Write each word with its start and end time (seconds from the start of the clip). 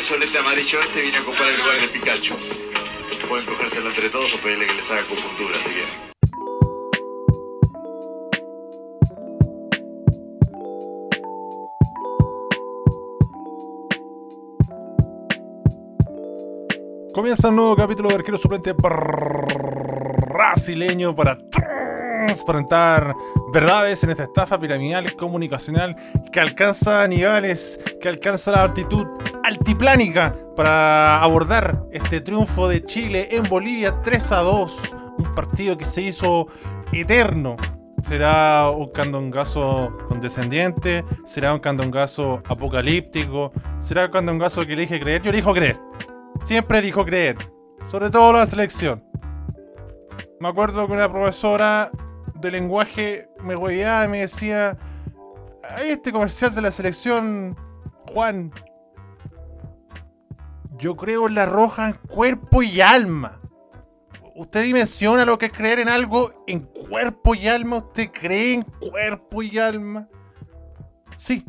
el 0.00 0.06
solete 0.06 0.38
amarillo 0.38 0.80
este 0.80 1.02
viene 1.02 1.18
a 1.18 1.20
ocupar 1.20 1.46
el 1.46 1.58
lugar 1.58 1.78
de 1.78 1.88
Pikachu. 1.88 2.34
Pueden 3.28 3.44
cogérselo 3.44 3.88
entre 3.88 4.08
todos 4.08 4.32
o 4.32 4.38
pedirle 4.38 4.66
que 4.66 4.72
les 4.72 4.90
haga 4.90 5.02
acupuntura 5.02 5.54
si 5.56 5.68
quieren. 5.68 5.90
Comienza 17.12 17.50
un 17.50 17.56
nuevo 17.56 17.76
capítulo 17.76 18.08
de 18.08 18.14
Arquero 18.14 18.38
Suplente 18.38 18.72
brasileño 20.32 21.14
para 21.14 21.36
transparentar 22.26 23.14
verdades 23.52 24.02
en 24.04 24.10
esta 24.10 24.24
estafa 24.24 24.58
piramidal 24.58 25.14
comunicacional 25.16 25.96
que 26.32 26.40
alcanza 26.40 27.06
niveles, 27.08 27.80
que 28.00 28.08
alcanza 28.08 28.52
la 28.52 28.62
altitud 28.62 29.06
altiplánica 29.42 30.34
para 30.56 31.22
abordar 31.22 31.84
este 31.92 32.20
triunfo 32.20 32.68
de 32.68 32.84
Chile 32.84 33.28
en 33.30 33.44
Bolivia 33.44 34.02
3 34.02 34.32
a 34.32 34.40
2. 34.40 34.94
Un 35.18 35.34
partido 35.34 35.76
que 35.76 35.84
se 35.84 36.02
hizo 36.02 36.46
eterno. 36.92 37.56
¿Será 38.02 38.70
un 38.70 38.88
candongazo 38.88 39.96
condescendiente? 40.06 41.04
¿Será 41.26 41.52
un 41.52 41.60
candongazo 41.60 42.42
apocalíptico? 42.48 43.52
¿Será 43.78 44.06
un 44.06 44.10
candongazo 44.10 44.66
que 44.66 44.72
elige 44.72 44.98
creer? 44.98 45.22
Yo 45.22 45.30
elijo 45.30 45.52
creer. 45.52 45.78
Siempre 46.40 46.78
elijo 46.78 47.04
creer. 47.04 47.36
Sobre 47.88 48.08
todo 48.08 48.32
la 48.32 48.46
selección. 48.46 49.04
Me 50.38 50.48
acuerdo 50.48 50.86
que 50.86 50.94
una 50.94 51.10
profesora 51.10 51.90
de 52.40 52.50
lenguaje 52.50 53.28
me 53.42 53.56
hueveaba 53.56 54.04
y 54.04 54.08
me 54.08 54.20
decía: 54.20 54.78
Hay 55.76 55.90
este 55.90 56.12
comercial 56.12 56.54
de 56.54 56.62
la 56.62 56.70
selección, 56.70 57.56
Juan. 58.08 58.52
Yo 60.78 60.96
creo 60.96 61.26
en 61.28 61.34
la 61.34 61.46
roja 61.46 61.88
en 61.88 61.92
cuerpo 62.08 62.62
y 62.62 62.80
alma. 62.80 63.40
¿Usted 64.34 64.62
dimensiona 64.62 65.26
lo 65.26 65.36
que 65.36 65.46
es 65.46 65.52
creer 65.52 65.80
en 65.80 65.90
algo 65.90 66.32
en 66.46 66.60
cuerpo 66.60 67.34
y 67.34 67.46
alma? 67.48 67.76
¿Usted 67.76 68.10
cree 68.10 68.54
en 68.54 68.62
cuerpo 68.62 69.42
y 69.42 69.58
alma? 69.58 70.08
Sí, 71.18 71.44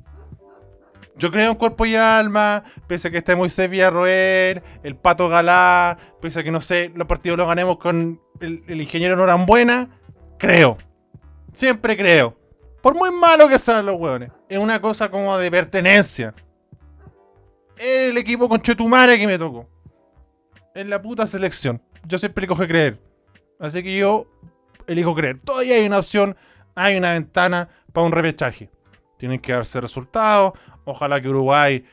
yo 1.22 1.30
creo 1.30 1.52
en 1.52 1.58
cuerpo 1.58 1.86
y 1.86 1.96
alma, 1.96 2.64
pese 2.88 3.08
a 3.08 3.12
que 3.12 3.20
esté 3.20 3.36
Moisés 3.36 3.70
Villarroel, 3.70 4.64
el 4.82 4.96
Pato 4.96 5.30
Galá, 5.30 5.98
pese 6.20 6.40
a 6.40 6.44
que 6.44 6.52
no 6.52 6.60
sé, 6.62 6.92
los 6.96 7.08
partidos 7.08 7.38
los 7.38 7.48
ganemos 7.48 7.78
con 7.78 8.20
el, 8.40 8.64
el 8.68 8.82
ingeniero 8.82 9.16
Norambuena, 9.16 10.01
creo. 10.42 10.78
Siempre 11.54 11.96
creo. 11.96 12.36
Por 12.82 12.96
muy 12.96 13.12
malo 13.12 13.48
que 13.48 13.60
sean 13.60 13.86
los 13.86 13.96
hueones. 13.96 14.32
Es 14.50 14.58
una 14.58 14.82
cosa 14.82 15.10
como 15.10 15.38
de 15.38 15.52
pertenencia. 15.52 16.34
Es 17.78 18.10
el 18.10 18.18
equipo 18.18 18.50
con 18.50 18.60
Chetumare 18.60 19.20
que 19.20 19.28
me 19.28 19.38
tocó. 19.38 19.70
En 20.74 20.90
la 20.90 21.00
puta 21.02 21.28
selección. 21.28 21.82
Yo 22.08 22.18
siempre 22.18 22.46
elijo 22.46 22.58
creer. 22.66 23.00
Así 23.60 23.84
que 23.84 23.96
yo 23.96 24.26
elijo 24.88 25.14
creer. 25.14 25.40
Todavía 25.40 25.76
hay 25.76 25.86
una 25.86 26.00
opción, 26.00 26.36
hay 26.74 26.98
una 26.98 27.12
ventana 27.12 27.70
para 27.94 28.08
un 28.08 28.12
repechaje. 28.12 28.72
Tienen 29.18 29.40
que 29.40 29.54
darse 29.54 29.80
resultados. 29.80 30.54
Ojalá 30.86 31.22
que 31.22 31.30
Uruguay 31.30 31.86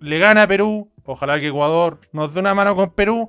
le 0.00 0.18
gane 0.18 0.40
a 0.40 0.46
Perú. 0.46 0.90
Ojalá 1.04 1.38
que 1.38 1.48
Ecuador 1.48 2.00
nos 2.12 2.32
dé 2.32 2.40
una 2.40 2.54
mano 2.54 2.74
con 2.74 2.90
Perú. 2.90 3.28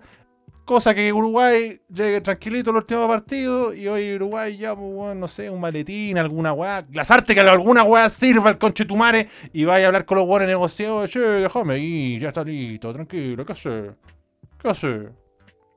Cosa 0.66 0.96
que 0.96 1.12
Uruguay 1.12 1.82
llegue 1.94 2.22
tranquilito 2.22 2.70
el 2.72 2.78
último 2.78 3.06
partido. 3.08 3.74
Y 3.74 3.88
hoy 3.90 4.16
Uruguay 4.16 4.56
ya, 4.56 4.74
pues, 4.74 5.16
no 5.16 5.28
sé, 5.28 5.50
un 5.50 5.60
maletín, 5.60 6.18
alguna 6.18 6.54
weá. 6.54 6.86
Lazarte 6.92 7.34
que 7.34 7.42
alguna 7.42 7.84
weá 7.84 8.08
sirva 8.08 8.50
el 8.50 8.58
conchetumare. 8.58 9.28
Y 9.52 9.66
vaya 9.66 9.86
a 9.86 9.88
hablar 9.88 10.06
con 10.06 10.18
los 10.18 10.28
buenos 10.28 10.48
negociados. 10.48 11.10
Che, 11.10 11.20
déjame 11.20 11.80
ir, 11.80 12.22
ya 12.22 12.30
está 12.30 12.46
listo, 12.46 12.94
tranquilo. 12.94 13.46
¿Qué 13.46 13.52
hace? 13.52 13.92
¿Qué 14.58 14.70
hace? 14.70 15.10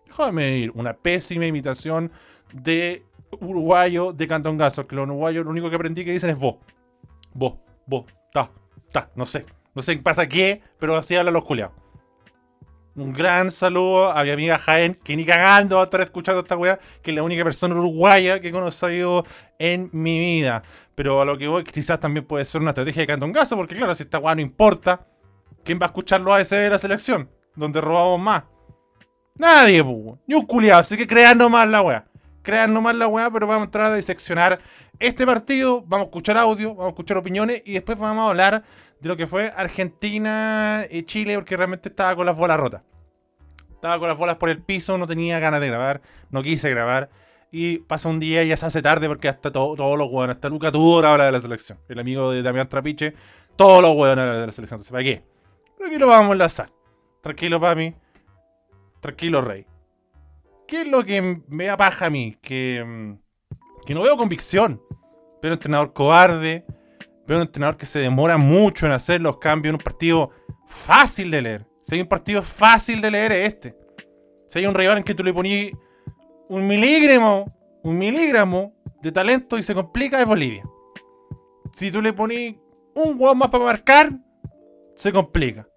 Déjame 0.06 0.58
ir. 0.58 0.70
Una 0.74 0.94
pésima 0.94 1.46
imitación 1.46 2.12
de 2.52 3.02
uruguayo 3.40 4.12
de 4.12 4.28
Cantongazo. 4.28 4.86
Que 4.86 4.94
los 4.94 5.06
uruguayos 5.06 5.44
lo 5.44 5.50
único 5.50 5.68
que 5.68 5.76
aprendí 5.76 6.04
que 6.04 6.12
dicen 6.12 6.30
es 6.30 6.38
vos. 6.38 6.56
Vos, 7.34 7.54
vos, 7.86 8.04
ta, 8.32 8.52
ta, 8.92 9.10
no 9.16 9.24
sé. 9.24 9.44
No 9.74 9.82
sé 9.82 9.96
qué 9.96 10.02
pasa 10.02 10.28
qué, 10.28 10.62
pero 10.78 10.96
así 10.96 11.16
hablan 11.16 11.34
los 11.34 11.44
culiados. 11.44 11.74
Un 12.96 13.12
gran 13.12 13.50
saludo 13.50 14.10
a 14.10 14.24
mi 14.24 14.30
amiga 14.30 14.58
Jaén, 14.58 14.94
que 14.94 15.14
ni 15.14 15.26
cagando 15.26 15.76
va 15.76 15.82
a 15.82 15.84
estar 15.84 16.00
escuchando 16.00 16.40
esta 16.40 16.56
weá, 16.56 16.78
que 17.02 17.10
es 17.10 17.14
la 17.14 17.22
única 17.22 17.44
persona 17.44 17.74
uruguaya 17.74 18.40
que 18.40 18.48
he 18.48 18.52
conocido 18.52 19.26
en 19.58 19.90
mi 19.92 20.18
vida. 20.18 20.62
Pero 20.94 21.20
a 21.20 21.26
lo 21.26 21.36
que 21.36 21.46
voy, 21.46 21.62
quizás 21.62 22.00
también 22.00 22.24
puede 22.24 22.46
ser 22.46 22.62
una 22.62 22.70
estrategia 22.70 23.02
de 23.02 23.06
cantongazo, 23.06 23.54
porque 23.54 23.74
claro, 23.74 23.94
si 23.94 24.04
esta 24.04 24.18
weá 24.18 24.34
no 24.34 24.40
importa, 24.40 25.06
¿quién 25.62 25.78
va 25.78 25.84
a 25.84 25.88
escuchar 25.88 26.22
los 26.22 26.40
AS 26.40 26.48
de 26.48 26.70
la 26.70 26.78
selección? 26.78 27.30
Donde 27.54 27.82
robamos 27.82 28.18
más. 28.18 28.44
Nadie, 29.36 29.84
pues, 29.84 30.18
ni 30.26 30.34
un 30.34 30.46
culiado, 30.46 30.80
así 30.80 30.96
que 30.96 31.06
crean 31.06 31.36
nomás 31.36 31.68
la 31.68 31.82
weá. 31.82 32.06
Crean 32.40 32.72
nomás 32.72 32.94
la 32.94 33.08
weá, 33.08 33.30
pero 33.30 33.46
vamos 33.46 33.64
a 33.64 33.64
entrar 33.66 33.92
a 33.92 33.96
diseccionar 33.96 34.58
este 34.98 35.26
partido, 35.26 35.82
vamos 35.82 36.06
a 36.06 36.08
escuchar 36.08 36.38
audio, 36.38 36.70
vamos 36.70 36.86
a 36.86 36.88
escuchar 36.88 37.18
opiniones 37.18 37.60
y 37.66 37.74
después 37.74 37.98
vamos 37.98 38.24
a 38.24 38.30
hablar 38.30 38.64
de 39.00 39.08
lo 39.08 39.16
que 39.16 39.26
fue 39.26 39.52
Argentina 39.56 40.86
y 40.90 41.02
Chile, 41.02 41.34
porque 41.36 41.56
realmente 41.56 41.88
estaba 41.88 42.16
con 42.16 42.26
las 42.26 42.36
bolas 42.36 42.58
rotas. 42.58 42.82
Estaba 43.70 43.98
con 43.98 44.08
las 44.08 44.18
bolas 44.18 44.36
por 44.36 44.48
el 44.48 44.62
piso, 44.62 44.96
no 44.98 45.06
tenía 45.06 45.38
ganas 45.38 45.60
de 45.60 45.68
grabar, 45.68 46.00
no 46.30 46.42
quise 46.42 46.70
grabar. 46.70 47.10
Y 47.52 47.78
pasa 47.78 48.08
un 48.08 48.18
día 48.18 48.42
y 48.42 48.48
ya 48.48 48.56
se 48.56 48.66
hace 48.66 48.82
tarde 48.82 49.06
porque 49.06 49.28
hasta 49.28 49.52
todos 49.52 49.78
los 49.78 50.10
hueones, 50.10 50.36
hasta 50.36 50.48
Luca 50.48 50.72
Tudor 50.72 51.06
habla 51.06 51.26
de 51.26 51.32
la 51.32 51.40
selección. 51.40 51.78
El 51.88 51.98
amigo 51.98 52.32
de 52.32 52.42
Damián 52.42 52.68
Trapiche, 52.68 53.14
todos 53.54 53.82
los 53.82 53.94
hueones 53.94 54.24
de 54.24 54.46
la 54.46 54.52
selección. 54.52 54.78
Entonces, 54.78 54.90
¿para 54.92 55.04
qué? 55.04 55.22
Pero 55.76 55.88
aquí 55.88 55.98
lo 55.98 56.08
vamos 56.08 56.30
a 56.30 56.32
enlazar. 56.32 56.70
Tranquilo, 57.20 57.60
papi. 57.60 57.94
Tranquilo, 59.00 59.40
rey. 59.40 59.66
¿Qué 60.66 60.82
es 60.82 60.88
lo 60.88 61.04
que 61.04 61.42
me 61.48 61.66
da 61.66 61.76
paja 61.76 62.06
a 62.06 62.10
mí? 62.10 62.36
Que, 62.42 62.82
mm, 62.84 63.18
que 63.86 63.94
no 63.94 64.02
veo 64.02 64.16
convicción. 64.16 64.82
Un 65.42 65.52
entrenador 65.52 65.92
cobarde. 65.92 66.66
Veo 67.26 67.38
un 67.38 67.42
entrenador 67.42 67.76
que 67.76 67.86
se 67.86 67.98
demora 67.98 68.36
mucho 68.38 68.86
en 68.86 68.92
hacer 68.92 69.20
los 69.20 69.38
cambios 69.38 69.70
en 69.70 69.76
un 69.76 69.84
partido 69.84 70.30
fácil 70.66 71.30
de 71.30 71.42
leer. 71.42 71.66
Si 71.82 71.94
hay 71.94 72.00
un 72.00 72.08
partido 72.08 72.42
fácil 72.42 73.00
de 73.00 73.10
leer 73.10 73.32
es 73.32 73.54
este. 73.54 73.76
Si 74.48 74.58
hay 74.58 74.66
un 74.66 74.74
rival 74.74 74.98
en 74.98 75.04
que 75.04 75.14
tú 75.14 75.24
le 75.24 75.32
ponías 75.32 75.72
un 76.48 76.66
miligramo, 76.66 77.52
un 77.82 77.98
miligramo 77.98 78.74
de 79.02 79.12
talento 79.12 79.58
y 79.58 79.62
se 79.62 79.74
complica 79.74 80.20
es 80.20 80.26
Bolivia. 80.26 80.64
Si 81.72 81.90
tú 81.90 82.00
le 82.00 82.12
ponías 82.12 82.54
un 82.94 83.14
huevo 83.18 83.34
más 83.34 83.48
para 83.48 83.64
marcar, 83.64 84.12
se 84.94 85.12
complica. 85.12 85.68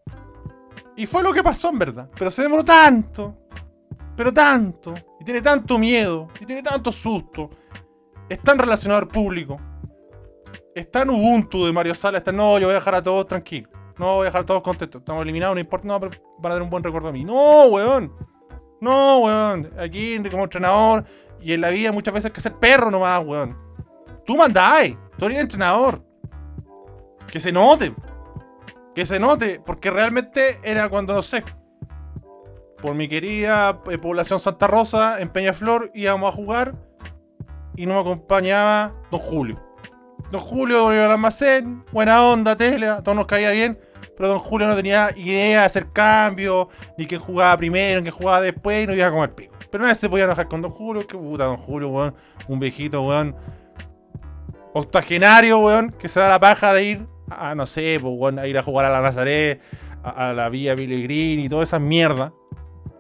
Y 0.95 1.05
fue 1.05 1.23
lo 1.23 1.33
que 1.33 1.43
pasó 1.43 1.69
en 1.69 1.79
verdad. 1.79 2.09
Pero 2.17 2.29
se 2.31 2.43
demoró 2.43 2.63
tanto. 2.63 3.38
Pero 4.15 4.33
tanto. 4.33 4.93
Y 5.19 5.23
tiene 5.23 5.41
tanto 5.41 5.77
miedo. 5.77 6.27
Y 6.39 6.45
tiene 6.45 6.61
tanto 6.61 6.91
susto. 6.91 7.49
Es 8.27 8.39
tan 8.41 8.57
relacionado 8.57 9.01
al 9.01 9.07
público. 9.07 9.59
Es 10.75 10.89
tan 10.89 11.09
Ubuntu 11.09 11.65
de 11.65 11.73
Mario 11.73 11.95
Sala. 11.95 12.19
Está, 12.19 12.31
no, 12.31 12.59
yo 12.59 12.67
voy 12.67 12.73
a 12.73 12.79
dejar 12.79 12.95
a 12.95 13.03
todos 13.03 13.27
tranquilos. 13.27 13.69
No, 13.97 14.15
voy 14.15 14.23
a 14.23 14.25
dejar 14.25 14.41
a 14.41 14.45
todos 14.45 14.61
contentos. 14.61 15.01
Estamos 15.01 15.23
eliminados, 15.23 15.55
no 15.55 15.59
importa. 15.59 15.87
No, 15.87 15.99
pero 15.99 16.13
van 16.39 16.51
a 16.51 16.55
dar 16.55 16.61
un 16.61 16.69
buen 16.69 16.83
recuerdo 16.83 17.09
a 17.09 17.11
mí. 17.11 17.25
No, 17.25 17.65
weón. 17.65 18.13
No, 18.79 19.19
weón. 19.19 19.71
Aquí 19.77 20.17
como 20.29 20.43
entrenador. 20.43 21.03
Y 21.41 21.53
en 21.53 21.61
la 21.61 21.69
vida 21.69 21.91
muchas 21.91 22.13
veces 22.13 22.27
hay 22.27 22.31
que 22.31 22.41
ser 22.41 22.53
perro 22.53 22.89
nomás, 22.89 23.21
weón. 23.25 23.57
Tú 24.25 24.38
mandáis. 24.38 24.97
Tú 25.17 25.25
eres 25.25 25.39
entrenador. 25.39 26.01
Que 27.27 27.39
se 27.39 27.51
note. 27.51 27.93
Que 28.95 29.05
se 29.05 29.19
note. 29.19 29.61
Porque 29.65 29.91
realmente 29.91 30.59
era 30.63 30.88
cuando, 30.88 31.13
no 31.13 31.21
sé. 31.21 31.43
Por 32.81 32.95
mi 32.95 33.09
querida 33.09 33.81
eh, 33.89 33.97
población 33.97 34.39
Santa 34.39 34.67
Rosa, 34.67 35.19
en 35.19 35.29
Peñaflor, 35.29 35.91
íbamos 35.93 36.33
a 36.33 36.35
jugar. 36.35 36.75
Y 37.75 37.85
no 37.85 37.95
me 37.95 37.99
acompañaba 37.99 38.93
Don 39.11 39.19
Julio. 39.19 39.69
Don 40.31 40.41
Julio 40.41 40.84
volvió 40.84 41.06
al 41.06 41.12
almacén. 41.12 41.84
Buena 41.91 42.23
onda, 42.23 42.56
tela. 42.56 43.01
Todo 43.01 43.16
nos 43.16 43.25
caía 43.25 43.51
bien. 43.51 43.79
Pero 44.16 44.29
Don 44.29 44.40
Julio 44.40 44.67
no 44.67 44.75
tenía 44.75 45.09
idea 45.16 45.62
de 45.62 45.66
hacer 45.66 45.91
cambios. 45.91 46.67
Ni 46.98 47.07
quién 47.07 47.19
jugaba 47.19 47.57
primero, 47.57 48.00
ni 48.00 48.09
quién 48.09 48.15
jugaba 48.15 48.42
después. 48.42 48.83
Y 48.83 48.88
no 48.88 48.94
iba 48.94 49.07
a 49.07 49.12
comer 49.12 49.33
pico. 49.33 49.56
Pero 49.71 49.83
nadie 49.83 49.95
se 49.95 50.07
podía 50.07 50.25
enojar 50.25 50.48
con 50.48 50.62
Don 50.62 50.71
Julio. 50.71 51.07
Que 51.07 51.18
puta, 51.18 51.45
Don 51.45 51.57
Julio, 51.57 51.89
weón. 51.89 52.15
Un 52.48 52.59
viejito, 52.59 53.01
weón. 53.01 53.36
Octogenario, 54.74 55.59
weón. 55.59 55.92
Que 55.92 56.07
se 56.07 56.19
da 56.19 56.30
la 56.30 56.39
paja 56.39 56.74
de 56.74 56.83
ir 56.83 57.07
a, 57.31 57.56
no 57.56 57.65
sé, 57.65 57.98
pues, 58.00 58.13
weón, 58.15 58.38
a 58.38 58.45
ir 58.45 58.57
a 58.57 58.63
jugar 58.63 58.86
a 58.86 58.89
la 58.92 59.01
Nazaret. 59.01 59.62
A, 60.03 60.30
a 60.30 60.33
la 60.33 60.50
Villa 60.50 60.75
Pellegrini 60.75 61.45
y 61.45 61.50
toda 61.50 61.63
esa 61.63 61.80
mierda. 61.80 62.33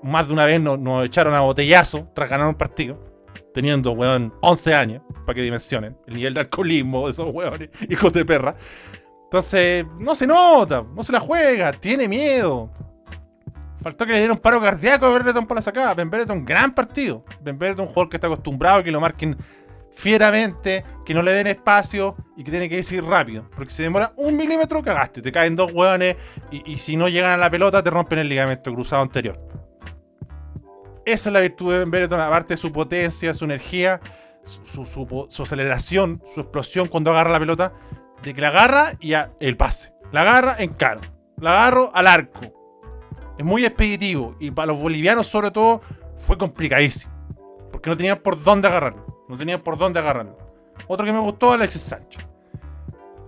Más 0.01 0.27
de 0.27 0.33
una 0.33 0.45
vez 0.45 0.61
nos 0.61 1.05
echaron 1.05 1.33
a 1.35 1.41
botellazo 1.41 2.09
tras 2.15 2.29
ganar 2.29 2.47
un 2.47 2.55
partido. 2.55 3.08
Teniendo, 3.53 3.91
weón, 3.91 4.33
11 4.41 4.73
años. 4.73 5.01
Para 5.25 5.35
que 5.35 5.41
dimensionen 5.41 5.97
el 6.07 6.15
nivel 6.15 6.33
de 6.33 6.39
alcoholismo 6.41 7.05
de 7.05 7.11
esos 7.11 7.33
weones. 7.33 7.69
Hijos 7.89 8.13
de 8.13 8.25
perra. 8.25 8.55
Entonces, 9.25 9.85
no 9.99 10.15
se 10.15 10.25
nota, 10.25 10.83
no 10.95 11.03
se 11.03 11.11
la 11.11 11.19
juega, 11.19 11.71
tiene 11.71 12.07
miedo. 12.07 12.71
Faltó 13.81 14.05
que 14.05 14.13
le 14.13 14.17
diera 14.17 14.33
un 14.33 14.39
paro 14.39 14.59
cardíaco 14.59 15.05
a 15.05 15.13
Berleton 15.13 15.45
para 15.45 15.59
la 15.59 15.61
sacada. 15.61 15.93
Ben 15.93 16.09
Berleton, 16.09 16.43
gran 16.43 16.73
partido. 16.73 17.23
Ben 17.41 17.57
Berleton, 17.57 17.85
un 17.85 17.89
jugador 17.89 18.09
que 18.09 18.17
está 18.17 18.27
acostumbrado 18.27 18.79
a 18.79 18.83
que 18.83 18.91
lo 18.91 18.99
marquen 18.99 19.37
fieramente, 19.91 20.83
que 21.05 21.13
no 21.13 21.21
le 21.21 21.31
den 21.31 21.47
espacio 21.47 22.15
y 22.35 22.43
que 22.43 22.51
tiene 22.51 22.69
que 22.69 22.79
ir 22.79 23.03
rápido. 23.03 23.49
Porque 23.55 23.71
si 23.71 23.83
demora 23.83 24.13
un 24.15 24.35
milímetro, 24.35 24.81
cagaste. 24.81 25.21
Te 25.21 25.31
caen 25.31 25.55
dos 25.55 25.71
hueones 25.71 26.15
y, 26.51 26.73
y 26.73 26.77
si 26.77 26.97
no 26.97 27.07
llegan 27.07 27.31
a 27.31 27.37
la 27.37 27.49
pelota, 27.49 27.83
te 27.83 27.89
rompen 27.89 28.19
el 28.19 28.29
ligamento 28.29 28.73
cruzado 28.73 29.03
anterior. 29.03 29.48
Esa 31.13 31.29
es 31.29 31.33
la 31.33 31.39
virtud 31.41 31.71
de 31.73 31.85
Benetton, 31.85 32.19
aparte 32.19 32.53
de 32.53 32.57
su 32.57 32.71
potencia, 32.71 33.33
su 33.33 33.45
energía, 33.45 33.99
su, 34.43 34.85
su- 34.85 35.27
su 35.29 35.43
aceleración, 35.43 36.21
su 36.33 36.41
explosión 36.41 36.87
cuando 36.87 37.11
agarra 37.11 37.31
la 37.31 37.39
pelota, 37.39 37.73
de 38.23 38.33
que 38.33 38.41
la 38.41 38.49
agarra 38.49 38.91
y 38.99 39.13
el 39.39 39.57
pase. 39.57 39.93
La 40.11 40.21
agarra 40.21 40.55
en 40.59 40.73
caro. 40.73 41.01
La 41.37 41.51
agarro 41.51 41.89
al 41.93 42.07
arco. 42.07 42.41
Es 43.37 43.45
muy 43.45 43.65
expeditivo 43.65 44.35
y 44.39 44.51
para 44.51 44.67
los 44.67 44.79
bolivianos 44.79 45.27
sobre 45.27 45.51
todo 45.51 45.81
fue 46.17 46.37
complicadísimo. 46.37 47.13
Porque 47.71 47.89
no 47.89 47.95
tenían 47.97 48.17
por 48.17 48.41
dónde 48.43 48.67
agarrarlo. 48.67 49.25
No 49.29 49.37
tenían 49.37 49.61
por 49.61 49.77
dónde 49.77 49.99
agarrarlo. 49.99 50.37
Otro 50.87 51.05
que 51.05 51.13
me 51.13 51.19
gustó, 51.19 51.51
Alexis 51.53 51.81
Sánchez. 51.81 52.27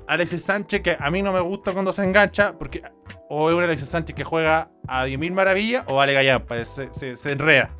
Alexis 0.07 0.43
Sánchez 0.43 0.81
que 0.81 0.97
a 0.99 1.09
mí 1.11 1.21
no 1.21 1.31
me 1.31 1.39
gusta 1.39 1.73
cuando 1.73 1.93
se 1.93 2.03
engancha 2.03 2.57
porque 2.57 2.81
o 3.29 3.49
es 3.49 3.55
un 3.55 3.63
Alexis 3.63 3.89
Sánchez 3.89 4.15
que 4.15 4.23
juega 4.23 4.69
a 4.87 5.05
10.000 5.05 5.31
maravillas 5.31 5.83
o 5.87 5.95
vale 5.95 6.13
gallampa, 6.13 6.63
se, 6.65 6.91
se, 6.93 7.15
se 7.15 7.31
enreda. 7.31 7.75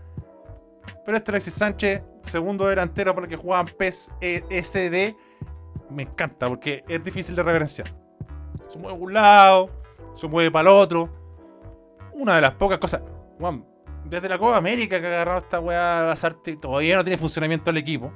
Pero 1.05 1.17
este 1.17 1.31
Alexis 1.31 1.53
Sánchez, 1.53 2.01
segundo 2.21 2.67
delantero 2.67 3.13
por 3.13 3.23
el 3.23 3.29
que 3.29 3.35
juegan 3.35 3.65
PES 3.65 4.11
SD, 4.21 5.15
me 5.89 6.03
encanta 6.03 6.47
porque 6.47 6.83
es 6.87 7.03
difícil 7.03 7.35
de 7.35 7.43
reverenciar. 7.43 7.87
Se 8.67 8.77
mueve 8.77 8.97
por 8.97 9.07
un 9.07 9.13
lado, 9.13 9.69
se 10.15 10.27
mueve 10.27 10.51
para 10.51 10.69
el 10.69 10.75
otro. 10.75 11.09
Una 12.13 12.35
de 12.35 12.41
las 12.41 12.53
pocas 12.55 12.77
cosas. 12.77 13.01
Desde 14.05 14.29
la 14.29 14.37
Copa 14.37 14.57
América 14.57 14.99
que 14.99 15.07
ha 15.07 15.09
agarrado 15.09 15.39
esta 15.39 15.59
weá 15.59 16.03
Lazarte, 16.03 16.55
todavía 16.57 16.97
no 16.97 17.03
tiene 17.03 17.17
funcionamiento 17.17 17.71
el 17.71 17.77
equipo. 17.77 18.11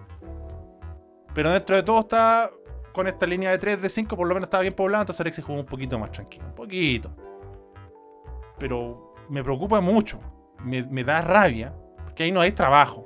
Pero 1.33 1.51
dentro 1.51 1.75
de 1.75 1.83
todo 1.83 2.01
está 2.01 2.51
con 2.95 3.07
esta 3.07 3.27
línea 3.27 3.51
de 3.51 3.57
3 3.57 3.81
de 3.81 3.89
5, 3.89 4.15
por 4.15 4.25
lo 4.25 4.33
menos 4.33 4.47
estaba 4.47 4.61
bien 4.61 4.73
poblado, 4.73 5.01
entonces 5.01 5.19
Alexis 5.19 5.43
jugó 5.43 5.59
un 5.59 5.65
poquito 5.65 5.99
más 5.99 6.11
tranquilo. 6.11 6.45
Un 6.45 6.55
poquito. 6.55 7.13
Pero 8.57 9.13
me 9.29 9.43
preocupa 9.43 9.81
mucho. 9.81 10.19
Me, 10.63 11.03
da 11.03 11.21
rabia. 11.21 11.75
Porque 12.05 12.23
ahí 12.23 12.31
no 12.31 12.39
hay 12.39 12.53
trabajo. 12.53 13.05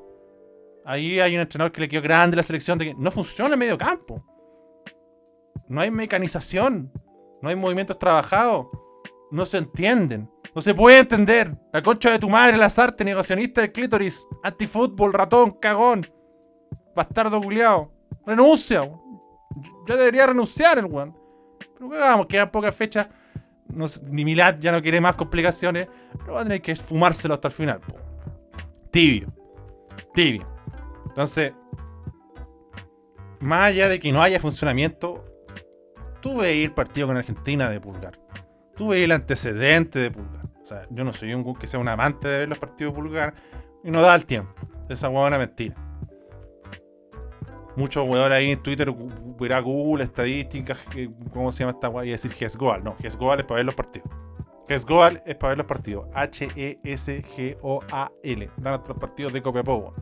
Ahí 0.86 1.19
hay 1.19 1.33
un 1.33 1.41
entrenador 1.41 1.71
que 1.71 1.81
le 1.81 1.89
quedó 1.89 2.03
grande 2.03 2.38
la 2.38 2.44
selección 2.44 2.77
de 2.77 2.86
que 2.86 2.95
no 2.95 3.09
funciona 3.09 3.56
el 3.56 3.59
medio 3.59 3.80
campo. 3.80 4.24
No 5.68 5.81
hay 5.81 5.89
mecanización. 5.89 6.92
No 7.42 7.50
hay 7.50 7.56
movimientos 7.56 7.97
trabajados. 7.97 8.68
No 9.31 9.44
se 9.44 9.57
entienden. 9.57 10.30
No 10.53 10.62
se 10.62 10.75
puede 10.75 11.00
entender. 11.00 11.57
La 11.74 11.81
concha 11.81 12.12
de 12.12 12.19
tu 12.19 12.30
madre, 12.30 12.57
Lazarte, 12.57 13.03
negacionista 13.03 13.62
del 13.62 13.71
clítoris. 13.71 14.24
Antifútbol, 14.44 15.13
ratón, 15.13 15.51
cagón. 15.59 16.06
Bastardo 16.95 17.42
culiao. 17.42 17.92
Renuncia. 18.27 18.83
Ya 19.87 19.95
debería 19.95 20.27
renunciar 20.27 20.77
el 20.77 20.85
weón. 20.85 21.15
Pero 21.73 21.89
que 21.89 21.97
hagamos, 21.97 22.27
quedan 22.27 22.51
pocas 22.51 22.75
fechas. 22.75 23.07
No 23.67 23.85
ni 24.09 24.25
Milad 24.25 24.57
ya 24.59 24.71
no 24.71 24.81
quiere 24.81 25.01
más 25.01 25.15
complicaciones. 25.15 25.87
Pero 26.19 26.33
va 26.33 26.41
a 26.41 26.43
tener 26.43 26.61
que 26.61 26.75
fumárselo 26.75 27.33
hasta 27.33 27.47
el 27.47 27.53
final. 27.53 27.81
Tibio. 28.91 29.33
Tibio. 30.13 30.47
Entonces, 31.07 31.53
más 33.39 33.65
allá 33.65 33.87
de 33.87 33.99
que 33.99 34.11
no 34.11 34.21
haya 34.21 34.39
funcionamiento, 34.39 35.25
tú 36.21 36.37
veis 36.37 36.65
el 36.65 36.73
partido 36.73 37.07
con 37.07 37.17
Argentina 37.17 37.69
de 37.69 37.79
Pulgar. 37.79 38.19
Tú 38.75 38.89
veis 38.89 39.05
el 39.05 39.11
antecedente 39.11 39.99
de 39.99 40.11
Pulgar. 40.11 40.45
O 40.61 40.65
sea, 40.65 40.85
yo 40.89 41.03
no 41.03 41.13
soy 41.13 41.33
un 41.33 41.55
que 41.55 41.67
sea 41.67 41.79
un 41.79 41.87
amante 41.87 42.27
de 42.27 42.37
ver 42.39 42.49
los 42.49 42.59
partidos 42.59 42.93
de 42.93 43.01
Pulgar 43.01 43.33
y 43.83 43.91
no 43.91 44.01
da 44.01 44.15
el 44.15 44.25
tiempo. 44.25 44.53
Esa 44.89 45.09
huevona 45.09 45.37
mentira. 45.37 45.75
Muchos 47.79 48.05
huevones 48.05 48.37
ahí 48.37 48.51
en 48.51 48.61
Twitter 48.61 48.93
verá 49.39 49.61
Google, 49.61 50.03
estadísticas, 50.03 50.81
¿cómo 51.31 51.49
se 51.49 51.59
llama 51.59 51.71
esta 51.71 51.87
hueá? 51.87 52.03
Y 52.05 52.09
decir 52.09 52.29
Gesgoal. 52.33 52.83
No, 52.83 52.97
Gesgoal 52.97 53.39
es 53.39 53.45
para 53.45 53.59
ver 53.59 53.65
los 53.67 53.75
partidos. 53.75 54.09
Gesgoal 54.67 55.21
es 55.25 55.35
para 55.35 55.51
ver 55.51 55.59
los 55.59 55.67
partidos. 55.67 56.05
H-E-S-G-O-A-L. 56.13 57.39
Dan 58.57 58.73
nuestros 58.73 58.97
partidos 58.97 59.31
de 59.31 59.41
Copiapó. 59.41 59.77
weón. 59.77 59.93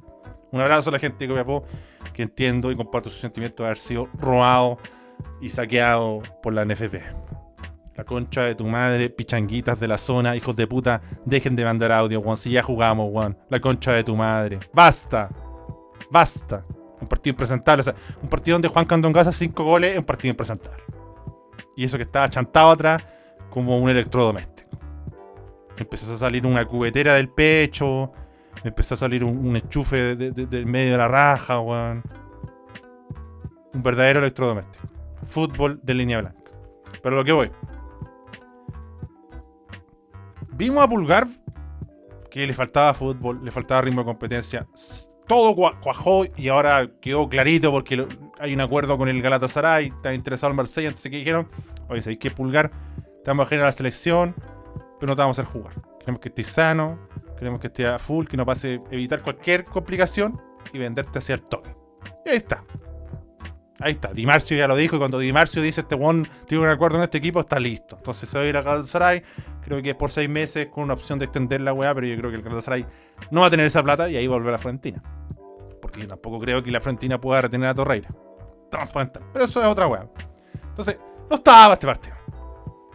Un 0.52 0.60
abrazo 0.60 0.90
a 0.90 0.94
la 0.94 0.98
gente 0.98 1.20
de 1.20 1.28
Copiapó 1.28 1.66
que 2.14 2.24
entiendo 2.24 2.72
y 2.72 2.76
comparto 2.76 3.12
su 3.12 3.20
sentimiento 3.20 3.62
de 3.62 3.68
haber 3.68 3.78
sido 3.78 4.10
robado 4.18 4.80
y 5.40 5.52
saqueado 5.52 6.24
por 6.42 6.54
la 6.54 6.66
NFP. 6.66 6.96
La 7.96 8.06
concha 8.06 8.42
de 8.42 8.56
tu 8.56 8.66
madre, 8.66 9.12
pichanguitas 9.12 9.80
de 9.80 9.88
la 9.88 10.00
zona, 10.00 10.36
hijos 10.36 10.56
de 10.56 10.66
puta, 10.66 11.00
dejen 11.26 11.56
de 11.56 11.64
mandar 11.64 11.92
audio, 11.92 12.22
weón. 12.22 12.38
Si 12.38 12.50
ya 12.50 12.64
jugamos, 12.64 13.08
weón. 13.12 13.38
La 13.50 13.60
concha 13.60 13.92
de 13.92 14.04
tu 14.04 14.16
madre. 14.16 14.58
¡Basta! 14.74 15.30
¡Basta! 16.10 16.66
Un 17.00 17.08
partido 17.08 17.34
impresentable. 17.34 17.82
O 17.82 17.84
sea, 17.84 17.96
un 18.22 18.30
partido 18.30 18.56
donde 18.56 18.68
Juan 18.68 18.86
Candongaza 18.86 19.32
5 19.32 19.64
goles 19.64 19.92
es 19.94 20.00
un 20.00 20.06
partido 20.06 20.32
impresentable. 20.32 20.84
Y 21.76 21.84
eso 21.84 21.98
que 21.98 22.04
estaba 22.04 22.28
chantado 22.30 22.72
atrás 22.72 23.06
como 23.50 23.78
un 23.78 23.90
electrodoméstico. 23.90 24.70
Empezó 25.78 26.14
a 26.14 26.18
salir 26.18 26.46
una 26.46 26.66
cubetera 26.66 27.14
del 27.14 27.30
pecho. 27.30 28.12
Empezó 28.64 28.96
a 28.96 28.98
salir 28.98 29.24
un, 29.24 29.56
enchufe 29.56 30.16
de- 30.16 30.32
del 30.32 30.66
medio 30.66 30.94
de 30.94 30.98
la 30.98 31.08
raja, 31.08 31.60
weón. 31.60 32.02
Un 33.74 33.84
verdadero 33.84 34.20
electrodoméstico. 34.20 34.88
Fútbol 35.22 35.80
de 35.84 35.94
línea 35.94 36.20
blanca. 36.20 36.52
Pero 37.04 37.16
lo 37.18 37.24
que 37.24 37.32
voy. 37.32 37.52
Vimos 40.54 40.84
a 40.84 40.88
Pulgar 40.88 41.28
que 42.32 42.48
le 42.48 42.54
faltaba 42.54 42.94
fútbol, 42.94 43.44
le 43.44 43.52
faltaba 43.52 43.82
ritmo 43.82 44.02
de 44.02 44.06
competencia. 44.06 44.68
Todo 45.28 45.56
cua- 45.56 45.80
cuajó 45.82 46.26
y 46.38 46.48
ahora 46.48 46.90
quedó 47.02 47.28
clarito 47.28 47.72
porque 47.72 48.08
hay 48.40 48.54
un 48.54 48.62
acuerdo 48.62 48.98
con 48.98 49.10
el 49.10 49.22
Galatasaray. 49.22 49.88
Está 49.88 50.14
interesado 50.14 50.52
el 50.52 50.56
Marsella. 50.56 50.88
Entonces, 50.88 51.12
¿qué 51.12 51.18
dijeron? 51.18 51.50
Oye, 51.90 52.02
¿sabéis 52.02 52.20
que 52.20 52.32
Pulgar? 52.32 52.72
Te 53.24 53.32
vamos 53.32 53.46
a 53.46 53.50
generar 53.50 53.68
la 53.68 53.72
selección, 53.74 54.34
pero 55.00 55.10
no 55.12 55.16
te 55.16 55.22
vamos 55.22 55.38
a 55.38 55.42
hacer 55.42 55.52
jugar. 55.54 55.74
Queremos 56.00 56.22
que 56.22 56.30
estés 56.30 56.48
sano, 56.48 56.98
queremos 57.38 57.60
que 57.60 57.68
estés 57.68 57.88
a 57.88 58.00
full, 58.00 58.26
que 58.26 58.38
no 58.38 58.46
pase, 58.46 58.82
evitar 58.90 59.22
cualquier 59.22 59.66
complicación 59.66 60.42
y 60.72 60.78
venderte 60.78 61.20
hacia 61.20 61.36
el 61.36 61.42
toque. 61.42 61.76
Y 62.26 62.30
ahí 62.30 62.38
está. 62.38 62.64
Ahí 63.80 63.92
está. 63.92 64.14
Di 64.14 64.26
Marcio 64.26 64.58
ya 64.58 64.68
lo 64.68 64.76
dijo 64.76 64.96
y 64.96 65.00
cuando 65.00 65.20
Di 65.20 65.32
Marcio 65.34 65.62
dice 65.62 65.82
este 65.82 65.96
one 65.96 66.24
tiene 66.48 66.64
un 66.64 66.70
acuerdo 66.70 66.98
en 66.98 67.04
este 67.04 67.18
equipo, 67.18 67.42
está 67.42 67.60
listo. 67.60 67.98
Entonces 67.98 68.28
se 68.30 68.38
va 68.38 68.44
a 68.44 68.48
ir 68.48 68.56
a 68.58 68.62
Galatasaray. 68.62 69.22
Creo 69.62 69.82
que 69.82 69.90
es 69.92 69.96
por 69.96 70.10
seis 70.10 70.30
meses 70.30 70.68
con 70.68 70.86
una 70.86 70.94
opción 70.94 71.20
de 71.20 71.26
extender 71.26 71.60
la 71.62 71.74
weá, 71.74 71.94
pero 71.94 72.08
yo 72.08 72.18
creo 72.18 72.30
que 72.32 72.38
el 72.38 72.42
Galatasaray 72.44 72.86
no 73.30 73.42
va 73.42 73.48
a 73.48 73.50
tener 73.50 73.66
esa 73.66 73.84
plata 73.84 74.10
y 74.10 74.16
ahí 74.16 74.26
volver 74.26 74.50
a 74.50 74.52
la 74.54 74.58
Fiorentina. 74.58 75.04
Porque 75.98 76.10
tampoco 76.10 76.40
creo 76.40 76.62
que 76.62 76.70
la 76.70 76.80
Fiorentina 76.80 77.20
pueda 77.20 77.42
retener 77.42 77.70
a 77.70 77.74
Torreira. 77.74 78.08
Transparente. 78.70 79.20
Pero 79.34 79.46
eso 79.46 79.60
es 79.60 79.66
otra 79.66 79.88
weá. 79.88 80.08
Entonces, 80.70 81.00
no 81.28 81.38
estaba 81.38 81.74
este 81.74 81.88
partido. 81.88 82.16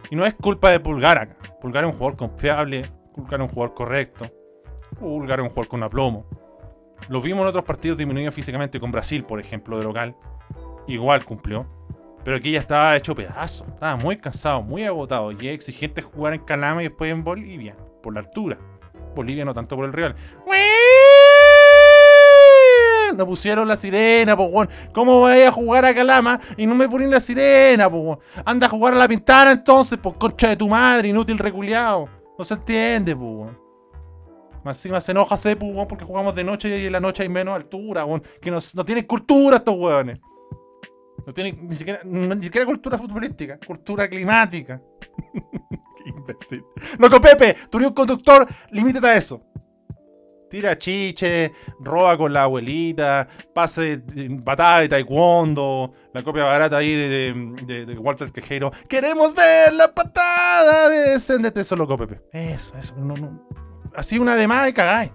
Y 0.09 0.15
no 0.15 0.25
es 0.25 0.33
culpa 0.35 0.69
de 0.69 0.79
Pulgar 0.79 1.17
acá. 1.17 1.35
Pulgar 1.59 1.83
es 1.83 1.91
un 1.91 1.97
jugador 1.97 2.15
confiable. 2.15 2.89
Pulgar 3.13 3.41
es 3.41 3.49
un 3.49 3.53
jugador 3.53 3.73
correcto. 3.73 4.25
Pulgar 4.97 5.39
es 5.39 5.43
un 5.43 5.49
jugador 5.49 5.67
con 5.67 5.83
aplomo. 5.83 6.25
Lo 7.09 7.19
vimos 7.19 7.41
en 7.41 7.49
otros 7.49 7.65
partidos 7.65 7.97
disminuido 7.97 8.31
físicamente 8.31 8.79
con 8.79 8.89
Brasil, 8.89 9.25
por 9.25 9.41
ejemplo, 9.41 9.77
de 9.77 9.83
local. 9.83 10.15
Igual 10.87 11.25
cumplió. 11.25 11.67
Pero 12.23 12.37
aquí 12.37 12.53
ya 12.53 12.59
estaba 12.61 12.95
hecho 12.95 13.13
pedazo. 13.13 13.65
Estaba 13.67 13.97
muy 13.97 14.15
cansado, 14.15 14.61
muy 14.61 14.85
agotado. 14.85 15.33
Y 15.33 15.49
es 15.49 15.55
exigente 15.55 16.01
jugar 16.01 16.35
en 16.35 16.45
Calama 16.45 16.81
y 16.83 16.87
después 16.87 17.11
en 17.11 17.25
Bolivia. 17.25 17.75
Por 18.01 18.13
la 18.13 18.21
altura. 18.21 18.57
Bolivia 19.13 19.43
no 19.43 19.53
tanto 19.53 19.75
por 19.75 19.83
el 19.83 19.91
rival. 19.91 20.15
No 23.15 23.25
pusieron 23.25 23.67
la 23.67 23.75
sirena, 23.75 24.35
po, 24.35 24.45
weón. 24.45 24.69
¿Cómo 24.93 25.19
voy 25.19 25.41
a 25.41 25.51
jugar 25.51 25.85
a 25.85 25.93
Calama 25.93 26.39
y 26.57 26.65
no 26.65 26.75
me 26.75 26.89
ponen 26.89 27.09
la 27.09 27.19
sirena, 27.19 27.89
po, 27.89 27.97
weón? 27.99 28.19
Anda 28.45 28.67
a 28.67 28.69
jugar 28.69 28.93
a 28.93 28.97
la 28.97 29.07
pintana 29.07 29.51
entonces, 29.51 29.97
por 29.97 30.17
concha 30.17 30.49
de 30.49 30.55
tu 30.55 30.69
madre, 30.69 31.09
inútil 31.09 31.37
reculeado. 31.37 32.09
No 32.37 32.45
se 32.45 32.55
entiende, 32.55 33.15
po, 33.15 33.25
weón. 33.25 33.63
Más 34.63 34.77
encima 34.77 35.01
se 35.01 35.11
enoja 35.11 35.35
Cepu, 35.35 35.67
weón, 35.67 35.87
porque 35.87 36.05
jugamos 36.05 36.33
de 36.35 36.43
noche 36.43 36.79
y 36.79 36.85
en 36.85 36.91
la 36.91 36.99
noche 36.99 37.23
hay 37.23 37.29
menos 37.29 37.55
altura, 37.55 38.05
weón. 38.05 38.23
Que 38.41 38.49
no, 38.49 38.59
tienen 38.85 39.05
cultura 39.05 39.57
estos 39.57 39.75
weones. 39.75 40.19
No 41.25 41.33
tienen 41.33 41.67
ni 41.67 41.75
siquiera, 41.75 42.01
ni 42.03 42.43
siquiera 42.43 42.65
cultura 42.65 42.97
futbolística, 42.97 43.57
cultura 43.65 44.07
climática. 44.09 44.81
Qué 46.03 46.09
imbécil. 46.09 46.65
Loco 46.99 47.21
Pepe, 47.21 47.55
tú 47.69 47.77
eres 47.77 47.89
un 47.89 47.93
conductor, 47.93 48.47
limítate 48.71 49.07
a 49.07 49.15
eso. 49.15 49.41
Tira 50.53 50.77
chiche, 50.77 51.51
roba 51.79 52.15
con 52.15 52.31
la 52.31 52.43
abuelita, 52.43 53.27
pase 53.55 54.03
patada 54.45 54.81
de 54.81 54.87
taekwondo, 54.87 55.91
la 56.13 56.21
copia 56.21 56.43
barata 56.43 56.77
ahí 56.77 56.93
de, 56.93 57.85
de- 57.87 57.97
Walter 57.97 58.31
Quejero. 58.31 58.71
Queremos 58.87 59.33
ver 59.33 59.73
la 59.73 59.87
patada 59.87 60.89
de 60.89 61.09
Descendete, 61.09 61.61
eso, 61.61 61.75
loco 61.75 61.97
Pepe. 61.97 62.21
Eso, 62.31 62.75
eso, 62.77 62.93
no, 62.97 63.15
no. 63.15 63.47
Así 63.95 64.19
una 64.19 64.35
de 64.35 64.47
más 64.47 64.69
y 64.69 64.73
cagáis. 64.73 65.11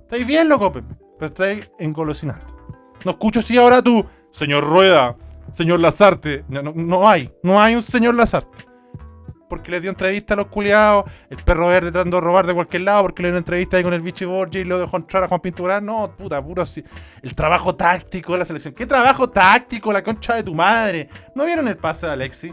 Estáis 0.00 0.26
bien, 0.26 0.48
loco 0.48 0.72
Pepe, 0.72 0.94
pero 1.18 1.26
estáis 1.26 1.70
engolosinando. 1.78 2.46
No 3.04 3.10
escucho 3.10 3.42
si 3.42 3.58
ahora 3.58 3.82
tú, 3.82 4.02
señor 4.30 4.64
Rueda, 4.66 5.14
señor 5.52 5.80
Lazarte. 5.80 6.46
No, 6.48 6.62
no, 6.62 6.72
no 6.74 7.06
hay, 7.06 7.30
no 7.42 7.60
hay 7.60 7.74
un 7.74 7.82
señor 7.82 8.14
Lazarte. 8.14 8.64
Porque 9.50 9.70
les 9.72 9.82
dio 9.82 9.90
entrevista 9.90 10.34
a 10.34 10.36
los 10.38 10.46
culiados, 10.46 11.04
el 11.28 11.36
perro 11.38 11.66
verde 11.66 11.90
tratando 11.90 12.18
de 12.18 12.20
robar 12.22 12.46
de 12.46 12.54
cualquier 12.54 12.82
lado, 12.82 13.02
porque 13.02 13.22
le 13.22 13.28
dio 13.28 13.32
una 13.34 13.40
entrevista 13.40 13.76
ahí 13.76 13.82
con 13.82 13.92
el 13.92 14.00
bicho 14.00 14.30
Borges 14.30 14.62
y 14.62 14.64
lo 14.64 14.78
dejó 14.78 14.96
entrar 14.96 15.24
a 15.24 15.28
Juan 15.28 15.40
Pintura. 15.40 15.80
No, 15.80 16.14
puta, 16.16 16.42
puro 16.42 16.64
sí. 16.64 16.82
El 17.20 17.34
trabajo 17.34 17.74
táctico 17.74 18.32
de 18.32 18.38
la 18.38 18.44
selección. 18.44 18.72
¿Qué 18.72 18.86
trabajo 18.86 19.28
táctico, 19.28 19.92
la 19.92 20.02
concha 20.02 20.36
de 20.36 20.44
tu 20.44 20.54
madre? 20.54 21.08
¿No 21.34 21.44
vieron 21.44 21.68
el 21.68 21.76
pase 21.76 22.06
de 22.06 22.12
Alexi? 22.12 22.52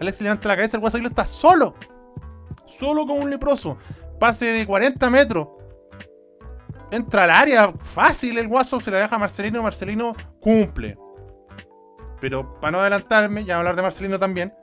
Alexi 0.00 0.22
levanta 0.22 0.48
la 0.48 0.56
cabeza, 0.56 0.76
el 0.76 0.80
Guasaquilo 0.80 1.08
está 1.08 1.24
solo. 1.24 1.74
Solo 2.64 3.04
como 3.04 3.20
un 3.20 3.30
leproso. 3.30 3.76
Pase 4.20 4.46
de 4.46 4.66
40 4.66 5.10
metros. 5.10 5.48
Entra 6.90 7.24
al 7.24 7.30
área, 7.30 7.72
fácil 7.72 8.38
el 8.38 8.48
guaso, 8.48 8.80
se 8.80 8.90
la 8.90 8.98
deja 8.98 9.16
a 9.16 9.18
Marcelino, 9.18 9.62
Marcelino 9.62 10.14
cumple. 10.40 10.96
Pero 12.20 12.58
para 12.60 12.70
no 12.70 12.80
adelantarme, 12.80 13.44
ya 13.44 13.58
hablar 13.58 13.76
de 13.76 13.82
Marcelino 13.82 14.18
también, 14.18 14.54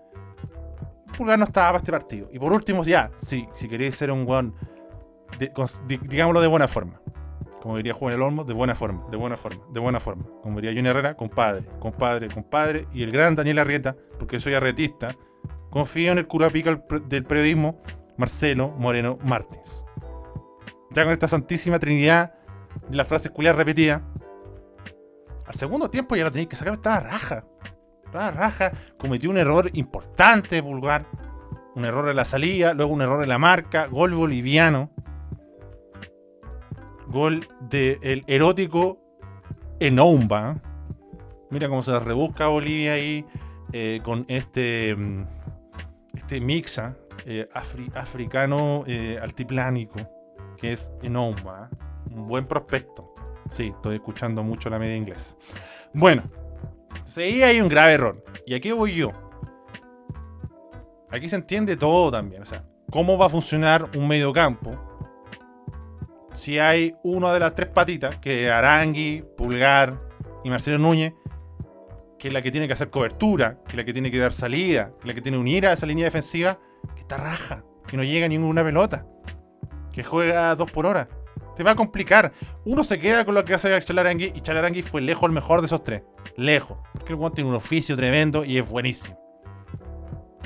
Pulgar 1.17 1.39
no 1.39 1.45
estaba 1.45 1.67
para 1.67 1.77
este 1.77 1.91
partido. 1.91 2.29
Y 2.31 2.39
por 2.39 2.51
último, 2.53 2.83
ya, 2.83 3.11
sí, 3.15 3.47
si 3.53 3.67
queréis 3.67 3.95
ser 3.95 4.11
un 4.11 4.25
guan, 4.25 4.53
digámoslo 5.87 6.41
de 6.41 6.47
buena 6.47 6.67
forma. 6.67 7.01
Como 7.61 7.77
diría 7.77 7.93
Juan 7.93 8.13
El 8.13 8.21
Olmo, 8.21 8.43
de 8.43 8.53
buena 8.53 8.75
forma, 8.75 9.05
de 9.09 9.17
buena 9.17 9.37
forma, 9.37 9.63
de 9.71 9.79
buena 9.79 9.99
forma. 9.99 10.25
Como 10.43 10.61
diría 10.61 10.77
Johnny 10.77 10.89
Herrera, 10.89 11.15
compadre, 11.15 11.65
compadre, 11.79 12.27
compadre. 12.27 12.87
Y 12.93 13.01
el 13.01 13.11
gran 13.11 13.33
Daniel 13.35 13.59
Arrieta, 13.59 13.95
porque 14.19 14.39
soy 14.39 14.53
arretista, 14.53 15.15
confío 15.71 16.11
en 16.11 16.19
el 16.19 16.27
cura 16.27 16.49
pica 16.49 16.79
del 17.07 17.23
periodismo, 17.25 17.81
Marcelo 18.17 18.69
Moreno 18.69 19.17
Martins. 19.23 19.83
Ya 20.91 21.03
con 21.03 21.13
esta 21.13 21.27
santísima 21.27 21.79
trinidad 21.79 22.35
de 22.87 22.97
las 22.97 23.07
frases 23.07 23.31
culiadas 23.31 23.65
al 25.45 25.53
segundo 25.53 25.89
tiempo 25.89 26.15
ya 26.15 26.23
lo 26.23 26.31
tenéis 26.31 26.49
que 26.49 26.55
sacar, 26.55 26.73
estaba 26.73 26.99
raja. 27.01 27.45
Raja, 28.15 28.71
cometió 28.97 29.29
un 29.29 29.37
error 29.37 29.69
importante, 29.73 30.61
vulgar. 30.61 31.05
Un 31.75 31.83
error 31.85 32.09
en 32.09 32.15
la 32.15 32.25
salida, 32.25 32.73
luego 32.73 32.93
un 32.93 33.01
error 33.01 33.21
en 33.21 33.29
la 33.29 33.37
marca, 33.37 33.87
gol 33.87 34.13
boliviano. 34.13 34.91
Gol 37.07 37.47
del 37.61 38.23
erótico 38.27 38.99
Enomba. 39.79 40.61
Mira 41.49 41.67
cómo 41.67 41.81
se 41.81 41.99
rebusca 41.99 42.47
Bolivia 42.47 42.93
ahí 42.93 43.25
eh, 43.73 43.99
con 44.03 44.25
este, 44.29 44.95
mm, 44.95 45.25
este 46.13 46.39
mixa 46.39 46.97
eh, 47.25 47.47
africano 47.93 48.83
eh, 48.87 49.19
altiplánico 49.21 49.99
que 50.57 50.73
es 50.73 50.91
Enomba. 51.01 51.69
Un 52.09 52.27
buen 52.27 52.47
prospecto. 52.47 53.13
Sí, 53.49 53.73
estoy 53.75 53.95
escuchando 53.95 54.43
mucho 54.43 54.69
la 54.69 54.79
media 54.79 54.95
inglés. 54.95 55.35
Bueno, 55.93 56.23
sí 57.03 57.43
hay 57.43 57.61
un 57.61 57.67
grave 57.67 57.93
error. 57.93 58.23
¿Y 58.45 58.55
aquí 58.55 58.71
voy 58.71 58.95
yo? 58.95 59.11
Aquí 61.11 61.29
se 61.29 61.35
entiende 61.35 61.77
todo 61.77 62.11
también. 62.11 62.41
O 62.41 62.45
sea, 62.45 62.65
cómo 62.91 63.17
va 63.17 63.27
a 63.27 63.29
funcionar 63.29 63.89
un 63.95 64.07
medio 64.07 64.31
campo 64.33 64.79
si 66.35 66.59
hay 66.59 66.95
una 67.03 67.31
de 67.31 67.39
las 67.39 67.55
tres 67.55 67.69
patitas, 67.69 68.17
que 68.17 68.51
Arangui, 68.51 69.23
Pulgar 69.37 70.01
y 70.43 70.49
Marcelo 70.49 70.77
Núñez, 70.77 71.13
que 72.19 72.27
es 72.27 72.33
la 72.33 72.41
que 72.41 72.51
tiene 72.51 72.67
que 72.67 72.73
hacer 72.73 72.89
cobertura, 72.89 73.59
que 73.65 73.71
es 73.71 73.75
la 73.77 73.85
que 73.85 73.93
tiene 73.93 74.11
que 74.11 74.17
dar 74.17 74.33
salida, 74.33 74.91
que 74.99 75.03
es 75.03 75.07
la 75.07 75.13
que 75.13 75.21
tiene 75.21 75.37
que 75.37 75.41
unir 75.41 75.65
a 75.65 75.71
esa 75.71 75.85
línea 75.85 76.05
defensiva, 76.05 76.59
que 76.93 77.01
está 77.01 77.17
raja, 77.17 77.63
que 77.87 77.95
no 77.95 78.03
llega 78.03 78.27
ninguna 78.27 78.63
pelota, 78.63 79.07
que 79.93 80.03
juega 80.03 80.53
dos 80.55 80.69
por 80.71 80.85
hora 80.85 81.07
te 81.55 81.63
va 81.63 81.71
a 81.71 81.75
complicar. 81.75 82.33
Uno 82.65 82.83
se 82.83 82.99
queda 82.99 83.25
con 83.25 83.33
lo 83.33 83.45
que 83.45 83.53
hace 83.53 83.81
Chalarangui 83.81 84.33
y 84.35 84.41
Chalarangui 84.41 84.81
fue 84.81 85.01
lejos 85.01 85.23
el 85.23 85.31
mejor 85.31 85.61
de 85.61 85.67
esos 85.67 85.83
tres. 85.83 86.03
Lejos. 86.35 86.77
Porque 86.93 87.13
el 87.13 87.31
tiene 87.31 87.49
un 87.49 87.55
oficio 87.55 87.95
tremendo 87.95 88.43
y 88.43 88.57
es 88.57 88.69
buenísimo. 88.69 89.17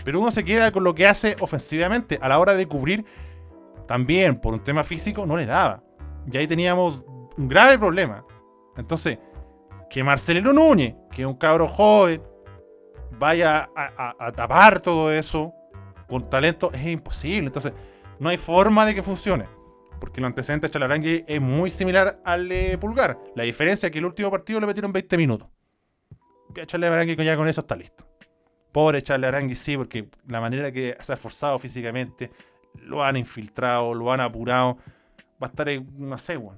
Pero 0.05 0.21
uno 0.21 0.31
se 0.31 0.43
queda 0.43 0.71
con 0.71 0.83
lo 0.83 0.95
que 0.95 1.07
hace 1.07 1.35
ofensivamente. 1.39 2.19
A 2.21 2.29
la 2.29 2.39
hora 2.39 2.53
de 2.53 2.67
cubrir, 2.67 3.05
también 3.87 4.39
por 4.39 4.53
un 4.53 4.63
tema 4.63 4.83
físico, 4.83 5.25
no 5.25 5.35
le 5.35 5.45
daba. 5.45 5.83
Y 6.31 6.37
ahí 6.37 6.47
teníamos 6.47 7.03
un 7.37 7.47
grave 7.47 7.77
problema. 7.77 8.25
Entonces, 8.77 9.17
que 9.89 10.03
Marcelino 10.03 10.53
Núñez, 10.53 10.95
que 11.11 11.23
es 11.23 11.27
un 11.27 11.35
cabro 11.35 11.67
joven, 11.67 12.21
vaya 13.17 13.69
a 13.75 14.31
tapar 14.31 14.79
todo 14.79 15.11
eso 15.11 15.53
con 16.07 16.29
talento, 16.29 16.71
es 16.71 16.85
imposible. 16.85 17.47
Entonces, 17.47 17.73
no 18.19 18.29
hay 18.29 18.37
forma 18.37 18.85
de 18.85 18.95
que 18.95 19.03
funcione 19.03 19.58
porque 19.99 20.19
el 20.19 20.25
antecedente 20.25 20.67
de 20.67 20.71
Chalarangui 20.71 21.23
es 21.27 21.41
muy 21.41 21.69
similar 21.69 22.21
al 22.25 22.49
de 22.49 22.77
Pulgar. 22.77 23.19
La 23.35 23.43
diferencia 23.43 23.87
es 23.87 23.91
que 23.91 23.99
el 23.99 24.05
último 24.05 24.31
partido 24.31 24.59
le 24.59 24.67
metieron 24.67 24.91
20 24.91 25.17
minutos. 25.17 25.49
Ya 26.55 26.65
Chalarangui 26.65 27.15
ya 27.15 27.35
con 27.35 27.47
eso 27.47 27.61
está 27.61 27.75
listo. 27.75 28.07
Pobre 28.71 29.01
Chalarangui 29.01 29.55
sí, 29.55 29.77
porque 29.77 30.09
la 30.27 30.41
manera 30.41 30.71
que 30.71 30.95
se 30.99 31.11
ha 31.11 31.15
esforzado 31.15 31.59
físicamente, 31.59 32.31
lo 32.75 33.03
han 33.03 33.17
infiltrado, 33.17 33.93
lo 33.93 34.11
han 34.11 34.21
apurado, 34.21 34.77
va 35.41 35.47
a 35.47 35.49
estar, 35.49 35.67
no 35.97 36.17
sé, 36.17 36.37
bueno. 36.37 36.57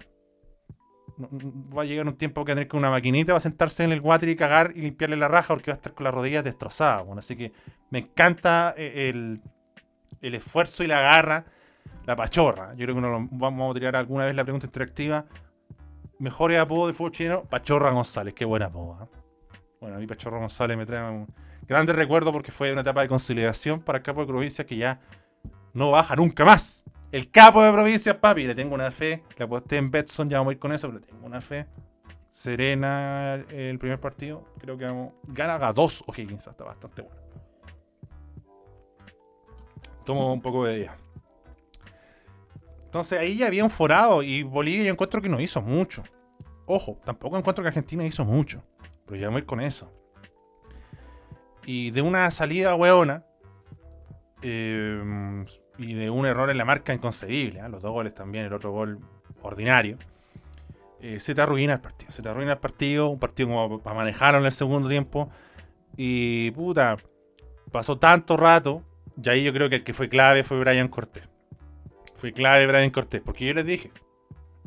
Va 1.20 1.84
a 1.84 1.86
llegar 1.86 2.08
un 2.08 2.18
tiempo 2.18 2.44
que 2.44 2.54
tener 2.54 2.68
que 2.68 2.78
una 2.78 2.90
maquinita, 2.90 3.34
va 3.34 3.38
a 3.38 3.42
sentarse 3.42 3.84
en 3.84 3.92
el 3.92 4.02
water 4.02 4.28
y 4.28 4.36
cagar 4.36 4.74
y 4.76 4.82
limpiarle 4.82 5.18
la 5.18 5.28
raja 5.28 5.54
porque 5.54 5.72
va 5.72 5.76
a 5.76 5.78
estar 5.78 5.94
con 5.94 6.04
las 6.04 6.14
rodillas 6.14 6.44
destrozadas. 6.44 7.06
Bueno, 7.06 7.20
así 7.20 7.36
que 7.36 7.52
me 7.92 8.00
encanta 8.00 8.74
eh, 8.76 9.10
el, 9.10 9.42
el 10.22 10.36
esfuerzo 10.36 10.84
y 10.84 10.88
la 10.88 11.02
garra 11.02 11.46
la 12.06 12.16
pachorra. 12.16 12.74
Yo 12.76 12.86
creo 12.86 12.96
que 12.96 13.02
nos 13.02 13.30
vamos 13.32 13.72
a 13.72 13.80
tirar 13.80 13.96
alguna 13.96 14.26
vez 14.26 14.36
la 14.36 14.44
pregunta 14.44 14.66
interactiva. 14.66 15.26
Mejor 16.20 16.54
apodo 16.56 16.88
de 16.88 16.94
fútbol 16.94 17.12
chileno, 17.12 17.44
Pachorra 17.46 17.92
González. 17.92 18.34
Qué 18.34 18.46
buena 18.46 18.68
apodo. 18.68 19.04
¿eh? 19.04 19.08
Bueno, 19.80 19.96
a 19.96 20.00
mí 20.00 20.06
Pachorra 20.06 20.38
González 20.38 20.78
me 20.78 20.86
trae 20.86 21.10
un 21.10 21.28
grande 21.68 21.94
recuerdo 21.94 22.32
porque 22.32 22.52
fue 22.52 22.72
una 22.72 22.82
etapa 22.82 23.02
de 23.02 23.08
consolidación 23.08 23.82
para 23.82 23.98
el 23.98 24.04
capo 24.04 24.22
de 24.22 24.28
provincia 24.28 24.66
que 24.66 24.78
ya 24.78 25.02
no 25.74 25.92
baja 25.92 26.16
nunca 26.16 26.46
más. 26.46 26.84
El 27.12 27.30
capo 27.30 27.64
de 27.64 27.72
provincia, 27.72 28.20
papi, 28.20 28.46
le 28.46 28.56
tengo 28.56 28.76
una 28.76 28.92
fe. 28.92 29.24
Le 29.38 29.46
aposté 29.46 29.78
en 29.78 29.90
Betson, 29.90 30.30
ya 30.30 30.38
vamos 30.38 30.52
a 30.52 30.54
ir 30.54 30.60
con 30.60 30.72
eso, 30.72 30.88
pero 30.88 31.00
le 31.00 31.06
tengo 31.06 31.26
una 31.26 31.42
fe. 31.42 31.66
Serena 32.30 33.36
el 33.50 33.78
primer 33.80 34.00
partido. 34.00 34.46
Creo 34.60 34.78
que 34.78 34.86
vamos. 34.86 35.14
Gana 35.28 35.56
a 35.56 35.74
2 35.74 36.04
O'Higgins, 36.08 36.48
está 36.48 36.64
bastante 36.64 37.02
bueno. 37.02 37.20
Tomo 40.06 40.34
un 40.34 40.42
poco 40.42 40.66
de 40.66 40.78
día. 40.78 40.98
Entonces 42.92 43.20
ahí 43.20 43.38
ya 43.38 43.48
había 43.48 43.64
un 43.64 43.70
forado 43.70 44.22
y 44.22 44.44
Bolivia 44.44 44.84
yo 44.84 44.92
encuentro 44.92 45.22
que 45.22 45.30
no 45.30 45.40
hizo 45.40 45.62
mucho. 45.62 46.04
Ojo, 46.66 47.00
tampoco 47.06 47.38
encuentro 47.38 47.64
que 47.64 47.70
Argentina 47.70 48.06
hizo 48.06 48.26
mucho. 48.26 48.66
Pero 49.06 49.16
ya 49.18 49.30
voy 49.30 49.44
con 49.44 49.62
eso. 49.62 49.90
Y 51.64 51.92
de 51.92 52.02
una 52.02 52.30
salida 52.32 52.76
hueona 52.76 53.24
eh, 54.42 55.46
y 55.78 55.94
de 55.94 56.10
un 56.10 56.26
error 56.26 56.50
en 56.50 56.58
la 56.58 56.66
marca 56.66 56.94
inconcebible, 56.94 57.62
¿eh? 57.62 57.70
los 57.70 57.82
dos 57.82 57.94
goles 57.94 58.14
también, 58.14 58.44
el 58.44 58.52
otro 58.52 58.74
gol 58.74 59.00
ordinario, 59.42 59.98
eh, 61.00 61.18
se 61.20 61.34
te 61.34 61.42
arruina 61.42 61.76
el 61.76 61.80
partido. 61.80 62.12
Se 62.12 62.22
te 62.22 62.28
arruina 62.28 62.52
el 62.52 62.60
partido, 62.60 63.08
un 63.08 63.20
partido 63.20 63.48
como 63.48 63.82
para 63.82 63.96
manejarlo 63.96 64.40
en 64.40 64.46
el 64.48 64.52
segundo 64.52 64.90
tiempo. 64.90 65.30
Y 65.96 66.52
puta, 66.52 66.98
pasó 67.72 67.98
tanto 67.98 68.36
rato. 68.36 68.84
Y 69.24 69.30
ahí 69.30 69.46
yo 69.46 69.54
creo 69.54 69.70
que 69.70 69.76
el 69.76 69.84
que 69.86 69.94
fue 69.94 70.10
clave 70.10 70.44
fue 70.44 70.60
Brian 70.60 70.90
Cortés. 70.90 71.31
Fue 72.22 72.34
clave 72.34 72.68
Brian 72.68 72.92
Cortés, 72.92 73.20
porque 73.20 73.48
yo 73.48 73.54
les 73.56 73.66
dije, 73.66 73.92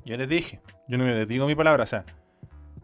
yo 0.05 0.17
les 0.17 0.29
dije, 0.29 0.61
yo 0.89 0.99
no 0.99 1.05
me 1.05 1.25
digo 1.25 1.47
mi 1.47 1.55
palabra, 1.55 1.85
o 1.85 1.87
sea, 1.87 2.05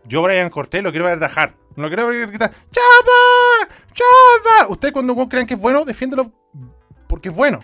yo 0.05 0.23
Brian 0.23 0.49
Cortés 0.49 0.85
lo 0.85 0.93
quiero 0.93 1.07
ver 1.07 1.19
rajar, 1.19 1.57
no 1.75 1.83
lo 1.83 1.89
quiero 1.89 2.07
ver 2.07 2.29
gritar, 2.29 2.53
¡Chapa! 2.71 3.75
¡Chapa! 3.93 4.69
Ustedes 4.69 4.93
cuando 4.93 5.29
crean 5.29 5.45
que 5.45 5.55
es 5.55 5.61
bueno, 5.61 5.85
defiéndelo 5.85 6.31
porque 7.09 7.31
es 7.31 7.35
bueno, 7.35 7.59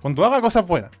cuando 0.00 0.24
haga 0.24 0.40
cosas 0.40 0.64
buenas. 0.64 0.92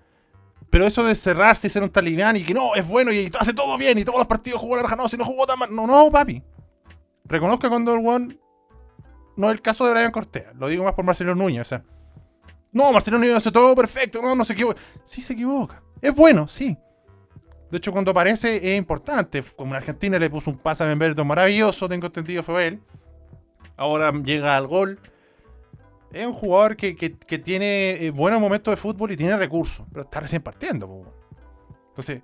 Pero 0.68 0.84
eso 0.84 1.04
de 1.04 1.14
cerrarse 1.14 1.68
y 1.68 1.70
ser 1.70 1.84
un 1.84 1.90
talibán 1.90 2.36
y 2.36 2.42
que 2.42 2.54
no, 2.54 2.74
es 2.74 2.88
bueno 2.88 3.12
y 3.12 3.30
hace 3.38 3.54
todo 3.54 3.78
bien 3.78 3.96
y 3.98 4.04
todos 4.04 4.18
los 4.18 4.26
partidos 4.26 4.60
jugó 4.60 4.74
la 4.74 4.82
raja, 4.82 4.96
no, 4.96 5.08
si 5.08 5.16
no 5.16 5.24
jugó 5.24 5.46
tan 5.46 5.60
mal, 5.60 5.72
no, 5.72 5.86
no, 5.86 6.10
papi. 6.10 6.42
Reconozco 7.26 7.68
cuando 7.68 7.94
el 7.94 8.04
one 8.04 8.36
no 9.36 9.46
es 9.46 9.52
el 9.52 9.62
caso 9.62 9.86
de 9.86 9.92
Brian 9.92 10.10
Cortés, 10.10 10.46
lo 10.58 10.66
digo 10.66 10.82
más 10.82 10.94
por 10.94 11.04
Marcelo 11.04 11.36
Núñez, 11.36 11.60
o 11.60 11.64
sea, 11.68 11.84
no, 12.72 12.90
Marcelo 12.90 13.18
Núñez 13.18 13.36
hace 13.36 13.52
todo 13.52 13.74
perfecto, 13.76 14.22
no, 14.22 14.34
no 14.34 14.44
se 14.44 14.54
equivoca. 14.54 14.80
Sí, 15.04 15.22
se 15.22 15.34
equivoca. 15.34 15.82
Es 16.00 16.14
bueno, 16.16 16.48
sí. 16.48 16.76
De 17.70 17.76
hecho, 17.76 17.92
cuando 17.92 18.10
aparece 18.10 18.56
es 18.56 18.78
importante. 18.78 19.42
Como 19.56 19.72
en 19.72 19.76
Argentina 19.76 20.18
le 20.18 20.30
puso 20.30 20.50
un 20.50 20.58
pase 20.58 20.82
a 20.82 20.86
Benberto 20.86 21.24
maravilloso, 21.24 21.88
tengo 21.88 22.06
entendido, 22.06 22.42
fue. 22.42 22.78
Ahora 23.76 24.10
llega 24.12 24.56
al 24.56 24.66
gol. 24.66 24.98
Es 26.12 26.26
un 26.26 26.32
jugador 26.32 26.76
que, 26.76 26.92
tiene 27.42 28.04
eh, 28.04 28.10
buenos 28.10 28.40
momentos 28.40 28.72
de 28.72 28.76
fútbol 28.76 29.12
y 29.12 29.16
tiene 29.16 29.36
recursos, 29.36 29.86
pero 29.90 30.04
está 30.04 30.20
recién 30.20 30.42
partiendo. 30.42 31.14
Entonces, 31.88 32.22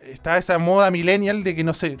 está 0.00 0.36
esa 0.38 0.58
moda 0.58 0.90
millennial 0.90 1.44
de 1.44 1.54
que 1.54 1.62
no 1.62 1.72
sé, 1.72 1.98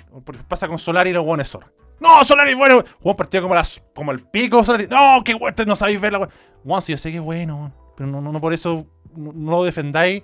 pasa 0.48 0.66
con 0.66 0.78
Solari 0.78 1.10
y 1.10 1.12
los 1.12 1.24
buenos 1.24 1.56
No, 2.00 2.24
Solari, 2.24 2.54
bueno, 2.54 2.84
jugó 2.98 3.10
un 3.12 3.16
partido 3.16 3.44
como, 3.44 3.54
las, 3.54 3.80
como 3.94 4.10
el 4.10 4.22
pico, 4.22 4.64
Solari. 4.64 4.88
No, 4.88 5.22
qué 5.24 5.34
bueno, 5.34 5.56
no 5.66 5.76
sabéis 5.76 6.00
ver 6.00 6.12
la 6.12 6.28
Juan, 6.64 6.82
si 6.82 6.92
yo 6.92 6.98
sé 6.98 7.10
que 7.10 7.18
es 7.18 7.22
bueno, 7.22 7.72
pero 7.96 8.08
no, 8.08 8.20
no, 8.20 8.40
por 8.40 8.52
eso 8.52 8.86
no, 9.16 9.32
lo 9.50 9.64
defendáis 9.64 10.22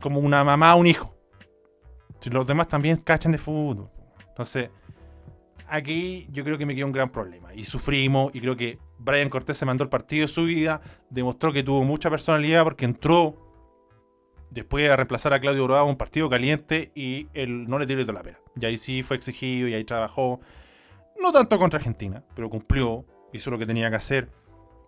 como 0.00 0.20
una 0.20 0.44
mamá 0.44 0.72
a 0.72 0.74
un 0.74 0.86
hijo. 0.86 1.16
Si 2.20 2.30
los 2.30 2.46
demás 2.46 2.68
también 2.68 2.96
cachan 2.96 3.32
de 3.32 3.38
fútbol. 3.38 3.90
Entonces, 4.28 4.70
aquí 5.68 6.26
yo 6.30 6.44
creo 6.44 6.58
que 6.58 6.66
me 6.66 6.74
quedó 6.74 6.86
un 6.86 6.92
gran 6.92 7.10
problema. 7.10 7.54
Y 7.54 7.64
sufrimos, 7.64 8.34
y 8.34 8.40
creo 8.40 8.56
que 8.56 8.78
Brian 8.98 9.28
Cortés 9.28 9.56
se 9.56 9.66
mandó 9.66 9.84
el 9.84 9.90
partido 9.90 10.22
de 10.22 10.28
su 10.28 10.44
vida, 10.44 10.80
demostró 11.10 11.52
que 11.52 11.62
tuvo 11.62 11.84
mucha 11.84 12.10
personalidad 12.10 12.64
porque 12.64 12.84
entró 12.84 13.36
después 14.50 14.88
de 14.88 14.96
reemplazar 14.96 15.32
a 15.32 15.40
Claudio 15.40 15.66
Bravo 15.66 15.88
un 15.88 15.96
partido 15.96 16.30
caliente 16.30 16.90
y 16.94 17.28
él 17.34 17.68
no 17.68 17.78
le 17.78 17.86
tiró 17.86 18.04
de 18.04 18.12
la 18.12 18.22
pena. 18.22 18.38
Y 18.60 18.64
ahí 18.64 18.78
sí 18.78 19.02
fue 19.02 19.16
exigido 19.16 19.68
y 19.68 19.74
ahí 19.74 19.84
trabajó. 19.84 20.40
No 21.20 21.32
tanto 21.32 21.58
contra 21.58 21.78
Argentina, 21.78 22.24
pero 22.34 22.50
cumplió, 22.50 23.04
hizo 23.32 23.50
lo 23.50 23.58
que 23.58 23.66
tenía 23.66 23.90
que 23.90 23.96
hacer. 23.96 24.30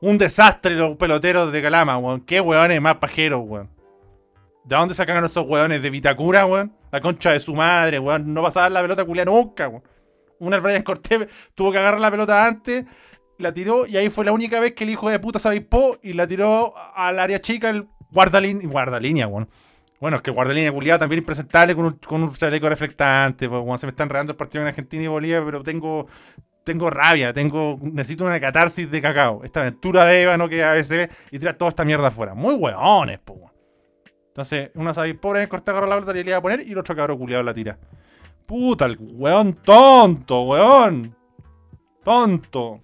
Un 0.01 0.17
desastre 0.17 0.77
los 0.77 0.97
peloteros 0.97 1.51
de 1.51 1.61
Calama, 1.61 1.99
weón. 1.99 2.21
Qué 2.21 2.41
weones 2.41 2.81
más 2.81 2.97
pajeros, 2.97 3.43
weón. 3.45 3.71
¿De 4.65 4.77
dónde 4.77 4.95
sacaron 4.95 5.25
esos 5.25 5.47
weones? 5.47 5.83
¿De 5.83 5.91
Vitacura, 5.91 6.47
weón? 6.47 6.73
La 6.93 7.01
concha 7.01 7.33
de 7.33 7.41
su 7.41 7.55
madre, 7.55 7.99
weón. 7.99 8.33
No 8.33 8.43
pasaba 8.43 8.71
la 8.71 8.83
pelota 8.83 9.05
culia 9.05 9.25
nunca, 9.25 9.69
weón. 9.69 9.83
Una 10.39 10.59
Brian 10.59 10.83
Cortés 10.83 11.29
tuvo 11.55 11.73
que 11.73 11.79
agarrar 11.79 12.01
la 12.01 12.11
pelota 12.11 12.47
antes, 12.47 12.85
la 13.39 13.53
tiró 13.53 13.87
y 13.87 13.97
ahí 13.97 14.09
fue 14.09 14.25
la 14.25 14.33
única 14.33 14.61
vez 14.61 14.75
que 14.75 14.85
el 14.85 14.91
hijo 14.91 15.11
de 15.11 15.19
puta 15.19 15.41
se 15.41 15.49
avispó 15.49 15.99
y 16.03 16.13
la 16.13 16.29
tiró 16.29 16.75
al 16.95 17.19
área 17.19 17.41
chica, 17.41 17.71
el 17.71 17.89
guardalínea, 18.11 18.69
guardalínea, 18.69 19.27
weón. 19.27 19.49
Bueno, 20.01 20.19
es 20.19 20.23
que 20.23 20.31
guardalínea 20.31 20.71
culiado 20.71 21.01
también 21.01 21.19
impresentable 21.19 21.75
con 21.75 21.99
un, 22.23 22.35
chaleco 22.37 22.69
reflectante, 22.69 23.49
pues, 23.49 23.81
se 23.81 23.87
me 23.87 23.91
están 23.91 24.07
enredando 24.07 24.33
el 24.33 24.37
partido 24.37 24.63
en 24.63 24.69
Argentina 24.69 25.03
y 25.03 25.09
Bolivia, 25.09 25.43
pero 25.45 25.65
tengo 25.65 26.07
tengo 26.69 26.91
rabia, 26.91 27.33
tengo 27.33 27.79
necesito 27.81 28.27
una 28.27 28.39
catarsis 28.39 28.91
de 28.91 29.01
cacao. 29.01 29.43
Esta 29.43 29.61
aventura 29.61 30.05
de 30.05 30.23
Eva, 30.23 30.37
no 30.37 30.51
que 30.51 30.63
a 30.63 30.73
veces 30.73 31.09
ve 31.09 31.11
y 31.31 31.39
tira 31.39 31.55
toda 31.55 31.71
esta 31.71 31.83
mierda 31.83 32.09
afuera. 32.09 32.35
Muy 32.35 32.55
weones, 32.57 33.19
po. 33.21 33.51
Entonces, 34.27 34.71
una 34.75 34.93
sabe 34.93 35.15
pobre 35.15 35.49
corta 35.49 35.71
agarra 35.71 35.87
la 35.87 35.95
pelota 35.95 36.19
y 36.19 36.25
le 36.25 36.31
iba 36.31 36.37
a 36.37 36.43
poner 36.43 36.61
y 36.61 36.73
el 36.73 36.79
otro 36.79 36.95
cabrón 36.95 37.17
culiado 37.17 37.43
la 37.43 37.55
tira. 37.55 37.79
Puta, 38.45 38.85
el 38.85 38.99
weón 39.01 39.55
tonto, 39.55 40.43
weón. 40.43 41.17
Tonto. 42.05 42.83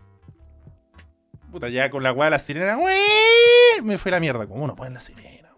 Puta, 1.52 1.68
ya 1.68 1.90
con 1.90 2.02
la 2.02 2.12
weá 2.12 2.24
de 2.24 2.30
la 2.30 2.38
sirena, 2.38 2.78
me 3.82 3.98
fue 3.98 4.10
la 4.10 4.18
mierda. 4.18 4.46
¿Cómo 4.46 4.66
no 4.66 4.74
ponen 4.74 4.94
la 4.94 5.00
sirena? 5.00 5.50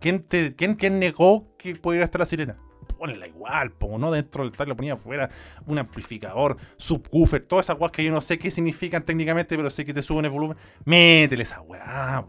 ¿Quién, 0.00 0.24
te, 0.24 0.56
quién, 0.56 0.74
quién 0.74 0.98
negó 0.98 1.56
que 1.56 1.76
pudiera 1.76 2.04
estar 2.04 2.18
la 2.18 2.26
sirena? 2.26 2.56
Ponela 3.02 3.26
igual, 3.26 3.72
pongo 3.72 3.98
no 3.98 4.12
dentro 4.12 4.44
del 4.44 4.52
tal, 4.52 4.68
lo 4.68 4.76
ponía 4.76 4.92
afuera, 4.92 5.28
un 5.66 5.76
amplificador, 5.76 6.56
subwoofer, 6.76 7.44
todas 7.44 7.66
esas 7.66 7.76
weas 7.80 7.90
que 7.90 8.04
yo 8.04 8.12
no 8.12 8.20
sé 8.20 8.38
qué 8.38 8.48
significan 8.48 9.02
técnicamente, 9.04 9.56
pero 9.56 9.68
sé 9.70 9.84
que 9.84 9.92
te 9.92 10.02
suben 10.02 10.24
el 10.24 10.30
volumen. 10.30 10.56
Métele 10.84 11.42
esa 11.42 11.60
weá, 11.62 12.24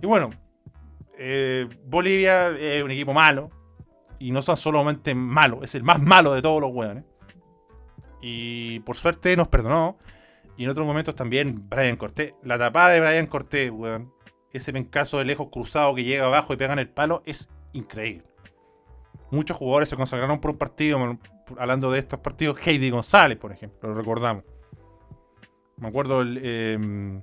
Y 0.00 0.06
bueno, 0.06 0.30
eh, 1.18 1.68
Bolivia 1.84 2.48
es 2.48 2.82
un 2.82 2.90
equipo 2.90 3.12
malo. 3.12 3.50
Y 4.18 4.30
no 4.30 4.40
son 4.40 4.56
solamente 4.56 5.14
malos, 5.14 5.62
es 5.62 5.74
el 5.74 5.82
más 5.82 6.00
malo 6.00 6.32
de 6.32 6.40
todos 6.40 6.58
los 6.58 6.70
weones. 6.72 7.04
Y 8.22 8.80
por 8.80 8.96
suerte 8.96 9.36
nos 9.36 9.48
perdonó. 9.48 9.98
Y 10.56 10.64
en 10.64 10.70
otros 10.70 10.86
momentos 10.86 11.14
también 11.14 11.68
Brian 11.68 11.96
Cortés. 11.96 12.32
La 12.42 12.56
tapada 12.56 12.90
de 12.90 13.00
Brian 13.00 13.26
Cortés, 13.26 13.70
weón 13.70 14.13
ese 14.54 14.72
pencaso 14.72 15.18
de 15.18 15.24
lejos 15.24 15.48
cruzado 15.50 15.94
que 15.94 16.04
llega 16.04 16.26
abajo 16.26 16.52
y 16.52 16.56
pega 16.56 16.72
en 16.72 16.78
el 16.78 16.88
palo 16.88 17.22
es 17.26 17.48
increíble. 17.72 18.24
Muchos 19.30 19.56
jugadores 19.56 19.88
se 19.88 19.96
consagraron 19.96 20.40
por 20.40 20.52
un 20.52 20.58
partido, 20.58 21.18
hablando 21.58 21.90
de 21.90 21.98
estos 21.98 22.20
partidos, 22.20 22.64
Heidi 22.64 22.90
González, 22.90 23.36
por 23.36 23.52
ejemplo, 23.52 23.88
lo 23.88 23.94
recordamos. 23.96 24.44
Me 25.76 25.88
acuerdo 25.88 26.22
el, 26.22 26.38
em, 26.44 27.20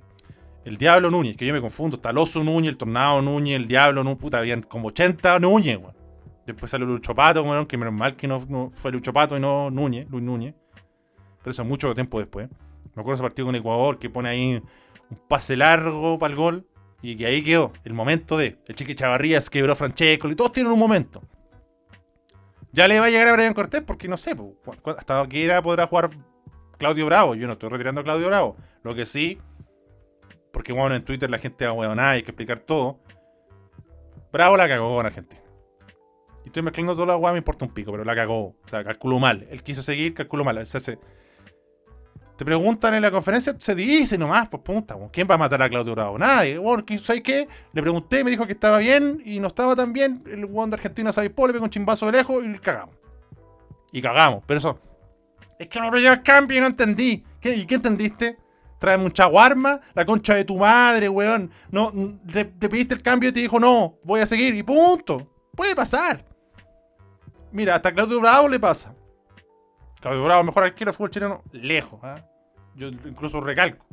el 0.64 0.76
Diablo 0.76 1.10
Núñez, 1.10 1.36
que 1.36 1.46
yo 1.46 1.54
me 1.54 1.60
confundo, 1.60 1.96
está 1.96 2.10
el 2.10 2.16
Núñez, 2.44 2.70
el 2.70 2.76
Tornado 2.76 3.22
Núñez, 3.22 3.56
el 3.56 3.66
Diablo 3.66 4.04
Núñez, 4.04 4.20
puta, 4.20 4.38
habían 4.38 4.62
como 4.62 4.88
80 4.88 5.38
Núñez, 5.40 5.80
Después 6.46 6.70
salió 6.70 6.86
Lucho 6.86 7.14
Pato, 7.14 7.66
que 7.68 7.78
menos 7.78 7.94
mal 7.94 8.16
que 8.16 8.26
no, 8.26 8.70
fue 8.74 8.90
Lucho 8.90 9.12
Pato 9.12 9.36
y 9.36 9.40
no 9.40 9.70
Núñez, 9.70 10.08
Luis 10.10 10.24
Núñez. 10.24 10.54
Pero 11.38 11.52
eso 11.52 11.64
mucho 11.64 11.94
tiempo 11.94 12.18
después. 12.18 12.48
Me 12.94 13.00
acuerdo 13.00 13.14
ese 13.14 13.22
partido 13.22 13.46
con 13.46 13.54
Ecuador 13.54 13.98
que 13.98 14.10
pone 14.10 14.28
ahí 14.28 14.62
un 15.08 15.18
pase 15.28 15.56
largo 15.56 16.18
para 16.18 16.32
el 16.32 16.36
gol 16.36 16.66
y 17.02 17.16
que 17.16 17.26
ahí 17.26 17.42
quedó 17.42 17.72
el 17.84 17.92
momento 17.92 18.38
de. 18.38 18.58
El 18.66 18.76
Chiqui 18.76 18.94
Chavarrías 18.94 19.50
quebró 19.50 19.74
Francesco 19.76 20.28
y 20.28 20.36
todos 20.36 20.52
tienen 20.52 20.72
un 20.72 20.78
momento. 20.78 21.22
Ya 22.72 22.88
le 22.88 22.98
va 22.98 23.06
a 23.06 23.10
llegar 23.10 23.28
a 23.28 23.32
Brian 23.34 23.52
Cortés 23.52 23.82
porque 23.82 24.08
no 24.08 24.16
sé, 24.16 24.34
hasta 24.96 25.28
qué 25.28 25.44
era 25.44 25.60
podrá 25.60 25.86
jugar 25.86 26.10
Claudio 26.78 27.06
Bravo. 27.06 27.34
Yo 27.34 27.46
no 27.46 27.54
estoy 27.54 27.68
retirando 27.68 28.00
a 28.00 28.04
Claudio 28.04 28.28
Bravo. 28.28 28.56
Lo 28.82 28.94
que 28.94 29.04
sí, 29.04 29.38
porque 30.52 30.72
bueno, 30.72 30.94
en 30.94 31.04
Twitter 31.04 31.30
la 31.30 31.38
gente 31.38 31.66
va 31.66 31.84
a 31.84 31.94
nada, 31.94 32.10
hay 32.10 32.22
que 32.22 32.30
explicar 32.30 32.60
todo. 32.60 33.00
Bravo 34.32 34.56
la 34.56 34.68
cagó 34.68 34.94
con 34.94 35.04
Argentina. 35.04 35.42
Y 36.44 36.48
estoy 36.48 36.62
mezclando 36.62 36.94
toda 36.94 37.08
la 37.08 37.16
weá, 37.16 37.32
me 37.32 37.38
importa 37.38 37.64
un 37.64 37.74
pico, 37.74 37.92
pero 37.92 38.04
la 38.04 38.14
cagó. 38.14 38.56
O 38.64 38.68
sea, 38.68 38.82
calculó 38.82 39.20
mal. 39.20 39.46
Él 39.50 39.62
quiso 39.62 39.82
seguir, 39.82 40.14
calculó 40.14 40.44
mal. 40.44 40.58
O 40.58 40.64
sea, 40.64 40.80
se, 40.80 40.98
te 42.36 42.44
preguntan 42.44 42.94
en 42.94 43.02
la 43.02 43.10
conferencia, 43.10 43.54
se 43.58 43.74
dice 43.74 44.16
nomás, 44.16 44.48
pues 44.48 44.62
punta, 44.62 44.96
¿quién 45.12 45.26
va 45.30 45.34
a 45.34 45.38
matar 45.38 45.62
a 45.62 45.68
Claudio 45.68 45.94
Bravo? 45.94 46.18
Nadie. 46.18 46.58
Bueno, 46.58 46.84
¿sabes 47.02 47.22
qué? 47.22 47.46
Le 47.72 47.82
pregunté, 47.82 48.24
me 48.24 48.30
dijo 48.30 48.46
que 48.46 48.52
estaba 48.52 48.78
bien 48.78 49.22
y 49.24 49.38
no 49.38 49.48
estaba 49.48 49.76
tan 49.76 49.92
bien. 49.92 50.24
El 50.26 50.46
weón 50.46 50.70
de 50.70 50.76
Argentina 50.76 51.12
se 51.12 51.22
le 51.22 51.30
pegó 51.30 51.64
un 51.64 51.70
chimbazo 51.70 52.06
de 52.06 52.12
lejos 52.12 52.42
y 52.44 52.58
cagamos. 52.58 52.96
Y 53.92 54.00
cagamos, 54.00 54.42
pero 54.46 54.58
eso. 54.58 54.80
Es 55.58 55.68
que 55.68 55.78
no 55.78 55.90
lo 55.90 55.98
el 55.98 56.22
cambio 56.22 56.58
y 56.58 56.60
no 56.60 56.66
entendí. 56.66 57.24
¿Y 57.42 57.66
qué 57.66 57.74
entendiste? 57.74 58.38
Trae 58.78 58.98
mucha 58.98 59.26
guarma, 59.26 59.80
la 59.94 60.04
concha 60.04 60.34
de 60.34 60.44
tu 60.44 60.58
madre, 60.58 61.08
weón. 61.08 61.52
No, 61.70 61.92
te, 62.26 62.46
pediste 62.46 62.94
el 62.94 63.02
cambio 63.02 63.28
y 63.28 63.32
te 63.32 63.40
dijo, 63.40 63.60
no, 63.60 63.98
voy 64.02 64.20
a 64.20 64.26
seguir 64.26 64.54
y 64.54 64.62
punto. 64.64 65.30
Puede 65.54 65.76
pasar. 65.76 66.24
Mira, 67.52 67.76
hasta 67.76 67.92
Claudio 67.92 68.20
Bravo 68.20 68.48
le 68.48 68.58
pasa. 68.58 68.94
Claudio 70.02 70.24
Bravo, 70.24 70.42
mejor 70.42 70.64
arquero 70.64 70.90
de 70.90 70.96
fútbol 70.96 71.10
chileno, 71.10 71.42
lejos. 71.52 72.00
¿ah? 72.02 72.26
Yo 72.74 72.88
incluso 72.88 73.40
recalco. 73.40 73.86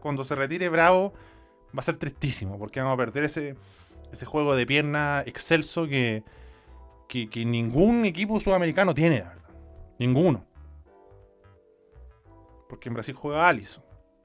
cuando 0.00 0.22
se 0.22 0.36
retire 0.36 0.68
Bravo, 0.68 1.12
va 1.76 1.80
a 1.80 1.82
ser 1.82 1.96
tristísimo, 1.96 2.58
porque 2.60 2.80
vamos 2.80 2.94
a 2.94 2.96
perder 2.96 3.24
ese, 3.24 3.56
juego 4.24 4.54
de 4.54 4.64
pierna 4.66 5.24
excelso 5.26 5.88
que, 5.88 6.22
ningún 7.44 8.04
equipo 8.04 8.38
sudamericano 8.38 8.94
tiene, 8.94 9.18
la 9.18 9.30
verdad. 9.30 9.50
Ninguno. 9.98 10.46
Porque 12.68 12.88
en 12.88 12.94
Brasil 12.94 13.14
juega 13.16 13.48
Allison. 13.48 13.82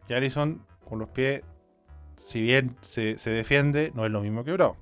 Y 0.08 0.14
Allison, 0.14 0.68
con 0.88 1.00
los 1.00 1.10
pies, 1.10 1.42
si 2.16 2.44
bien 2.44 2.78
se, 2.82 3.16
defiende, 3.26 3.92
no 3.96 4.06
es 4.06 4.12
lo 4.12 4.22
mismo 4.22 4.44
que 4.44 4.54
Bravo. 4.54 4.78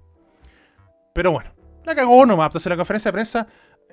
Pero 1.14 1.32
bueno, 1.32 1.52
la 1.86 1.96
cagó 1.96 2.26
nomás. 2.26 2.48
Entonces, 2.48 2.70
la 2.70 2.76
conferencia 2.76 3.10
de 3.10 3.14
prensa 3.14 3.48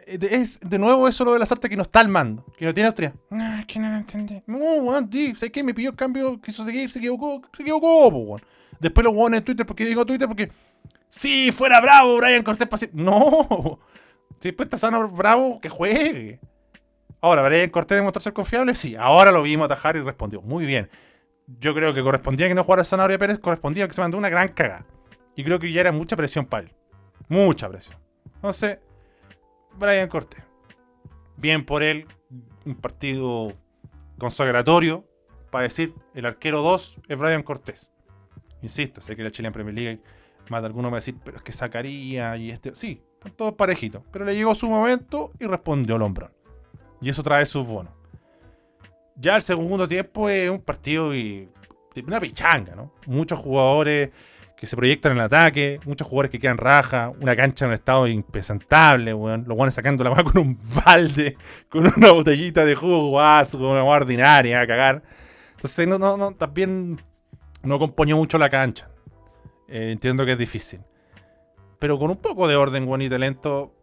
es 0.06 0.60
de 0.60 0.78
nuevo 0.78 1.08
eso 1.08 1.24
lo 1.24 1.32
de 1.32 1.38
la 1.38 1.46
sarta 1.46 1.68
que 1.68 1.76
no 1.76 1.82
está 1.82 2.00
al 2.00 2.08
mando, 2.08 2.44
que 2.56 2.64
no 2.64 2.74
tiene 2.74 2.88
Austria. 2.88 3.14
No, 3.30 3.58
es 3.58 3.66
que 3.66 3.78
no 3.78 3.90
lo 3.90 3.96
entendí. 3.96 4.42
No, 4.46 4.56
weón, 4.56 5.10
¿sabes 5.36 5.50
qué? 5.50 5.62
Me 5.62 5.74
pidió 5.74 5.90
el 5.90 5.96
cambio, 5.96 6.40
quiso 6.40 6.64
seguir, 6.64 6.90
se 6.90 6.98
equivocó, 6.98 7.42
se 7.54 7.62
equivocó, 7.62 8.08
weón. 8.08 8.42
Después 8.80 9.04
lo 9.04 9.10
weón 9.12 9.34
en 9.34 9.44
Twitter, 9.44 9.64
porque 9.66 9.84
digo 9.84 10.04
Twitter, 10.04 10.26
porque. 10.26 10.50
Sí, 11.08 11.52
fuera 11.52 11.80
bravo, 11.80 12.16
Brian 12.16 12.42
Cortés 12.42 12.68
No. 12.92 13.78
Si 14.40 14.48
después 14.48 14.66
está 14.66 14.78
sano 14.78 15.08
bravo, 15.08 15.60
que 15.60 15.68
juegue. 15.68 16.40
Ahora, 17.20 17.42
Brian 17.42 17.70
Cortés 17.70 17.96
demostró 17.96 18.20
ser 18.20 18.32
confiable, 18.32 18.74
sí. 18.74 18.96
Ahora 18.96 19.30
lo 19.30 19.42
vimos 19.42 19.66
atajar 19.66 19.94
y 19.94 20.00
respondió. 20.00 20.42
Muy 20.42 20.66
bien. 20.66 20.90
Yo 21.46 21.74
creo 21.74 21.94
que 21.94 22.02
correspondía 22.02 22.48
que 22.48 22.54
no 22.54 22.64
jugara 22.64 22.82
Zanahoria 22.82 23.18
Pérez, 23.18 23.38
correspondía 23.38 23.86
que 23.86 23.94
se 23.94 24.00
mandó 24.00 24.18
una 24.18 24.28
gran 24.28 24.48
caga. 24.48 24.84
Y 25.36 25.44
creo 25.44 25.60
que 25.60 25.70
ya 25.70 25.82
era 25.82 25.92
mucha 25.92 26.16
presión 26.16 26.46
para 26.46 26.64
él. 26.64 26.74
Mucha 27.28 27.68
presión. 27.68 27.98
Entonces, 28.34 28.78
Brian 29.78 30.08
Cortés. 30.08 30.42
Bien 31.36 31.64
por 31.64 31.82
él, 31.82 32.06
un 32.64 32.74
partido 32.74 33.52
consagratorio 34.18 35.04
para 35.50 35.64
decir 35.64 35.94
el 36.14 36.26
arquero 36.26 36.62
2 36.62 37.00
es 37.08 37.18
Brian 37.18 37.42
Cortés. 37.42 37.92
Insisto, 38.62 39.00
sé 39.00 39.16
que 39.16 39.24
la 39.24 39.30
Chile 39.30 39.48
en 39.48 39.54
Premier 39.54 39.74
League 39.74 40.02
más 40.48 40.62
de 40.62 40.66
alguno 40.66 40.88
me 40.88 40.92
va 40.92 40.96
a 40.98 41.00
decir, 41.00 41.16
pero 41.24 41.38
es 41.38 41.42
que 41.42 41.52
sacaría 41.52 42.36
y 42.36 42.50
este. 42.50 42.74
Sí, 42.74 43.02
están 43.14 43.32
todos 43.32 43.54
parejitos. 43.54 44.02
Pero 44.10 44.24
le 44.24 44.34
llegó 44.34 44.54
su 44.54 44.68
momento 44.68 45.32
y 45.38 45.46
respondió 45.46 45.96
el 45.96 46.02
hombrón. 46.02 46.32
Y 47.00 47.08
eso 47.08 47.22
trae 47.22 47.46
sus 47.46 47.66
bonos. 47.66 47.92
Ya 49.16 49.36
el 49.36 49.42
segundo 49.42 49.86
tiempo 49.88 50.28
es 50.28 50.50
un 50.50 50.60
partido 50.60 51.14
y. 51.14 51.48
una 52.06 52.20
pichanga, 52.20 52.74
¿no? 52.74 52.92
Muchos 53.06 53.38
jugadores 53.38 54.10
que 54.62 54.68
se 54.68 54.76
proyectan 54.76 55.10
en 55.10 55.18
el 55.18 55.24
ataque, 55.24 55.80
muchos 55.86 56.06
jugadores 56.06 56.30
que 56.30 56.38
quedan 56.38 56.56
raja, 56.56 57.12
una 57.20 57.34
cancha 57.34 57.64
en 57.64 57.70
un 57.70 57.74
estado 57.74 58.06
impresentable, 58.06 59.12
weón. 59.12 59.42
Los 59.44 59.56
guanes 59.56 59.74
sacando 59.74 60.04
la 60.04 60.10
mano 60.10 60.22
con 60.22 60.40
un 60.40 60.60
balde, 60.86 61.36
con 61.68 61.84
una 61.84 62.12
botellita 62.12 62.64
de 62.64 62.76
jugo 62.76 63.08
guaso, 63.08 63.58
con 63.58 63.66
una 63.66 63.82
ordinaria, 63.82 64.60
a 64.60 64.66
cagar. 64.68 65.02
Entonces, 65.56 65.88
no, 65.88 65.98
no, 65.98 66.16
no, 66.16 66.36
también 66.36 67.00
no 67.64 67.80
componía 67.80 68.14
mucho 68.14 68.38
la 68.38 68.48
cancha. 68.50 68.88
Eh, 69.66 69.90
entiendo 69.90 70.24
que 70.24 70.30
es 70.30 70.38
difícil. 70.38 70.78
Pero 71.80 71.98
con 71.98 72.12
un 72.12 72.18
poco 72.18 72.46
de 72.46 72.54
orden, 72.54 72.86
weón, 72.86 73.02
y 73.02 73.08
talento, 73.10 73.74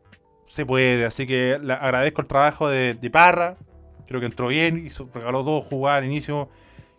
se 0.45 0.65
puede. 0.65 1.03
Así 1.03 1.27
que 1.27 1.55
agradezco 1.55 2.21
el 2.21 2.27
trabajo 2.27 2.69
de, 2.69 3.09
Parra. 3.11 3.57
Creo 4.07 4.21
que 4.21 4.27
entró 4.27 4.47
bien, 4.47 4.87
hizo, 4.87 5.09
regaló 5.13 5.43
dos 5.43 5.65
jugadas 5.65 5.97
al 5.97 6.05
inicio 6.05 6.47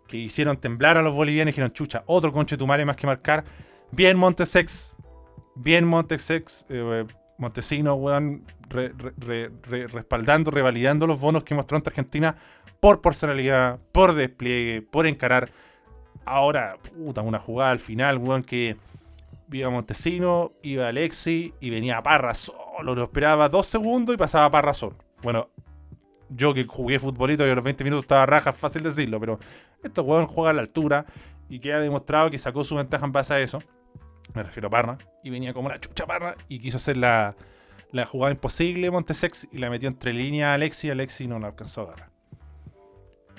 que 0.07 0.19
hicieron 0.19 0.59
temblar 0.59 0.99
a 0.99 1.03
los 1.03 1.15
bolivianos 1.15 1.53
dijeron, 1.53 1.71
chucha, 1.71 2.03
otro 2.05 2.31
conche 2.31 2.59
tu 2.59 2.67
madre 2.67 2.85
más 2.85 2.97
que 2.97 3.07
marcar 3.07 3.45
Bien 3.93 4.17
Montesex. 4.19 4.97
Bien 5.55 5.87
Montesex. 5.87 6.67
Eh, 6.69 7.07
Montesino, 7.41 7.95
weón, 7.95 8.45
respaldando, 8.69 10.51
revalidando 10.51 11.07
los 11.07 11.19
bonos 11.19 11.43
que 11.43 11.55
mostró 11.55 11.77
ante 11.79 11.89
Argentina 11.89 12.37
por 12.81 13.01
personalidad, 13.01 13.79
por 13.93 14.15
despliegue, 14.15 14.83
por 14.83 15.07
encarar. 15.07 15.51
Ahora, 16.27 16.77
puta, 16.95 17.23
una 17.23 17.39
jugada 17.39 17.71
al 17.71 17.79
final, 17.79 18.19
weón, 18.19 18.43
que 18.43 18.77
iba 19.51 19.71
Montesino, 19.71 20.53
iba 20.63 20.89
Alexi 20.89 21.55
y 21.61 21.71
venía 21.71 22.03
Parra 22.03 22.35
solo. 22.35 22.95
Lo 22.95 23.05
esperaba 23.05 23.49
dos 23.49 23.67
segundos 23.67 24.15
y 24.15 24.19
pasaba 24.19 24.51
Parra 24.51 24.75
solo. 24.75 24.97
Bueno, 25.23 25.49
yo 26.29 26.53
que 26.53 26.65
jugué 26.67 26.99
futbolito 26.99 27.47
y 27.47 27.51
a 27.51 27.55
los 27.55 27.65
20 27.65 27.85
minutos 27.85 28.05
estaba 28.05 28.27
raja, 28.27 28.53
fácil 28.53 28.83
decirlo, 28.83 29.19
pero 29.19 29.39
estos 29.83 30.05
weón 30.05 30.27
juega 30.27 30.51
a 30.51 30.53
la 30.53 30.61
altura 30.61 31.07
y 31.49 31.59
queda 31.59 31.81
demostrado 31.81 32.31
que 32.31 32.39
sacó 32.39 32.65
su 32.65 32.77
ventaja 32.77 33.07
en 33.07 33.13
base 33.13 33.35
a 33.35 33.41
eso. 33.41 33.61
Me 34.35 34.43
refiero 34.43 34.69
a 34.69 34.71
Parra. 34.71 34.99
Y 35.23 35.31
venía 35.31 35.53
como 35.53 35.69
una 35.69 35.79
chucha 35.79 36.07
Parra 36.07 36.37
y 36.49 36.61
quiso 36.61 36.77
hacer 36.77 36.97
la, 36.97 37.37
la 37.93 38.07
jugada 38.07 38.33
imposible 38.33 38.91
Montesex 38.91 39.49
y 39.53 39.59
la 39.59 39.71
metió 39.71 39.89
entre 39.89 40.13
línea 40.13 40.53
a 40.53 40.55
Alexi 40.55 40.89
y 40.89 40.91
Alexi 40.91 41.27
no 41.27 41.39
la 41.39 41.49
alcanzó 41.49 41.83
a 41.83 41.85
agarrar. 41.85 42.11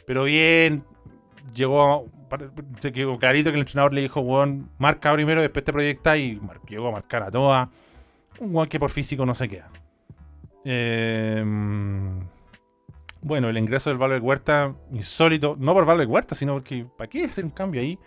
Pero 0.05 0.23
bien, 0.23 0.83
llegó, 1.53 2.07
se 2.79 2.91
quedó 2.91 3.17
clarito 3.17 3.51
que 3.51 3.55
el 3.55 3.61
entrenador 3.61 3.93
le 3.93 4.01
dijo, 4.01 4.21
weón, 4.21 4.69
marca 4.77 5.13
primero, 5.13 5.41
después 5.41 5.63
te 5.63 5.71
proyecta 5.71 6.17
y 6.17 6.39
llegó 6.67 6.89
a 6.89 6.91
marcar 6.91 7.23
a 7.23 7.31
todas. 7.31 7.69
Un 8.39 8.55
weón 8.55 8.67
que 8.67 8.79
por 8.79 8.89
físico 8.89 9.25
no 9.25 9.35
se 9.35 9.47
queda. 9.47 9.69
Eh, 10.65 11.43
bueno, 13.21 13.49
el 13.49 13.57
ingreso 13.57 13.89
del 13.89 13.99
Valver 13.99 14.21
Huerta, 14.21 14.75
insólito, 14.91 15.55
no 15.59 15.73
por 15.73 15.85
Valver 15.85 16.07
Huerta, 16.07 16.33
sino 16.33 16.53
porque, 16.53 16.85
¿para 16.97 17.07
qué 17.07 17.25
hacer 17.25 17.45
un 17.45 17.51
cambio 17.51 17.81
ahí? 17.81 17.99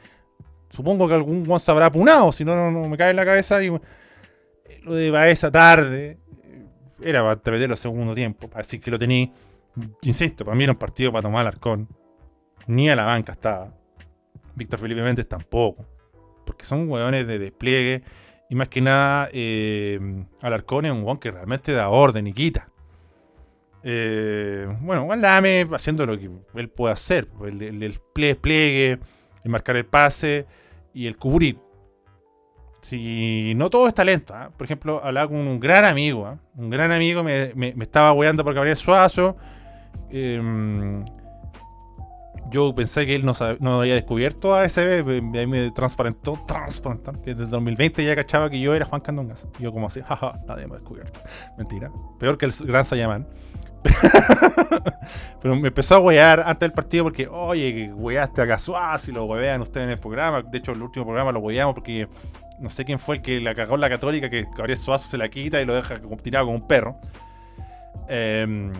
Supongo 0.75 1.07
que 1.07 1.15
algún 1.15 1.61
se 1.61 1.71
habrá 1.71 1.87
apunado, 1.87 2.33
si 2.33 2.45
no, 2.45 2.69
no, 2.69 2.89
me 2.89 2.97
cae 2.97 3.11
en 3.11 3.17
la 3.17 3.25
cabeza. 3.25 3.63
Y, 3.63 3.69
eh, 3.69 4.81
lo 4.83 4.95
de 4.95 5.31
esa 5.31 5.49
tarde, 5.53 6.19
eh, 6.43 6.67
era 7.01 7.23
para 7.23 7.37
perder 7.37 7.71
el 7.71 7.77
segundo 7.77 8.13
tiempo, 8.13 8.51
decir 8.57 8.81
que 8.81 8.91
lo 8.91 8.99
tenía. 8.99 9.31
Insisto, 10.03 10.45
para 10.45 10.57
mí 10.57 10.65
era 10.65 10.73
un 10.73 10.79
partido 10.79 11.13
para 11.13 11.23
tomar 11.23 11.43
al 11.43 11.47
Arcón. 11.47 11.89
Ni 12.67 12.91
a 12.91 12.97
la 12.97 13.05
banca 13.05 13.33
estaba. 13.33 13.73
Víctor 14.57 14.81
Felipe 14.81 15.01
Méndez 15.03 15.29
tampoco. 15.29 15.87
Porque 16.45 16.65
son 16.65 16.91
hueones 16.91 17.25
de 17.29 17.39
despliegue. 17.39 18.03
Y 18.51 18.57
más 18.57 18.69
que 18.69 18.81
nada, 18.81 19.29
eh, 19.33 20.27
Alarcón 20.43 20.87
es 20.87 20.93
un 20.93 21.05
hueón 21.05 21.19
que 21.19 21.31
realmente 21.31 21.73
da 21.73 21.89
orden 21.89 22.27
y 22.27 22.33
quita. 22.33 22.69
Eh, 23.85 24.67
bueno, 24.81 25.07
Lame 25.15 25.69
haciendo 25.73 26.05
lo 26.05 26.19
que 26.19 26.31
él 26.55 26.69
puede 26.69 26.95
hacer, 26.95 27.29
el, 27.45 27.63
el, 27.63 27.83
el 27.83 28.01
despliegue, 28.17 28.99
el 29.45 29.51
marcar 29.51 29.77
el 29.77 29.87
pase 29.87 30.47
y 30.95 31.07
el 31.07 31.19
cubrir. 31.19 31.59
Si 32.81 33.55
no 33.57 33.71
todo 33.71 33.89
es 33.89 33.95
talento, 33.95 34.35
¿ah? 34.35 34.51
por 34.57 34.67
ejemplo, 34.67 35.01
hablaba 35.03 35.29
con 35.29 35.39
un 35.39 35.59
gran 35.59 35.85
amigo, 35.85 36.27
¿ah? 36.27 36.39
un 36.57 36.71
gran 36.71 36.93
amigo 36.93 37.23
me, 37.23 37.53
estaba 37.81 38.13
weando 38.13 38.45
por 38.45 38.55
Gabriel 38.55 38.77
Suazo. 38.77 39.37
Em, 40.11 41.03
yo 42.51 42.75
pensé 42.75 43.07
que 43.07 43.17
él 43.17 43.25
no, 43.25 43.33
no 43.61 43.81
había 43.81 43.95
descubierto 43.95 44.55
a 44.55 44.63
ASB, 44.63 45.09
ahí 45.35 45.47
me 45.47 45.71
transparentó, 45.71 46.39
transparentó, 46.47 47.13
que 47.23 47.35
desde 47.35 47.51
2020 47.51 48.05
ya 48.05 48.15
cachaba 48.15 48.51
que 48.51 48.61
yo 48.61 48.75
era 48.75 48.85
Juan 48.85 49.01
Candongas. 49.01 49.49
yo 49.59 49.73
como 49.73 49.87
así, 49.87 50.03
jaja, 50.03 50.41
nadie 50.47 50.67
me 50.67 50.75
ha 50.75 50.79
descubierto. 50.79 51.21
Mentira. 51.57 51.91
Peor 52.19 52.37
que 52.39 52.47
el 52.47 52.53
gran 52.67 52.85
Sayaman. 52.85 53.27
Pero 55.41 55.57
me 55.57 55.69
empezó 55.69 55.97
a 55.97 55.99
wear 55.99 56.41
antes 56.41 56.61
del 56.61 56.73
partido 56.73 57.05
porque, 57.05 57.29
oye, 57.29 57.93
weaste 57.93 58.43
a 58.43 58.47
Casuaz 58.47 59.09
y 59.09 59.13
lo 59.13 59.25
wean 59.25 59.61
ustedes 59.61 59.85
en 59.85 59.91
el 59.91 59.99
programa. 59.99 60.43
De 60.43 60.59
hecho, 60.59 60.73
el 60.73 60.83
último 60.83 61.05
programa 61.05 61.33
lo 61.33 61.41
weamos 61.41 61.75
porque 61.75 62.09
no 62.59 62.69
sé 62.69 62.85
quién 62.85 62.99
fue 62.99 63.17
el 63.17 63.23
que 63.23 63.41
la 63.41 63.55
cagó 63.55 63.77
la 63.77 63.89
católica, 63.89 64.31
que 64.31 64.47
Gabriel 64.57 64.79
Suazo 64.79 65.07
se 65.07 65.19
la 65.19 65.29
quita 65.29 65.61
y 65.61 65.67
lo 65.67 65.75
deja 65.75 66.01
tirado 66.23 66.47
como 66.47 66.59
un 66.59 66.67
perro. 66.67 66.97
Em, 68.09 68.73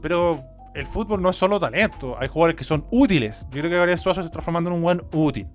pero 0.00 0.44
el 0.74 0.86
fútbol 0.86 1.20
no 1.20 1.30
es 1.30 1.36
solo 1.36 1.58
talento, 1.58 2.16
hay 2.18 2.28
jugadores 2.28 2.56
que 2.56 2.64
son 2.64 2.86
útiles. 2.90 3.46
Yo 3.50 3.60
creo 3.60 3.70
que 3.70 3.76
Gabriel 3.76 3.98
Suazo 3.98 4.20
se 4.20 4.26
está 4.26 4.34
transformando 4.34 4.70
en 4.70 4.76
un 4.76 4.82
buen 4.82 5.02
útil. 5.12 5.48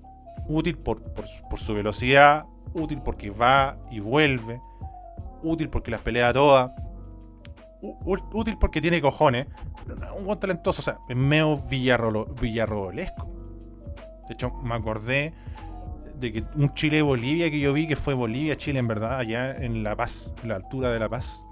Útil 0.47 0.77
por, 0.77 1.01
por 1.13 1.59
su 1.59 1.73
velocidad, 1.73 2.45
útil 2.73 3.01
porque 3.03 3.29
va 3.29 3.77
y 3.91 3.99
vuelve, 3.99 4.61
útil 5.43 5.69
porque 5.69 5.91
las 5.91 6.01
pelea 6.01 6.31
todas 6.31 6.71
útil 7.81 8.57
porque 8.59 8.81
tiene 8.81 9.01
cojones, 9.01 9.47
un 10.17 10.25
buen 10.25 10.39
talentoso, 10.39 10.81
o 10.81 10.83
sea, 10.83 10.99
es 11.07 11.15
medio 11.15 11.57
villarrobolesco. 11.57 13.33
De 14.27 14.33
hecho, 14.33 14.51
me 14.63 14.75
acordé 14.75 15.33
de 16.19 16.33
que 16.33 16.43
un 16.55 16.73
Chile-Bolivia 16.73 17.49
que 17.49 17.59
yo 17.59 17.73
vi, 17.73 17.87
que 17.87 17.95
fue 17.95 18.13
Bolivia-Chile 18.13 18.79
en 18.79 18.87
verdad, 18.87 19.19
allá 19.19 19.55
en 19.55 19.83
La 19.83 19.95
Paz, 19.95 20.33
en 20.41 20.49
la 20.49 20.55
altura 20.55 20.91
de 20.91 20.99
La 20.99 21.07
Paz, 21.07 21.45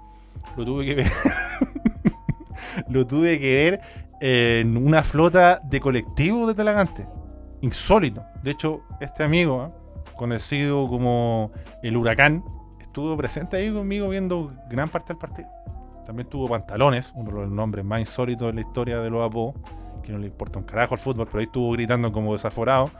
lo 0.56 0.64
tuve 0.64 0.84
que 0.84 0.94
ver. 0.96 1.06
lo 2.88 3.06
tuve 3.06 3.38
que 3.38 3.54
ver 3.54 3.80
en 4.20 4.76
una 4.76 5.02
flota 5.02 5.60
de 5.64 5.80
colectivos 5.80 6.48
de 6.48 6.54
Talagante. 6.54 7.06
Insólito. 7.62 8.24
De 8.42 8.50
hecho, 8.50 8.82
este 9.00 9.22
amigo, 9.22 9.66
¿eh? 9.66 10.12
conocido 10.14 10.88
como 10.88 11.52
el 11.82 11.96
Huracán, 11.96 12.44
estuvo 12.80 13.16
presente 13.16 13.56
ahí 13.56 13.72
conmigo 13.72 14.08
viendo 14.08 14.52
gran 14.68 14.88
parte 14.88 15.12
del 15.12 15.18
partido. 15.18 15.48
También 16.06 16.28
tuvo 16.28 16.48
pantalones, 16.48 17.12
uno 17.16 17.32
de 17.32 17.40
los 17.42 17.50
nombres 17.50 17.84
más 17.84 17.98
insólitos 17.98 18.46
de 18.46 18.54
la 18.54 18.60
historia 18.60 19.00
de 19.00 19.10
los 19.10 19.26
Apo, 19.26 19.54
que 20.04 20.12
no 20.12 20.18
le 20.18 20.28
importa 20.28 20.60
un 20.60 20.64
carajo 20.64 20.94
el 20.94 21.00
fútbol, 21.00 21.26
pero 21.26 21.40
ahí 21.40 21.46
estuvo 21.46 21.72
gritando 21.72 22.12
como 22.12 22.32
desaforado. 22.32 22.92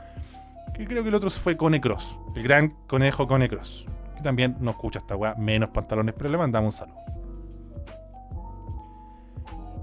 Que 0.73 0.85
creo 0.85 1.03
que 1.03 1.09
el 1.09 1.15
otro 1.15 1.29
fue 1.29 1.55
Cone 1.55 1.79
Cross, 1.79 2.19
el 2.35 2.43
gran 2.43 2.75
conejo 2.85 3.25
Cone 3.25 3.47
Cross, 3.47 3.87
que 4.13 4.21
también 4.21 4.57
no 4.59 4.71
escucha 4.71 4.99
esta 4.99 5.15
weá, 5.15 5.35
menos 5.35 5.69
pantalones, 5.69 6.13
pero 6.17 6.29
le 6.29 6.37
mandamos 6.37 6.73
un 6.73 6.87
saludo. 6.87 6.97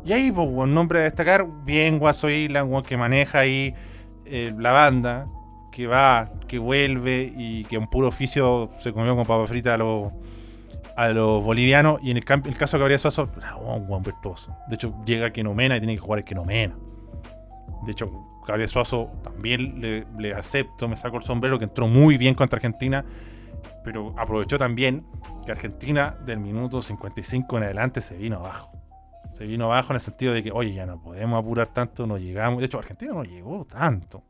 Y 0.04 0.12
ahí, 0.12 0.30
pues, 0.30 0.46
un 0.46 0.74
nombre 0.74 0.98
a 0.98 1.02
destacar, 1.02 1.46
bien 1.64 1.98
Guaso 1.98 2.28
Island, 2.28 2.84
que 2.84 2.98
maneja 2.98 3.38
ahí 3.38 3.74
eh, 4.26 4.54
la 4.58 4.72
banda, 4.72 5.26
que 5.72 5.86
va, 5.86 6.30
que 6.46 6.58
vuelve 6.58 7.32
y 7.34 7.64
que 7.64 7.76
en 7.76 7.86
puro 7.86 8.08
oficio 8.08 8.68
se 8.78 8.92
comió 8.92 9.16
con 9.16 9.26
papa 9.26 9.46
frita 9.46 9.74
a 9.74 9.78
los 9.78 10.12
a 10.96 11.08
los 11.08 11.44
bolivianos. 11.44 12.00
Y 12.02 12.10
en 12.10 12.16
el, 12.16 12.24
el 12.26 12.56
caso 12.56 12.76
de 12.76 12.80
Gabriel 12.80 12.98
Suazo, 12.98 13.28
un 13.60 13.86
buen. 13.86 14.02
De 14.02 14.74
hecho, 14.74 14.94
llega 15.04 15.26
a 15.26 15.32
Kenomena 15.32 15.76
y 15.76 15.80
tiene 15.80 15.94
que 15.94 16.00
jugar 16.00 16.20
el 16.20 16.24
Kenomena. 16.24 16.76
De 17.84 17.92
hecho, 17.92 18.10
Gabriel 18.46 18.68
Suazo 18.68 19.10
también 19.22 20.06
le, 20.18 20.34
acepto, 20.34 20.88
me 20.88 20.96
saco 20.96 21.16
el 21.16 21.22
sombrero, 21.22 21.58
que 21.58 21.64
entró 21.64 21.88
muy 21.88 22.16
bien 22.16 22.34
contra 22.34 22.56
Argentina. 22.56 23.04
Pero 23.82 24.14
aprovechó 24.18 24.58
también 24.58 25.06
que 25.44 25.52
Argentina 25.52 26.16
del 26.24 26.38
minuto 26.38 26.80
55 26.80 27.58
en 27.58 27.64
adelante 27.64 28.00
se 28.00 28.16
vino 28.16 28.36
abajo. 28.36 28.72
Se 29.30 29.46
vino 29.46 29.66
abajo 29.66 29.92
en 29.92 29.96
el 29.96 30.00
sentido 30.00 30.32
de 30.32 30.42
que, 30.42 30.52
oye, 30.52 30.74
ya 30.74 30.86
no 30.86 31.00
podemos 31.02 31.38
apurar 31.38 31.68
tanto, 31.68 32.06
no 32.06 32.18
llegamos. 32.18 32.60
De 32.60 32.66
hecho, 32.66 32.78
Argentina 32.78 33.12
no 33.12 33.24
llegó 33.24 33.64
tanto. 33.64 34.22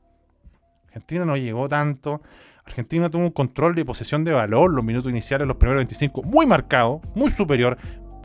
Argentina 0.87 1.24
no 1.24 1.37
llegó 1.37 1.68
tanto. 1.68 2.22
Argentina 2.66 3.11
tuvo 3.11 3.22
un 3.22 3.31
control 3.31 3.74
de 3.74 3.85
posesión 3.85 4.24
de 4.24 4.33
valor 4.33 4.72
los 4.72 4.85
minutos 4.85 5.11
iniciales, 5.11 5.46
los 5.46 5.57
primeros 5.57 5.81
25, 5.81 6.22
muy 6.22 6.46
marcado, 6.46 7.00
muy 7.14 7.31
superior. 7.31 7.77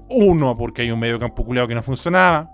Uno, 0.09 0.57
porque 0.57 0.83
hay 0.83 0.91
un 0.91 0.99
medio 0.99 1.19
campo 1.19 1.43
culeado 1.43 1.67
que 1.67 1.75
no 1.75 1.83
funcionaba. 1.83 2.49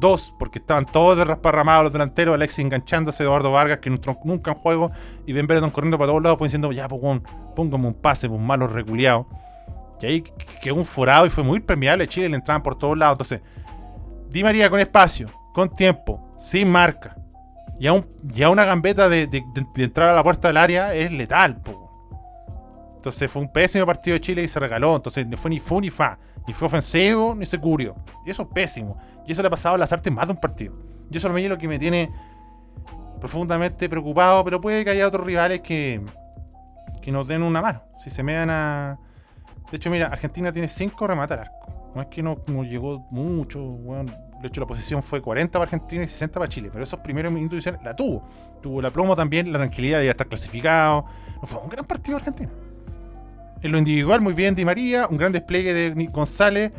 Dos, 0.00 0.34
porque 0.38 0.60
estaban 0.60 0.86
todos 0.86 1.18
desrasparramados 1.18 1.84
los 1.84 1.92
delanteros, 1.92 2.34
Alexis 2.34 2.64
enganchándose, 2.64 3.24
Eduardo 3.24 3.52
Vargas, 3.52 3.78
que 3.78 3.90
nunca 3.90 4.50
en 4.52 4.56
juego, 4.56 4.92
y 5.26 5.32
Ben 5.32 5.46
Brereton 5.46 5.70
corriendo 5.70 5.98
para 5.98 6.08
todos 6.08 6.22
lados, 6.22 6.38
pues 6.38 6.50
diciendo, 6.50 6.70
ya, 6.72 6.86
pues, 6.88 7.20
póngame 7.56 7.88
un 7.88 7.94
pase, 7.94 8.28
pues 8.28 8.40
malo 8.40 8.68
reculeado. 8.68 9.26
Y 10.00 10.06
ahí 10.06 10.24
quedó 10.62 10.76
un 10.76 10.84
forado 10.84 11.26
y 11.26 11.30
fue 11.30 11.42
muy 11.42 11.60
permeable. 11.60 12.06
Chile 12.06 12.28
le 12.28 12.36
entraban 12.36 12.62
por 12.62 12.76
todos 12.76 12.96
lados. 12.96 13.14
Entonces, 13.14 13.40
Di 14.30 14.42
María 14.42 14.68
con 14.68 14.78
espacio, 14.78 15.30
con 15.54 15.74
tiempo, 15.74 16.34
sin 16.36 16.70
marca, 16.70 17.16
ya 17.78 18.50
una 18.50 18.64
gambeta 18.64 19.08
de, 19.08 19.28
entrar 19.76 20.10
a 20.10 20.14
la 20.14 20.22
puerta 20.22 20.48
del 20.48 20.56
área 20.56 20.94
es 20.94 21.12
letal, 21.12 21.60
Entonces 22.96 23.30
fue 23.30 23.42
un 23.42 23.52
pésimo 23.52 23.86
partido 23.86 24.14
de 24.14 24.20
Chile 24.20 24.42
y 24.42 24.48
se 24.48 24.58
regaló. 24.58 24.96
Entonces 24.96 25.26
no 25.26 25.36
fue 25.36 25.50
ni 25.50 25.60
fu 25.60 25.80
ni 25.80 25.90
fa. 25.90 26.18
Ni 26.46 26.54
fue 26.54 26.66
ofensivo 26.66 27.34
ni 27.34 27.46
se 27.46 27.58
cubrió. 27.58 27.96
Y 28.26 28.30
eso 28.30 28.42
es 28.42 28.48
pésimo. 28.48 28.98
Y 29.26 29.32
eso 29.32 29.42
le 29.42 29.48
ha 29.48 29.50
pasado 29.50 29.74
a 29.74 29.78
las 29.78 29.92
artes 29.92 30.12
más 30.12 30.26
de 30.26 30.32
un 30.32 30.40
partido. 30.40 30.74
Y 31.10 31.16
eso 31.16 31.34
es 31.34 31.48
lo 31.48 31.58
que 31.58 31.68
me 31.68 31.78
tiene 31.78 32.10
profundamente 33.20 33.88
preocupado. 33.88 34.44
Pero 34.44 34.60
puede 34.60 34.84
que 34.84 34.90
haya 34.90 35.06
otros 35.06 35.26
rivales 35.26 35.60
que, 35.60 36.00
que 37.00 37.12
nos 37.12 37.28
den 37.28 37.42
una 37.42 37.60
mano. 37.60 37.82
Si 37.98 38.10
se 38.10 38.22
me 38.22 38.34
dan 38.34 38.50
a. 38.50 38.98
De 39.70 39.76
hecho, 39.76 39.90
mira, 39.90 40.06
Argentina 40.06 40.52
tiene 40.52 40.68
5 40.68 41.06
remates 41.06 41.38
arco. 41.38 41.92
No 41.94 42.02
es 42.02 42.08
que 42.08 42.22
no, 42.22 42.36
llegó 42.64 43.00
mucho, 43.10 43.60
bueno, 43.60 44.12
de 44.40 44.46
hecho, 44.46 44.60
la 44.60 44.66
posición 44.66 45.02
fue 45.02 45.20
40 45.20 45.52
para 45.52 45.64
Argentina 45.64 46.04
y 46.04 46.08
60 46.08 46.38
para 46.38 46.48
Chile. 46.48 46.68
Pero 46.72 46.84
esos 46.84 47.00
primeros 47.00 47.32
minutos 47.32 47.64
la 47.82 47.94
tuvo. 47.96 48.22
Tuvo 48.62 48.80
la 48.80 48.90
plomo 48.90 49.16
también, 49.16 49.52
la 49.52 49.58
tranquilidad 49.58 49.98
de 49.98 50.08
estar 50.08 50.28
clasificado. 50.28 51.04
Fue 51.42 51.60
un 51.60 51.68
gran 51.68 51.84
partido 51.84 52.16
de 52.16 52.22
Argentina. 52.22 52.50
En 53.60 53.72
lo 53.72 53.78
individual, 53.78 54.20
muy 54.20 54.34
bien 54.34 54.54
Di 54.54 54.64
María. 54.64 55.08
Un 55.08 55.16
gran 55.16 55.32
despliegue 55.32 55.74
de 55.74 56.06
González. 56.06 56.72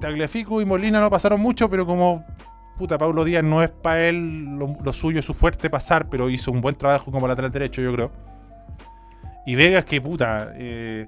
Tagliafico 0.00 0.62
y 0.62 0.64
Molina 0.64 1.00
no 1.00 1.10
pasaron 1.10 1.40
mucho, 1.40 1.68
pero 1.68 1.84
como 1.86 2.24
puta, 2.78 2.96
Pablo 2.96 3.24
Díaz 3.24 3.44
no 3.44 3.62
es 3.62 3.68
para 3.68 4.08
él 4.08 4.56
lo, 4.56 4.92
suyo, 4.94 5.20
su 5.20 5.34
fuerte 5.34 5.68
pasar, 5.68 6.08
pero 6.08 6.30
hizo 6.30 6.50
un 6.50 6.62
buen 6.62 6.74
trabajo 6.74 7.12
como 7.12 7.28
lateral 7.28 7.50
derecho, 7.50 7.82
yo 7.82 7.92
creo. 7.92 8.10
Y 9.44 9.54
Vegas, 9.54 9.84
que 9.84 10.00
puta, 10.00 10.52
eh, 10.54 11.06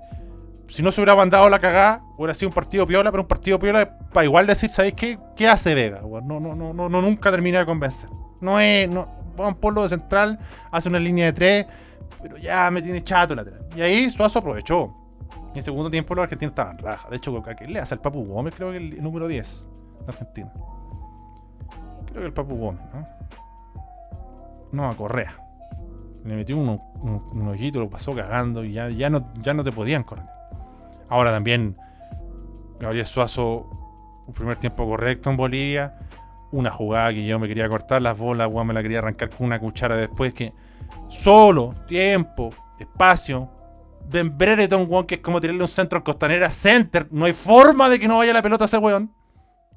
si 0.69 0.83
no 0.83 0.91
se 0.91 1.01
hubiera 1.01 1.15
mandado 1.15 1.49
la 1.49 1.59
cagada, 1.59 2.03
hubiera 2.17 2.35
sido 2.35 2.49
un 2.49 2.55
partido 2.55 2.87
piola, 2.87 3.11
pero 3.11 3.23
un 3.23 3.29
partido 3.29 3.59
piola 3.59 3.99
para 4.13 4.25
igual 4.25 4.47
decir, 4.47 4.71
¿sabéis 4.71 4.95
qué? 4.95 5.19
¿Qué 5.37 5.49
hace 5.49 5.75
Vega? 5.75 6.01
No, 6.03 6.41
no, 6.41 6.55
no, 6.55 6.73
no, 6.73 6.89
nunca 6.89 7.31
termina 7.31 7.61
de 7.61 7.67
convencer. 7.67 8.11
No 8.41 8.59
es, 8.59 8.89
no, 8.89 9.09
Juan 9.37 9.55
Polo 9.55 9.83
de 9.83 9.89
central, 9.89 10.39
hace 10.71 10.89
una 10.89 10.99
línea 10.99 11.27
de 11.27 11.33
tres, 11.33 11.67
pero 12.23 12.37
ya 12.39 12.71
me 12.71 12.83
tiene 12.83 13.03
chato 13.03 13.35
lateral. 13.35 13.67
Y 13.77 13.81
ahí 13.81 14.11
Suazo 14.11 14.39
aprovechó. 14.39 14.95
En 15.55 15.63
segundo 15.63 15.91
tiempo 15.91 16.15
los 16.15 16.23
argentinos 16.23 16.53
estaban 16.53 16.79
raja. 16.79 17.11
De 17.11 17.17
hecho, 17.17 17.37
¿a 17.47 17.55
qué 17.55 17.67
le 17.67 17.79
hace 17.79 17.95
el 17.95 18.01
Papu 18.01 18.25
Gómez? 18.25 18.55
Creo 18.57 18.71
que 18.71 18.79
el 18.79 19.03
número 19.03 19.29
10 19.29 19.69
de 20.07 20.13
Argentina. 20.13 20.53
Creo 22.07 22.21
que 22.21 22.27
el 22.27 22.33
Papu 22.33 22.57
Gómez, 22.57 22.83
¿no? 22.95 23.07
No, 24.73 24.89
a 24.89 24.97
Correa. 24.97 25.37
Le 26.25 26.37
metió 26.37 26.57
un, 26.57 26.81
un, 27.03 27.49
ojito, 27.49 27.81
lo 27.81 27.91
pasó 27.91 28.15
cagando 28.15 28.65
y 28.65 28.73
ya, 28.73 28.89
ya, 28.89 29.11
no, 29.11 29.33
ya 29.41 29.53
no 29.53 29.63
te 29.63 29.73
podían 29.73 30.05
correr. 30.05 30.25
Ahora 31.09 31.31
también, 31.31 31.77
Gabriel 32.81 33.07
Suazo, 33.07 33.69
un 34.27 34.35
primer 34.35 34.57
tiempo 34.59 34.87
correcto 34.87 35.31
en 35.31 35.37
Bolivia. 35.37 35.99
Una 36.51 36.71
jugada 36.71 37.13
que 37.13 37.25
yo 37.25 37.39
me 37.39 37.49
quería 37.49 37.69
cortar 37.69 38.03
las 38.03 38.19
bolas, 38.19 38.51
me 38.51 38.75
la 38.75 38.83
quería 38.83 38.99
arrancar 38.99 39.31
con 39.31 39.47
una 39.47 39.59
cuchara 39.59 39.97
después 39.97 40.35
que 40.35 40.53
solo, 41.09 41.75
tiempo, 41.87 42.51
espacio, 42.79 43.51
Ben 44.09 44.37
Brereton, 44.37 44.87
weón, 44.89 45.07
que 45.07 45.17
es 45.17 45.21
como 45.21 45.41
tirarle 45.41 45.63
un 45.63 45.69
centro 45.69 45.97
al 45.99 46.03
Costanera 46.03 46.51
Center. 46.51 47.09
No 47.11 47.25
hay 47.25 47.33
forma 47.33 47.89
de 47.89 47.99
que 47.99 48.09
no 48.09 48.19
vaya 48.19 48.33
la 48.33 48.43
pelota 48.43 48.65
a 48.65 48.67
ese 48.67 48.79
weón. 48.79 49.15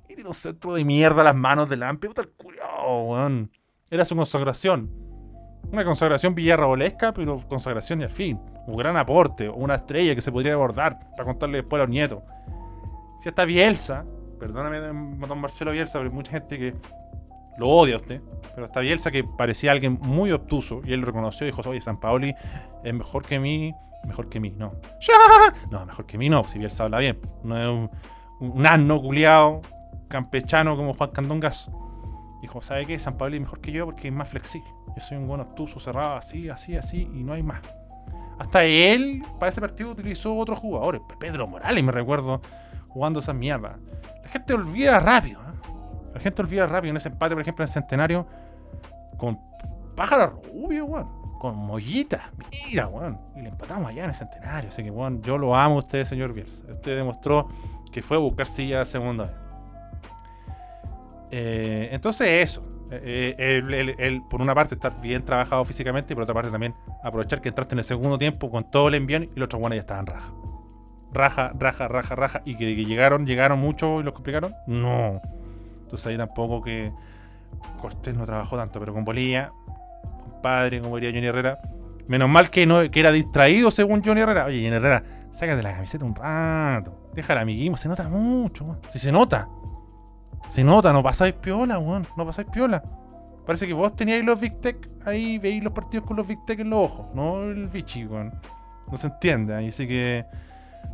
Y 0.09 0.15
tiene 0.15 0.27
un 0.27 0.33
centro 0.33 0.73
de 0.73 0.83
mierda 0.83 1.21
a 1.21 1.25
las 1.25 1.35
manos 1.35 1.69
del 1.69 1.83
Ampi. 1.83 2.07
Puta 2.07 2.21
el 2.21 2.29
culiao, 2.29 3.03
weón. 3.03 3.51
Era 3.89 4.03
su 4.03 4.15
consagración. 4.15 5.04
Una 5.71 5.83
consagración 5.83 6.35
villarrabolesca, 6.35 7.13
pero 7.13 7.39
consagración 7.47 8.01
y 8.01 8.03
al 8.03 8.11
fin. 8.11 8.39
Un 8.67 8.77
gran 8.77 8.97
aporte, 8.97 9.49
una 9.49 9.75
estrella 9.75 10.15
que 10.15 10.21
se 10.21 10.31
podría 10.31 10.53
abordar 10.53 11.11
para 11.11 11.25
contarle 11.25 11.57
después 11.57 11.79
a 11.81 11.85
los 11.85 11.89
nietos. 11.89 12.23
Si 13.19 13.29
hasta 13.29 13.45
Bielsa, 13.45 14.05
perdóname, 14.39 14.79
don 14.79 15.39
Marcelo 15.39 15.71
Bielsa, 15.71 15.99
pero 15.99 16.09
hay 16.09 16.15
mucha 16.15 16.31
gente 16.31 16.57
que 16.57 16.75
lo 17.57 17.69
odia 17.69 17.95
a 17.95 17.97
usted, 17.97 18.21
pero 18.53 18.65
hasta 18.65 18.79
Bielsa 18.81 19.11
que 19.11 19.23
parecía 19.23 19.71
alguien 19.71 19.97
muy 20.01 20.31
obtuso 20.31 20.81
y 20.83 20.93
él 20.93 21.01
lo 21.01 21.07
reconoció 21.07 21.47
y 21.47 21.51
dijo, 21.51 21.61
oye, 21.69 21.79
San 21.79 21.99
Paoli 21.99 22.35
es 22.83 22.93
mejor 22.93 23.25
que 23.25 23.39
mí, 23.39 23.73
mejor 24.05 24.29
que 24.29 24.39
mí, 24.39 24.53
no. 24.57 24.73
No, 25.71 25.85
mejor 25.85 26.05
que 26.05 26.17
mí 26.17 26.29
no, 26.29 26.47
si 26.47 26.59
Bielsa 26.59 26.83
habla 26.85 26.99
bien. 26.99 27.19
No 27.43 27.57
es 27.57 27.89
un, 28.39 28.65
asno 28.65 29.01
culiado, 29.01 29.61
campechano 30.07 30.75
como 30.75 30.93
Juan 30.93 31.11
Candongas. 31.11 31.71
Dijo, 32.41 32.61
¿sabe 32.61 32.85
qué? 32.85 32.99
San 32.99 33.17
Paoli 33.17 33.37
es 33.37 33.41
mejor 33.41 33.61
que 33.61 33.71
yo 33.71 33.85
porque 33.85 34.09
es 34.09 34.13
más 34.13 34.29
flexible. 34.29 34.69
Yo 34.95 35.01
soy 35.01 35.17
un 35.17 35.27
buen 35.27 35.41
obtuso, 35.41 35.79
cerrado, 35.79 36.15
así, 36.15 36.49
así, 36.49 36.75
así, 36.75 37.09
y 37.13 37.23
no 37.23 37.33
hay 37.33 37.43
más. 37.43 37.61
Hasta 38.39 38.63
él, 38.63 39.23
para 39.39 39.49
ese 39.49 39.61
partido, 39.61 39.91
utilizó 39.91 40.35
otros 40.35 40.59
jugadores. 40.59 41.01
Pedro 41.19 41.47
Morales, 41.47 41.83
me 41.83 41.91
recuerdo, 41.91 42.41
jugando 42.87 43.19
esa 43.19 43.33
mierda. 43.33 43.77
La 44.23 44.29
gente 44.29 44.53
olvida 44.53 44.99
rápido. 44.99 45.41
¿eh? 45.41 45.69
La 46.13 46.19
gente 46.19 46.41
olvida 46.41 46.65
rápido 46.67 46.91
en 46.91 46.97
ese 46.97 47.09
empate, 47.09 47.35
por 47.35 47.41
ejemplo, 47.41 47.63
en 47.63 47.67
el 47.67 47.73
Centenario, 47.73 48.27
con 49.17 49.39
Pájaro 49.95 50.41
Rubio, 50.51 50.85
weón 50.85 51.25
con 51.45 51.57
Mollita. 51.57 52.31
Mira, 52.49 52.87
weón. 52.87 53.19
Y 53.35 53.41
le 53.41 53.49
empatamos 53.49 53.89
allá 53.89 54.03
en 54.03 54.09
el 54.09 54.15
centenario. 54.15 54.69
Así 54.69 54.83
que, 54.83 54.89
weón, 54.89 55.21
yo 55.21 55.37
lo 55.37 55.55
amo 55.55 55.75
a 55.75 55.77
usted, 55.77 56.03
señor 56.05 56.33
Bielsa. 56.33 56.63
Usted 56.69 56.95
demostró 56.95 57.49
que 57.91 58.01
fue 58.01 58.17
a 58.17 58.19
buscar 58.19 58.47
silla 58.47 58.83
segunda 58.83 59.25
vez. 59.25 59.35
Eh, 61.29 61.89
entonces, 61.91 62.27
eso. 62.27 62.67
Eh, 62.91 63.35
eh, 63.37 63.95
él, 63.97 64.23
por 64.29 64.41
una 64.41 64.53
parte, 64.53 64.75
estar 64.75 64.99
bien 65.01 65.23
trabajado 65.23 65.63
físicamente 65.65 66.13
y 66.13 66.15
por 66.15 66.23
otra 66.23 66.35
parte, 66.35 66.51
también 66.51 66.75
aprovechar 67.03 67.41
que 67.41 67.49
entraste 67.49 67.75
en 67.75 67.79
el 67.79 67.85
segundo 67.85 68.17
tiempo 68.17 68.49
con 68.49 68.69
todo 68.69 68.87
el 68.87 68.95
envión 68.95 69.23
y 69.23 69.39
los 69.39 69.45
otros 69.45 69.59
buenos 69.59 69.75
ya 69.77 69.81
estaban 69.81 70.05
raja. 70.05 70.33
Raja, 71.11 71.51
raja, 71.57 71.87
raja, 71.87 72.15
raja. 72.15 72.41
Y 72.45 72.55
que, 72.55 72.75
que 72.75 72.85
llegaron, 72.85 73.25
llegaron 73.25 73.59
mucho 73.59 74.01
y 74.01 74.03
los 74.03 74.13
complicaron. 74.13 74.53
No. 74.67 75.21
Entonces 75.83 76.07
ahí 76.07 76.17
tampoco 76.17 76.61
que 76.61 76.91
Cortés 77.79 78.15
no 78.15 78.25
trabajó 78.25 78.57
tanto, 78.57 78.79
pero 78.79 78.93
con 78.93 79.05
Bolivia 79.05 79.51
padre, 80.45 80.79
como 80.79 80.97
diría 80.97 81.09
Johnny 81.09 81.25
Herrera. 81.25 81.59
Menos 82.07 82.29
mal 82.29 82.51
que, 82.51 82.67
no, 82.67 82.91
que 82.91 82.99
era 82.99 83.11
distraído 83.11 83.71
según 83.71 84.03
Johnny 84.03 84.21
Herrera. 84.21 84.45
Oye, 84.45 84.57
Johnny 84.57 84.75
Herrera, 84.75 85.03
sácate 85.31 85.63
la 85.63 85.73
camiseta 85.73 86.05
un 86.05 86.13
rato. 86.13 87.09
Deja 87.15 87.33
el 87.33 87.39
amiguismo, 87.39 87.77
se 87.77 87.89
nota 87.89 88.07
mucho, 88.07 88.77
Si 88.89 88.99
se 88.99 89.11
nota. 89.11 89.49
Se 90.47 90.63
nota, 90.63 90.93
no 90.93 91.03
pasáis 91.03 91.33
piola, 91.33 91.79
weón. 91.79 92.07
No 92.15 92.25
pasáis 92.25 92.47
piola. 92.51 92.83
Parece 93.45 93.67
que 93.67 93.73
vos 93.73 93.95
teníais 93.95 94.23
los 94.25 94.39
Big 94.39 94.59
Tech 94.59 94.77
ahí, 95.05 95.37
veis 95.37 95.63
los 95.63 95.73
partidos 95.73 96.05
con 96.05 96.17
los 96.17 96.27
Big 96.27 96.43
Tech 96.45 96.59
en 96.59 96.71
los 96.71 96.79
ojos, 96.79 97.07
no 97.13 97.43
el 97.43 97.67
bichi, 97.67 98.05
weón. 98.05 98.33
No 98.89 98.97
se 98.97 99.07
entiende. 99.07 99.53
Ahí 99.55 99.71
sí 99.71 99.87
que 99.87 100.25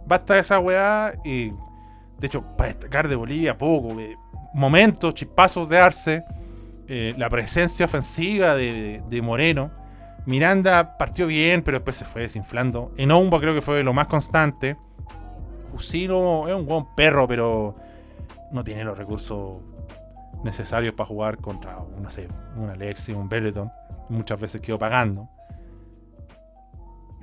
basta 0.05 0.37
esa 0.37 0.59
weá. 0.59 1.13
Y 1.23 1.49
de 1.49 2.27
hecho, 2.27 2.43
para 2.57 2.69
destacar 2.69 3.07
de 3.07 3.15
Bolivia, 3.15 3.57
poco. 3.57 3.95
momentos, 4.53 5.13
chispazos 5.13 5.69
de 5.69 5.79
Arce. 5.79 6.23
Eh, 6.87 7.13
la 7.17 7.29
presencia 7.29 7.85
ofensiva 7.85 8.53
de, 8.53 9.21
Moreno. 9.23 9.71
Miranda 10.25 10.97
partió 10.97 11.25
bien, 11.25 11.63
pero 11.63 11.77
después 11.77 11.95
se 11.95 12.05
fue 12.05 12.23
desinflando. 12.23 12.91
Enomba 12.97 13.39
creo 13.39 13.53
que 13.53 13.61
fue 13.61 13.81
lo 13.81 13.93
más 13.93 14.07
constante. 14.07 14.75
Jusino 15.71 16.49
es 16.49 16.53
un 16.53 16.65
buen 16.65 16.85
perro, 16.95 17.27
pero 17.27 17.75
no 18.51 18.63
tiene 18.63 18.83
los 18.83 18.97
recursos 18.97 19.61
necesarios 20.43 20.93
para 20.93 21.07
jugar 21.07 21.37
contra, 21.37 21.77
no 22.01 22.09
sé, 22.09 22.27
un 22.55 22.69
Alexi, 22.69 23.13
un 23.13 23.29
Benetton. 23.29 23.71
Muchas 24.09 24.39
veces 24.39 24.61
quedó 24.61 24.77
pagando. 24.77 25.29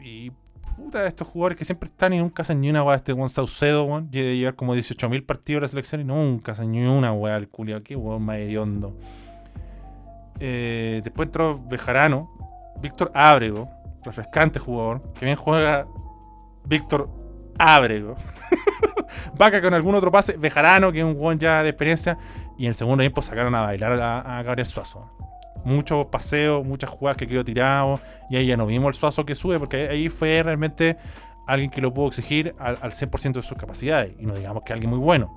Y 0.00 0.30
puta, 0.76 1.06
estos 1.06 1.28
jugadores 1.28 1.58
que 1.58 1.64
siempre 1.64 1.88
están 1.88 2.12
y 2.12 2.18
nunca 2.18 2.42
hacen 2.42 2.60
ni 2.60 2.70
una 2.70 2.82
weá. 2.82 2.96
Este 2.96 3.12
Juan 3.12 3.28
Saucedo, 3.28 3.84
weón, 3.84 4.10
de 4.10 4.36
llevar 4.36 4.54
como 4.54 4.74
18.000 4.74 5.26
partidos 5.26 5.60
de 5.60 5.64
la 5.64 5.68
selección 5.68 6.00
y 6.00 6.04
nunca 6.04 6.52
hacen 6.52 6.70
ni 6.70 6.86
una 6.86 7.12
weá 7.12 7.36
al 7.36 7.48
culio. 7.48 7.82
Qué 7.82 7.96
weón 7.96 8.22
más. 8.22 8.38
Eh, 10.40 11.00
después 11.02 11.26
entró 11.26 11.60
Bejarano, 11.60 12.30
Víctor 12.80 13.10
Ábrego, 13.14 13.68
refrescante 14.04 14.60
jugador, 14.60 15.12
que 15.14 15.24
bien 15.24 15.36
juega 15.36 15.86
Víctor 16.64 17.10
Ábrego. 17.58 18.16
Vaca 19.36 19.60
con 19.60 19.74
algún 19.74 19.94
otro 19.94 20.10
pase, 20.10 20.36
Bejarano, 20.36 20.92
que 20.92 21.00
es 21.00 21.04
un 21.04 21.14
jugador 21.14 21.38
ya 21.38 21.62
de 21.62 21.70
experiencia, 21.70 22.18
y 22.58 22.64
en 22.64 22.70
el 22.70 22.74
segundo 22.74 23.02
tiempo 23.02 23.22
sacaron 23.22 23.54
a 23.54 23.62
bailar 23.62 23.92
a, 24.00 24.42
Gabriel 24.42 24.66
Suazo. 24.66 25.10
Muchos 25.64 26.06
paseos, 26.06 26.64
muchas 26.64 26.90
jugadas 26.90 27.16
que 27.16 27.26
quedó 27.26 27.44
tirado, 27.44 28.00
y 28.30 28.36
ahí 28.36 28.46
ya 28.46 28.56
no 28.56 28.66
vimos 28.66 28.88
el 28.88 28.94
Suazo 28.94 29.24
que 29.24 29.34
sube, 29.34 29.58
porque 29.58 29.88
ahí 29.88 30.08
fue 30.08 30.42
realmente 30.42 30.96
alguien 31.46 31.70
que 31.70 31.80
lo 31.80 31.92
pudo 31.92 32.08
exigir 32.08 32.54
al, 32.58 32.78
100% 32.78 33.32
de 33.32 33.42
sus 33.42 33.56
capacidades, 33.56 34.14
y 34.18 34.26
no 34.26 34.34
digamos 34.34 34.62
que 34.64 34.72
alguien 34.72 34.90
muy 34.90 34.98
bueno. 34.98 35.34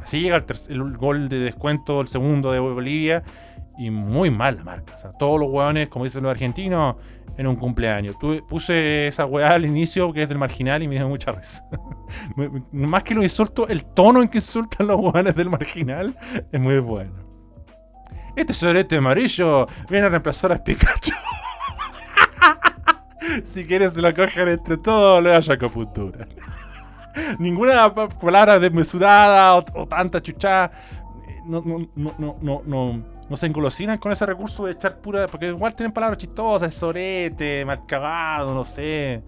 Así 0.00 0.20
llega 0.20 0.36
el, 0.36 0.44
el, 0.68 0.96
gol 0.96 1.28
de 1.28 1.40
descuento, 1.40 2.00
el 2.00 2.08
segundo 2.08 2.52
de 2.52 2.58
Bolivia, 2.58 3.22
y 3.80 3.90
muy 3.90 4.30
mal 4.30 4.58
la 4.58 4.64
marca. 4.64 4.94
O 4.94 4.98
sea, 4.98 5.12
todos 5.12 5.40
los 5.40 5.48
hueones, 5.48 5.88
como 5.88 6.04
dicen 6.04 6.22
los 6.22 6.30
argentinos, 6.30 6.96
en 7.38 7.46
un 7.46 7.56
cumpleaños. 7.56 8.14
puse 8.46 9.06
esa 9.06 9.24
hueá 9.24 9.54
al 9.54 9.64
inicio, 9.64 10.12
que 10.12 10.24
es 10.24 10.28
del 10.28 10.36
marginal, 10.36 10.82
y 10.82 10.88
me 10.88 10.96
dio 10.96 11.08
mucha 11.08 11.32
risa. 11.32 11.66
Más 12.72 13.02
que 13.02 13.14
los 13.14 13.24
insultos, 13.24 13.70
el 13.70 13.86
tono 13.86 14.20
en 14.20 14.28
que 14.28 14.36
insultan 14.36 14.86
los 14.86 15.00
hueones 15.00 15.34
del 15.34 15.48
marginal 15.48 16.14
es 16.52 16.60
muy 16.60 16.78
bueno. 16.80 17.14
Este 18.36 18.52
solete 18.52 18.98
amarillo 18.98 19.66
viene 19.88 20.08
a 20.08 20.10
reemplazar 20.10 20.52
a 20.52 20.62
Pikachu. 20.62 21.14
si 23.44 23.64
quieres 23.64 23.94
se 23.94 24.02
lo 24.02 24.14
cogen 24.14 24.48
entre 24.48 24.76
todos, 24.76 25.22
le 25.22 25.34
haya 25.34 25.54
acupuntura. 25.54 26.28
Ninguna 27.38 27.94
palabra 27.94 28.58
desmesurada 28.58 29.56
o, 29.56 29.64
o 29.72 29.86
tanta 29.86 30.20
chuchada. 30.20 30.70
No, 31.46 31.62
no, 31.64 31.88
no, 31.96 32.14
no, 32.18 32.36
no, 32.42 32.62
no 32.66 33.19
se 33.36 33.46
engolosinan 33.46 33.98
con 33.98 34.10
ese 34.10 34.26
recurso 34.26 34.66
de 34.66 34.72
echar 34.72 34.98
pura. 34.98 35.28
Porque 35.28 35.46
igual 35.46 35.74
tienen 35.74 35.92
palabras 35.92 36.18
chistosas, 36.18 36.74
sorete, 36.74 37.64
mal 37.64 37.80
no 38.46 38.64
sé. 38.64 39.22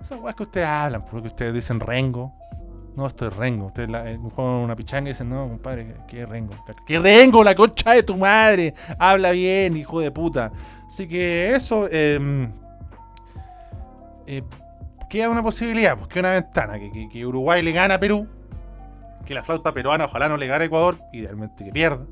Esas 0.00 0.20
weas 0.20 0.36
que 0.36 0.44
ustedes 0.44 0.68
hablan, 0.68 1.04
porque 1.04 1.28
ustedes 1.28 1.52
dicen 1.52 1.80
rengo. 1.80 2.32
No, 2.94 3.08
esto 3.08 3.26
es 3.26 3.34
rengo. 3.34 3.66
Ustedes 3.66 3.88
juegan 4.34 4.54
una 4.54 4.76
pichanga 4.76 5.10
y 5.10 5.12
dicen, 5.12 5.28
no, 5.28 5.48
compadre, 5.48 5.96
¿qué 6.06 6.24
rengo? 6.26 6.54
¿Qué 6.86 7.00
rengo? 7.00 7.42
La 7.42 7.56
concha 7.56 7.90
de 7.90 8.04
tu 8.04 8.16
madre. 8.16 8.72
Habla 8.98 9.32
bien, 9.32 9.76
hijo 9.76 9.98
de 9.98 10.12
puta. 10.12 10.52
Así 10.86 11.08
que 11.08 11.54
eso. 11.56 11.88
Eh, 11.90 12.48
eh, 14.26 14.42
queda 15.10 15.28
una 15.28 15.42
posibilidad, 15.42 15.96
pues 15.96 16.06
queda 16.06 16.20
una 16.20 16.40
ventana. 16.40 16.78
Que, 16.78 17.08
que 17.10 17.26
Uruguay 17.26 17.62
le 17.62 17.72
gana 17.72 17.94
a 17.94 17.98
Perú. 17.98 18.28
Que 19.24 19.34
la 19.34 19.42
flauta 19.42 19.72
peruana 19.72 20.04
ojalá 20.04 20.28
no 20.28 20.36
le 20.36 20.46
gane 20.46 20.64
a 20.64 20.66
Ecuador. 20.66 21.00
Idealmente 21.12 21.64
que 21.64 21.72
pierda 21.72 22.06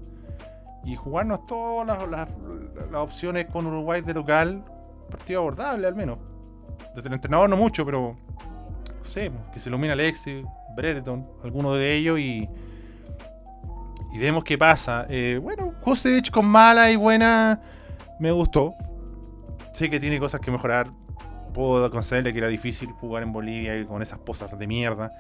y 0.85 0.97
jugarnos 0.97 1.47
todas 1.47 2.09
las, 2.09 2.29
opciones 2.95 3.47
con 3.47 3.67
Uruguay 3.67 4.01
de 4.01 4.15
local, 4.15 4.65
partido 5.11 5.41
abordable 5.41 5.87
al 5.87 5.95
menos. 5.95 6.19
Desde 6.95 7.09
el 7.09 7.15
entrenador 7.15 7.49
no 7.49 7.57
mucho, 7.57 7.85
pero 7.85 8.17
no 8.99 9.05
sé, 9.05 9.31
que 9.53 9.59
se 9.59 9.69
ilumina 9.69 9.93
Alexis, 9.93 10.45
Brereton, 10.77 11.27
alguno 11.43 11.75
de 11.75 11.95
ellos 11.95 12.19
y, 12.19 12.49
y 14.13 14.19
vemos 14.19 14.45
qué 14.45 14.59
pasa. 14.59 15.07
Eh, 15.09 15.39
bueno, 15.43 15.75
Kusevich 15.81 16.31
con 16.31 16.47
mala 16.47 16.91
y 16.91 16.97
buena 16.97 17.61
me 18.19 18.31
gustó. 18.31 18.75
Sé 19.73 19.89
que 19.89 19.99
tiene 19.99 20.19
cosas 20.19 20.41
que 20.41 20.51
mejorar. 20.51 20.91
puedo 21.55 21.91
concederle 21.91 22.33
que 22.33 22.39
era 22.39 22.49
difícil 22.49 22.91
jugar 22.93 23.23
en 23.23 23.33
Bolivia 23.33 23.87
con 23.87 24.03
esas 24.03 24.19
posas 24.19 24.59
de 24.59 24.67
mierda. 24.67 25.13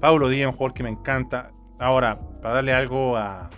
Paulo 0.00 0.28
Díaz, 0.28 0.48
un 0.48 0.52
jugador 0.52 0.74
que 0.74 0.82
me 0.82 0.90
encanta. 0.90 1.50
Ahora, 1.78 2.20
para 2.42 2.56
darle 2.56 2.72
algo 2.72 3.16
a, 3.16 3.50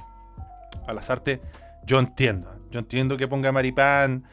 a 0.86 0.92
las 0.92 1.10
artes, 1.10 1.40
yo 1.84 1.98
entiendo. 1.98 2.52
Yo 2.70 2.80
entiendo 2.80 3.16
que 3.16 3.28
ponga 3.28 3.52
Maripán 3.52 4.24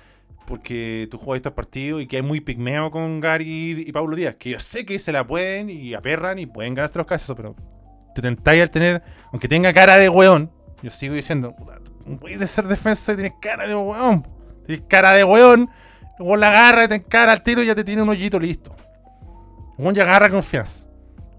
porque 0.45 1.07
tú 1.09 1.17
juegas 1.17 1.37
estos 1.37 1.53
partidos 1.53 2.01
y 2.01 2.07
que 2.07 2.17
hay 2.17 2.21
muy 2.21 2.41
pigmeo 2.41 2.91
con 2.91 3.19
Gary 3.19 3.85
y 3.87 3.91
Pablo 3.91 4.15
Díaz, 4.15 4.35
que 4.35 4.51
yo 4.51 4.59
sé 4.59 4.85
que 4.85 4.99
se 4.99 5.11
la 5.11 5.25
pueden 5.25 5.69
y 5.69 5.93
aperran 5.93 6.39
y 6.39 6.45
pueden 6.45 6.73
ganar 6.73 6.91
los 6.95 7.07
casos, 7.07 7.35
pero 7.35 7.55
te 8.13 8.21
tentáis 8.21 8.61
al 8.61 8.69
tener, 8.69 9.01
aunque 9.31 9.47
tenga 9.47 9.73
cara 9.73 9.97
de 9.97 10.09
weón, 10.09 10.51
yo 10.81 10.89
sigo 10.89 11.15
diciendo, 11.15 11.55
puedes 12.19 12.49
ser 12.49 12.65
defensa 12.65 13.13
y 13.13 13.15
tienes 13.15 13.33
cara 13.41 13.67
de 13.67 13.75
weón, 13.75 14.27
tienes 14.65 14.85
cara 14.87 15.13
de 15.13 15.23
weón, 15.23 15.69
luego 16.19 16.37
la 16.37 16.49
agarra 16.49 16.85
y 16.85 16.87
te 16.89 16.95
encara 16.95 17.31
al 17.31 17.41
tiro 17.41 17.63
y 17.63 17.67
ya 17.67 17.75
te 17.75 17.83
tiene 17.83 18.01
un 18.01 18.09
hoyito 18.09 18.39
listo. 18.39 18.75
Weón 19.77 19.95
ya 19.95 20.03
agarra 20.03 20.29
confianza. 20.29 20.87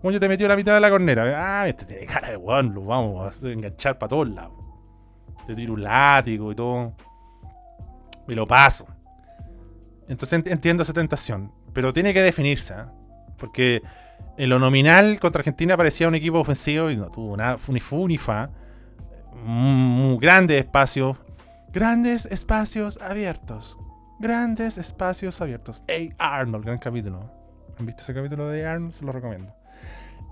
Weón 0.02 0.14
ya 0.14 0.20
te 0.20 0.28
metió 0.28 0.48
la 0.48 0.56
mitad 0.56 0.74
de 0.74 0.80
la 0.80 0.90
cornera. 0.90 1.60
Ah, 1.60 1.68
este 1.68 1.84
tiene 1.84 2.06
cara 2.06 2.30
de 2.30 2.36
weón, 2.36 2.74
lo 2.74 2.84
vamos 2.84 3.44
a 3.44 3.48
enganchar 3.48 3.98
para 3.98 4.08
todos 4.08 4.28
lados. 4.28 4.63
Te 5.46 5.54
tiro 5.54 5.74
un 5.74 5.82
látigo 5.82 6.52
y 6.52 6.54
todo. 6.54 6.94
Y 8.28 8.34
lo 8.34 8.46
paso. 8.46 8.86
Entonces 10.08 10.42
entiendo 10.46 10.82
esa 10.82 10.92
tentación. 10.92 11.52
Pero 11.72 11.92
tiene 11.92 12.14
que 12.14 12.22
definirse. 12.22 12.74
¿eh? 12.74 12.84
Porque 13.38 13.82
en 14.36 14.48
lo 14.48 14.58
nominal 14.58 15.18
contra 15.20 15.40
Argentina 15.40 15.76
parecía 15.76 16.08
un 16.08 16.14
equipo 16.14 16.38
ofensivo 16.38 16.90
y 16.90 16.96
no 16.96 17.10
tuvo 17.10 17.36
nada. 17.36 17.56
Ni 17.68 17.80
fu 17.80 18.08
ni 18.08 18.18
fa. 18.18 18.50
Mm, 19.44 20.16
grandes 20.16 20.64
espacios. 20.64 21.16
Grandes 21.72 22.26
espacios 22.26 22.98
abiertos. 23.02 23.76
Grandes 24.20 24.78
espacios 24.78 25.40
abiertos. 25.40 25.82
Hey 25.88 26.14
Arnold, 26.18 26.64
gran 26.64 26.78
capítulo. 26.78 27.30
¿Han 27.78 27.86
visto 27.86 28.02
ese 28.02 28.14
capítulo 28.14 28.48
de 28.48 28.64
Arnold? 28.64 28.94
Se 28.94 29.04
lo 29.04 29.12
recomiendo. 29.12 29.52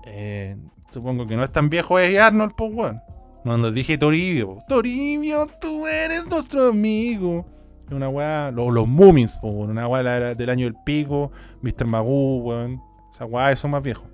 Eh, 0.05 0.57
supongo 0.89 1.25
que 1.27 1.35
no 1.35 1.43
es 1.43 1.51
tan 1.51 1.69
viejo 1.69 1.99
Hey 1.99 2.17
Arnold, 2.17 2.53
pues 2.55 2.73
bueno. 2.73 3.01
Cuando 3.43 3.71
dije 3.71 3.97
Toribio. 3.97 4.59
Toribio, 4.67 5.47
tú 5.59 5.85
eres 5.85 6.25
nuestro 6.29 6.69
amigo. 6.69 7.45
Una 7.91 8.07
weá, 8.07 8.51
los, 8.51 8.71
los 8.71 8.87
Moomins, 8.87 9.37
una 9.41 9.87
weá 9.87 10.33
del 10.33 10.49
año 10.49 10.65
del 10.65 10.75
pico, 10.85 11.31
Mr. 11.61 11.85
Magoo, 11.85 12.37
weón. 12.37 12.81
Esa 13.13 13.25
weá, 13.25 13.53
son 13.57 13.71
más 13.71 13.83
viejos. 13.83 14.05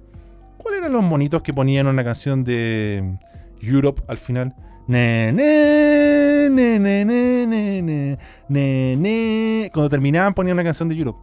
¿Cuáles 0.58 0.80
eran 0.80 0.94
los 0.94 1.04
monitos 1.04 1.44
que 1.44 1.54
ponían 1.54 1.86
una 1.86 2.04
canción 2.04 2.44
de 2.44 3.18
Europe 3.62 4.02
al 4.08 4.18
final? 4.18 4.56
Ne, 4.88 5.32
ne, 5.32 6.50
ne, 6.50 6.80
ne, 6.80 7.06
ne, 7.06 7.46
ne, 7.46 8.18
ne, 8.50 8.98
ne, 8.98 9.72
Cuando 9.72 9.90
terminaban 9.90 10.34
ponían 10.34 10.56
una 10.56 10.64
canción 10.64 10.90
de 10.90 10.96
Europe. 10.96 11.20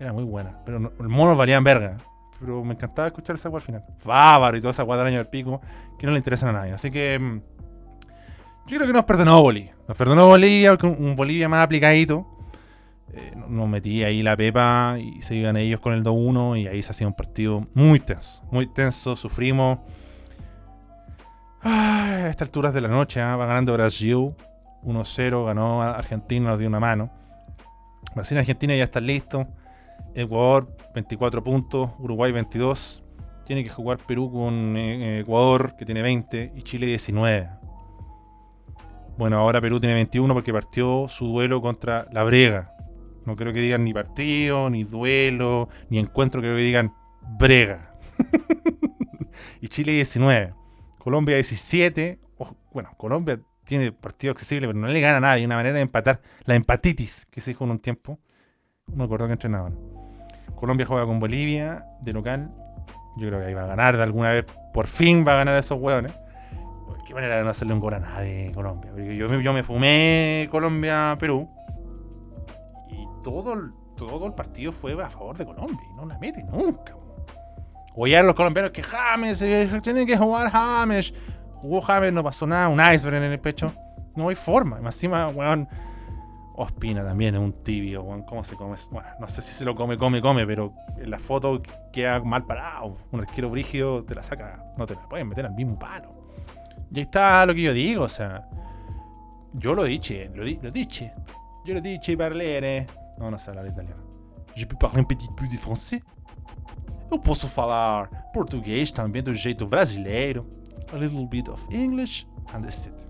Era 0.00 0.12
muy 0.12 0.24
buena, 0.24 0.58
pero 0.66 0.80
no, 0.80 0.92
los 0.98 1.08
monos 1.08 1.38
valían 1.38 1.62
verga. 1.62 1.98
Pero 2.44 2.62
me 2.62 2.74
encantaba 2.74 3.08
escuchar 3.08 3.36
esa 3.36 3.48
weá 3.48 3.58
al 3.58 3.62
final. 3.62 3.84
Bávaro 4.04 4.56
y 4.56 4.60
toda 4.60 4.72
esa 4.72 4.84
weá 4.84 5.02
del 5.02 5.26
pico 5.26 5.62
que 5.98 6.06
no 6.06 6.12
le 6.12 6.18
interesan 6.18 6.50
a 6.50 6.52
nadie. 6.52 6.72
Así 6.72 6.90
que 6.90 7.18
mm, 7.18 7.40
yo 8.66 8.76
creo 8.76 8.86
que 8.86 8.92
nos 8.92 9.04
perdonó 9.04 9.40
Bolivia. 9.40 9.74
Nos 9.88 9.96
perdonó 9.96 10.26
Bolivia, 10.26 10.76
un 10.82 11.16
Bolivia 11.16 11.48
más 11.48 11.64
aplicadito. 11.64 12.26
Eh, 13.14 13.32
nos 13.48 13.68
metí 13.68 14.02
ahí 14.02 14.22
la 14.22 14.36
pepa 14.36 14.96
y 14.98 15.22
se 15.22 15.36
iban 15.36 15.56
ellos 15.56 15.80
con 15.80 15.94
el 15.94 16.04
2-1 16.04 16.60
y 16.60 16.66
ahí 16.66 16.82
se 16.82 16.90
hacía 16.90 17.06
un 17.06 17.14
partido 17.14 17.66
muy 17.72 17.98
tenso. 17.98 18.42
Muy 18.50 18.66
tenso, 18.66 19.16
sufrimos. 19.16 19.78
a 21.62 22.26
estas 22.28 22.48
alturas 22.48 22.74
de 22.74 22.82
la 22.82 22.88
noche 22.88 23.22
¿ah? 23.22 23.36
va 23.36 23.46
ganando 23.46 23.72
Brasil. 23.72 24.34
1-0, 24.82 25.46
ganó 25.46 25.82
Argentina, 25.82 26.50
nos 26.50 26.58
dio 26.58 26.68
una 26.68 26.80
mano. 26.80 27.10
Brasil 28.14 28.36
y 28.36 28.40
Argentina 28.40 28.76
ya 28.76 28.84
están 28.84 29.06
listos. 29.06 29.46
Ecuador 30.14 30.68
24 30.94 31.42
puntos, 31.42 31.90
Uruguay 31.98 32.32
22. 32.32 33.02
Tiene 33.44 33.62
que 33.64 33.70
jugar 33.70 33.98
Perú 34.06 34.32
con 34.32 34.76
eh, 34.76 35.20
Ecuador, 35.20 35.74
que 35.76 35.84
tiene 35.84 36.00
20, 36.02 36.52
y 36.54 36.62
Chile 36.62 36.86
19. 36.86 37.50
Bueno, 39.18 39.38
ahora 39.38 39.60
Perú 39.60 39.80
tiene 39.80 39.94
21 39.94 40.32
porque 40.32 40.52
partió 40.52 41.06
su 41.08 41.26
duelo 41.26 41.60
contra 41.60 42.08
la 42.10 42.24
Brega. 42.24 42.72
No 43.26 43.36
creo 43.36 43.52
que 43.52 43.60
digan 43.60 43.84
ni 43.84 43.92
partido, 43.92 44.70
ni 44.70 44.84
duelo, 44.84 45.68
ni 45.90 45.98
encuentro, 45.98 46.40
creo 46.40 46.56
que 46.56 46.62
digan 46.62 46.94
Brega. 47.38 47.94
y 49.60 49.68
Chile 49.68 49.92
19. 49.92 50.54
Colombia 50.98 51.34
17. 51.34 52.18
bueno, 52.72 52.90
Colombia 52.96 53.40
tiene 53.64 53.92
partido 53.92 54.32
accesible, 54.32 54.66
pero 54.66 54.78
no 54.78 54.88
le 54.88 55.00
gana 55.00 55.18
a 55.18 55.20
nadie. 55.20 55.44
Una 55.44 55.56
manera 55.56 55.76
de 55.76 55.82
empatar. 55.82 56.20
La 56.44 56.54
empatitis 56.54 57.26
que 57.26 57.40
se 57.40 57.52
dijo 57.52 57.64
en 57.64 57.72
un 57.72 57.78
tiempo. 57.78 58.18
No 58.86 58.96
me 58.96 59.04
acuerdo 59.04 59.26
que 59.26 59.32
entrenaban. 59.32 59.93
Colombia 60.64 60.86
juega 60.86 61.04
con 61.04 61.20
Bolivia 61.20 61.84
de 62.00 62.14
local. 62.14 62.50
Yo 63.18 63.28
creo 63.28 63.38
que 63.38 63.46
ahí 63.46 63.54
va 63.54 63.64
a 63.64 63.66
ganar 63.66 63.98
de 63.98 64.02
alguna 64.02 64.30
vez. 64.30 64.46
Por 64.72 64.86
fin 64.86 65.22
va 65.28 65.34
a 65.34 65.36
ganar 65.36 65.54
a 65.54 65.58
esos 65.58 65.78
hueones 65.78 66.12
qué 67.06 67.12
manera 67.12 67.36
de 67.36 67.44
no 67.44 67.50
hacerle 67.50 67.74
un 67.74 67.80
gol 67.80 67.92
a 67.92 68.00
nadie 68.00 68.50
Colombia. 68.54 68.90
Yo, 69.14 69.52
me 69.52 69.62
fumé 69.62 70.48
Colombia-Perú. 70.50 71.50
Y 72.90 73.06
todo, 73.22 73.72
todo 73.94 74.26
el 74.26 74.32
partido 74.32 74.72
fue 74.72 74.94
a 75.02 75.10
favor 75.10 75.36
de 75.36 75.44
Colombia. 75.44 75.86
No 75.96 76.06
la 76.06 76.18
mete 76.18 76.42
nunca. 76.44 76.96
Oyeron 77.94 78.26
los 78.26 78.34
colombianos 78.34 78.72
que 78.72 78.82
James, 78.82 79.42
eh, 79.42 79.68
tienen 79.82 80.06
que 80.06 80.16
jugar 80.16 80.50
James. 80.50 81.12
Jugó 81.56 81.82
James, 81.82 82.12
no 82.12 82.24
pasó 82.24 82.46
nada, 82.46 82.68
un 82.68 82.80
iceberg 82.80 83.16
en 83.16 83.32
el 83.32 83.38
pecho. 83.38 83.74
No 84.16 84.30
hay 84.30 84.34
forma. 84.34 84.78
Encima, 84.78 85.28
weón. 85.28 85.68
Ospina 86.56 87.02
también 87.02 87.34
es 87.34 87.40
un 87.40 87.52
tibio, 87.52 88.02
weón. 88.02 88.22
¿Cómo 88.22 88.44
se 88.44 88.56
come? 88.56 88.76
Bueno, 88.90 89.08
no 89.18 89.28
sé 89.28 89.42
si 89.42 89.52
se 89.52 89.64
lo 89.64 89.74
come, 89.74 89.96
come, 89.96 90.20
come, 90.20 90.46
pero 90.46 90.72
en 90.96 91.10
la 91.10 91.18
foto 91.18 91.60
queda 91.92 92.20
mal 92.20 92.46
parado. 92.46 92.94
Un 93.10 93.20
arquero 93.20 93.50
brígido 93.50 94.04
te 94.04 94.14
la 94.14 94.22
saca, 94.22 94.72
no 94.76 94.86
te 94.86 94.94
la 94.94 95.08
pueden 95.08 95.28
meter 95.28 95.46
al 95.46 95.54
mismo 95.54 95.78
palo. 95.78 96.14
Y 96.92 96.98
ahí 96.98 97.02
está 97.02 97.44
lo 97.44 97.54
que 97.54 97.62
yo 97.62 97.72
digo, 97.72 98.04
o 98.04 98.08
sea. 98.08 98.48
Yo 99.52 99.74
lo 99.74 99.84
dije, 99.84 100.30
lo, 100.34 100.44
di, 100.44 100.58
lo 100.62 100.70
dije. 100.70 101.12
Yo 101.64 101.74
lo 101.74 101.80
dije 101.80 102.16
parlere. 102.16 102.86
Non, 103.18 103.30
non 103.30 103.38
sei 103.38 103.54
italiano. 103.54 104.02
Je 104.54 104.66
peux 104.66 104.76
parler 104.76 105.00
un 105.00 105.04
petit 105.04 105.30
peu 105.36 105.46
de 105.48 105.56
français. 105.56 106.00
Eu 107.10 107.18
posso 107.18 107.46
falar 107.46 108.08
português 108.32 108.90
também 108.90 109.22
do 109.22 109.34
jeito 109.34 109.66
brasileiro. 109.66 110.46
A 110.92 110.96
little 110.96 111.26
bit 111.26 111.48
of 111.48 111.66
English 111.72 112.26
and 112.52 112.62
that's 112.62 112.86
it. 112.86 113.08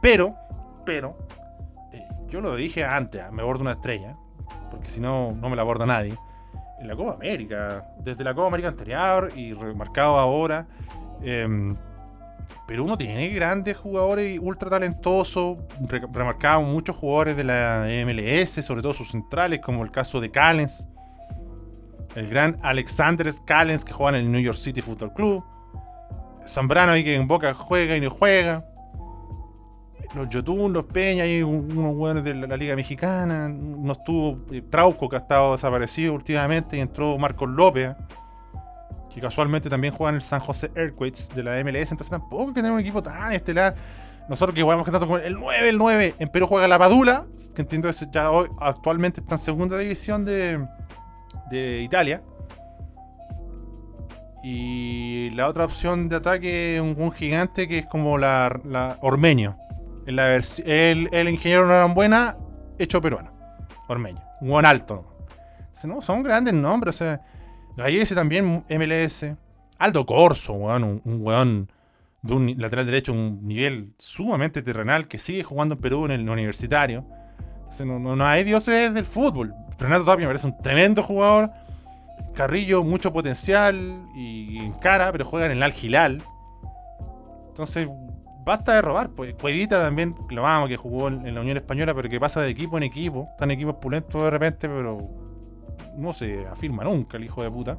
Pero, 0.00 0.34
pero, 0.84 1.16
eh, 1.18 1.45
yo 2.36 2.42
lo 2.42 2.54
dije 2.54 2.84
antes, 2.84 3.32
me 3.32 3.42
bordo 3.42 3.62
una 3.62 3.72
estrella, 3.72 4.14
porque 4.70 4.90
si 4.90 5.00
no, 5.00 5.32
no 5.32 5.48
me 5.48 5.56
la 5.56 5.62
aborda 5.62 5.86
nadie. 5.86 6.18
En 6.78 6.86
la 6.86 6.94
Copa 6.94 7.14
América, 7.14 7.94
desde 7.98 8.24
la 8.24 8.34
Copa 8.34 8.48
América 8.48 8.68
anterior 8.68 9.32
y 9.34 9.54
remarcado 9.54 10.18
ahora, 10.18 10.66
eh, 11.22 11.74
pero 12.66 12.84
uno 12.84 12.98
tiene 12.98 13.30
grandes 13.30 13.78
jugadores 13.78 14.38
ultra 14.42 14.68
talentosos. 14.68 15.56
remarcado 16.12 16.60
muchos 16.60 16.94
jugadores 16.94 17.38
de 17.38 17.44
la 17.44 17.86
MLS, 18.04 18.62
sobre 18.62 18.82
todo 18.82 18.92
sus 18.92 19.12
centrales, 19.12 19.60
como 19.60 19.82
el 19.82 19.90
caso 19.90 20.20
de 20.20 20.30
Callens. 20.30 20.86
El 22.14 22.28
gran 22.28 22.58
Alexander 22.62 23.30
Callens 23.46 23.82
que 23.82 23.94
juega 23.94 24.18
en 24.18 24.26
el 24.26 24.30
New 24.30 24.42
York 24.42 24.58
City 24.58 24.82
Football 24.82 25.14
Club. 25.14 25.42
Zambrano 26.46 26.92
ahí 26.92 27.02
que 27.02 27.14
en 27.14 27.26
Boca 27.26 27.54
juega 27.54 27.96
y 27.96 28.00
no 28.02 28.10
juega. 28.10 28.66
Los 30.14 30.28
Yotun, 30.28 30.72
los 30.72 30.84
Peña, 30.84 31.26
y 31.26 31.42
unos 31.42 31.94
jugadores 31.94 32.24
de 32.24 32.34
la, 32.46 32.56
Liga 32.56 32.76
Mexicana. 32.76 33.48
No 33.48 33.92
estuvo 33.92 34.44
eh, 34.52 34.62
Trauco 34.62 35.08
que 35.08 35.16
ha 35.16 35.20
estado 35.20 35.52
desaparecido 35.52 36.14
últimamente 36.14 36.76
y 36.76 36.80
entró 36.80 37.18
Marcos 37.18 37.48
López 37.48 37.94
que 39.16 39.22
casualmente 39.22 39.70
también 39.70 39.94
juega 39.94 40.10
en 40.10 40.16
el 40.16 40.20
San 40.20 40.40
José 40.40 40.70
Earthquakes 40.74 41.34
de 41.34 41.42
la 41.42 41.52
MLS, 41.64 41.90
entonces 41.90 42.10
tampoco 42.10 42.42
hay 42.42 42.48
que 42.48 42.54
tener 42.56 42.70
un 42.70 42.80
equipo 42.80 43.02
tan 43.02 43.32
estelar. 43.32 43.74
Nosotros 44.28 44.54
que 44.54 44.60
jugamos 44.60 44.84
tanto 44.84 45.08
con 45.08 45.22
el 45.22 45.36
9, 45.40 45.70
el 45.70 45.78
9, 45.78 46.16
en 46.18 46.28
Perú 46.28 46.46
juega 46.46 46.68
la 46.68 46.78
Padula, 46.78 47.24
que 47.54 47.62
entiendo 47.62 47.88
que 47.88 47.96
ya 48.12 48.30
hoy 48.30 48.48
actualmente 48.60 49.20
está 49.20 49.36
en 49.36 49.38
segunda 49.38 49.78
división 49.78 50.26
de, 50.26 50.66
de 51.48 51.80
Italia. 51.80 52.22
Y 54.44 55.30
la 55.30 55.48
otra 55.48 55.64
opción 55.64 56.10
de 56.10 56.16
ataque 56.16 56.76
es 56.76 56.82
un, 56.82 57.10
gigante 57.10 57.66
que 57.66 57.78
es 57.78 57.86
como 57.86 58.18
la, 58.18 58.60
la 58.64 58.98
Ormeño. 59.00 59.56
El, 60.06 60.18
el, 60.18 61.08
el 61.12 61.28
ingeniero 61.28 61.88
buena 61.88 62.36
hecho 62.78 63.00
peruano. 63.00 63.32
Ormeño. 63.88 64.20
Un 64.40 64.48
buen 64.48 64.66
alto. 64.66 65.16
No, 65.84 66.00
son 66.00 66.22
grandes 66.22 66.54
nombres. 66.54 66.96
O 66.96 66.98
sea, 66.98 67.20
también, 68.14 68.64
MLS. 68.68 69.26
Aldo 69.78 70.06
Corso, 70.06 70.54
weón, 70.54 71.02
un, 71.04 71.20
weón 71.22 71.70
de 72.22 72.34
un 72.34 72.54
lateral 72.56 72.86
derecho, 72.86 73.12
un 73.12 73.46
nivel 73.46 73.92
sumamente 73.98 74.62
terrenal 74.62 75.06
que 75.06 75.18
sigue 75.18 75.42
jugando 75.42 75.74
en 75.74 75.80
Perú 75.80 76.06
en 76.06 76.12
el 76.12 76.28
universitario. 76.28 77.04
Entonces, 77.58 77.86
no, 77.86 77.98
no, 77.98 78.26
hay 78.26 78.42
dioses 78.44 78.94
del 78.94 79.04
fútbol. 79.04 79.54
Renato 79.78 80.04
Tapia 80.04 80.26
me 80.26 80.28
parece 80.28 80.46
un 80.46 80.56
tremendo 80.62 81.02
jugador. 81.02 81.50
Carrillo, 82.34 82.82
mucho 82.82 83.12
potencial 83.12 83.76
y 84.14 84.58
en 84.58 84.72
cara, 84.74 85.12
pero 85.12 85.24
juega 85.24 85.46
en 85.46 85.52
el 85.52 85.62
Al 85.62 85.74
Entonces, 87.48 87.88
basta 88.46 88.74
de 88.74 88.80
robar. 88.80 89.10
Pues 89.10 89.34
Cuevita 89.34 89.82
también, 89.82 90.14
lo 90.30 90.42
vamos, 90.42 90.68
que 90.68 90.76
jugó 90.76 91.08
en 91.08 91.34
la 91.34 91.40
Unión 91.40 91.58
Española, 91.58 91.92
pero 91.94 92.08
que 92.08 92.18
pasa 92.18 92.40
de 92.40 92.48
equipo 92.48 92.78
en 92.78 92.84
equipo. 92.84 93.28
Están 93.32 93.50
equipos 93.50 93.74
pulentos 93.74 94.22
de 94.22 94.30
repente, 94.30 94.68
pero 94.68 94.98
no 95.96 96.12
se 96.12 96.46
afirma 96.46 96.84
nunca 96.84 97.16
el 97.16 97.24
hijo 97.24 97.42
de 97.42 97.50
puta. 97.50 97.76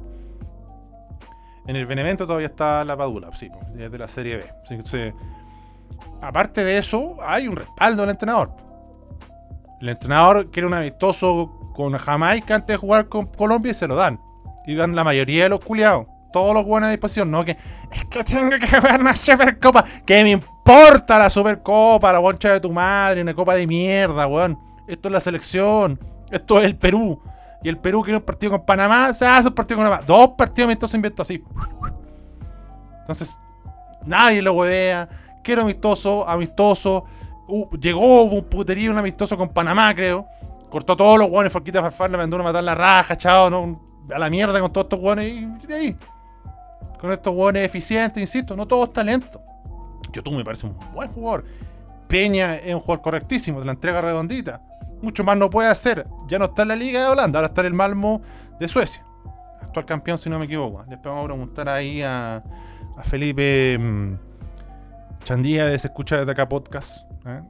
En 1.66 1.76
el 1.76 1.86
Benevento 1.86 2.26
todavía 2.26 2.46
está 2.46 2.84
la 2.84 2.96
Padula, 2.96 3.30
sí, 3.32 3.50
es 3.76 3.90
de 3.90 3.98
la 3.98 4.08
Serie 4.08 4.36
B. 4.36 4.44
Entonces, 4.70 5.12
aparte 6.20 6.64
de 6.64 6.78
eso, 6.78 7.16
hay 7.22 7.48
un 7.48 7.56
respaldo 7.56 8.02
del 8.02 8.10
entrenador. 8.10 8.52
El 9.80 9.90
entrenador 9.90 10.50
quiere 10.50 10.66
un 10.66 10.74
amistoso 10.74 11.72
con 11.74 11.96
Jamaica 11.96 12.56
antes 12.56 12.74
de 12.74 12.76
jugar 12.78 13.08
con 13.08 13.26
Colombia 13.26 13.70
y 13.70 13.74
se 13.74 13.86
lo 13.86 13.96
dan. 13.96 14.20
Y 14.66 14.74
dan 14.74 14.94
la 14.94 15.04
mayoría 15.04 15.44
de 15.44 15.50
los 15.50 15.60
culiados. 15.60 16.06
Todos 16.32 16.52
los 16.52 16.64
buenos 16.64 16.88
a 16.88 16.90
disposición. 16.90 17.30
No 17.30 17.44
que 17.44 17.52
es 17.52 18.04
que 18.10 18.24
tengo 18.24 18.50
que 18.58 18.66
jugar 18.66 19.00
una 19.00 19.14
Supercopa. 19.14 19.84
¿Qué 20.04 20.24
me 20.24 20.42
importa 20.68 21.18
la 21.18 21.30
Supercopa? 21.30 22.12
La 22.12 22.18
boncha 22.18 22.52
de 22.52 22.60
tu 22.60 22.72
madre, 22.72 23.22
una 23.22 23.32
copa 23.32 23.54
de 23.54 23.66
mierda, 23.66 24.26
weón. 24.26 24.58
Esto 24.86 25.08
es 25.08 25.12
la 25.12 25.20
selección. 25.20 25.98
Esto 26.30 26.58
es 26.58 26.66
el 26.66 26.76
Perú. 26.76 27.20
Y 27.62 27.68
el 27.68 27.78
Perú 27.78 28.02
quiere 28.02 28.18
un 28.18 28.22
partido 28.22 28.52
con 28.52 28.66
Panamá. 28.66 29.14
Se 29.14 29.26
hace 29.26 29.48
un 29.48 29.54
partido 29.54 29.78
con 29.78 29.86
Panamá. 29.86 30.04
Dos 30.06 30.30
partidos 30.36 30.66
amistosos 30.66 30.94
inventó 30.94 31.22
así. 31.22 31.42
Entonces, 33.00 33.38
nadie 34.04 34.42
lo 34.42 34.52
huevea. 34.52 35.08
Quiero 35.42 35.62
amistoso, 35.62 36.28
amistoso. 36.28 37.04
Uh, 37.46 37.76
llegó, 37.78 38.24
un 38.24 38.44
puterío, 38.44 38.90
un 38.90 38.98
amistoso 38.98 39.38
con 39.38 39.48
Panamá, 39.48 39.94
creo. 39.94 40.26
Cortó 40.68 40.96
todos 40.96 41.18
los 41.18 41.28
guanes, 41.30 41.50
Forquita 41.50 41.80
Farfar, 41.80 42.10
le 42.10 42.18
mandó 42.18 42.36
a 42.36 42.42
matar 42.42 42.62
la 42.62 42.74
raja, 42.74 43.16
chao, 43.16 43.48
¿no? 43.48 43.88
a 44.14 44.18
la 44.18 44.28
mierda 44.28 44.60
con 44.60 44.70
todos 44.70 44.84
estos 44.84 45.00
guanes 45.00 45.26
y 45.26 45.72
ahí. 45.72 45.96
Con 47.00 47.10
estos 47.10 47.34
guanes 47.34 47.64
eficientes, 47.64 48.20
insisto, 48.20 48.54
no 48.54 48.66
todo 48.66 48.84
es 48.84 48.92
tú 50.22 50.32
me 50.32 50.44
parece 50.44 50.66
un 50.66 50.76
buen 50.94 51.08
jugador. 51.08 51.44
Peña 52.08 52.56
es 52.56 52.74
un 52.74 52.80
jugador 52.80 53.02
correctísimo, 53.02 53.60
de 53.60 53.66
la 53.66 53.72
entrega 53.72 54.00
redondita. 54.00 54.62
Mucho 55.02 55.22
más 55.24 55.36
no 55.36 55.50
puede 55.50 55.68
hacer. 55.68 56.06
Ya 56.26 56.38
no 56.38 56.46
está 56.46 56.62
en 56.62 56.68
la 56.68 56.76
Liga 56.76 57.00
de 57.00 57.06
Holanda, 57.06 57.38
ahora 57.38 57.48
está 57.48 57.60
en 57.60 57.68
el 57.68 57.74
Malmo 57.74 58.22
de 58.58 58.66
Suecia. 58.66 59.04
Actual 59.60 59.84
campeón, 59.84 60.18
si 60.18 60.30
no 60.30 60.38
me 60.38 60.46
equivoco. 60.46 60.84
Después 60.88 61.14
vamos 61.14 61.24
a 61.24 61.26
preguntar 61.26 61.68
ahí 61.68 62.02
a, 62.02 62.42
Felipe 63.04 63.78
mm, 63.78 64.14
Chandía 65.22 65.66
de 65.66 65.78
Se 65.78 65.88
Escucha 65.88 66.18
desde 66.18 66.32
acá 66.32 66.48
podcast. 66.48 67.06
¿eh? 67.26 67.42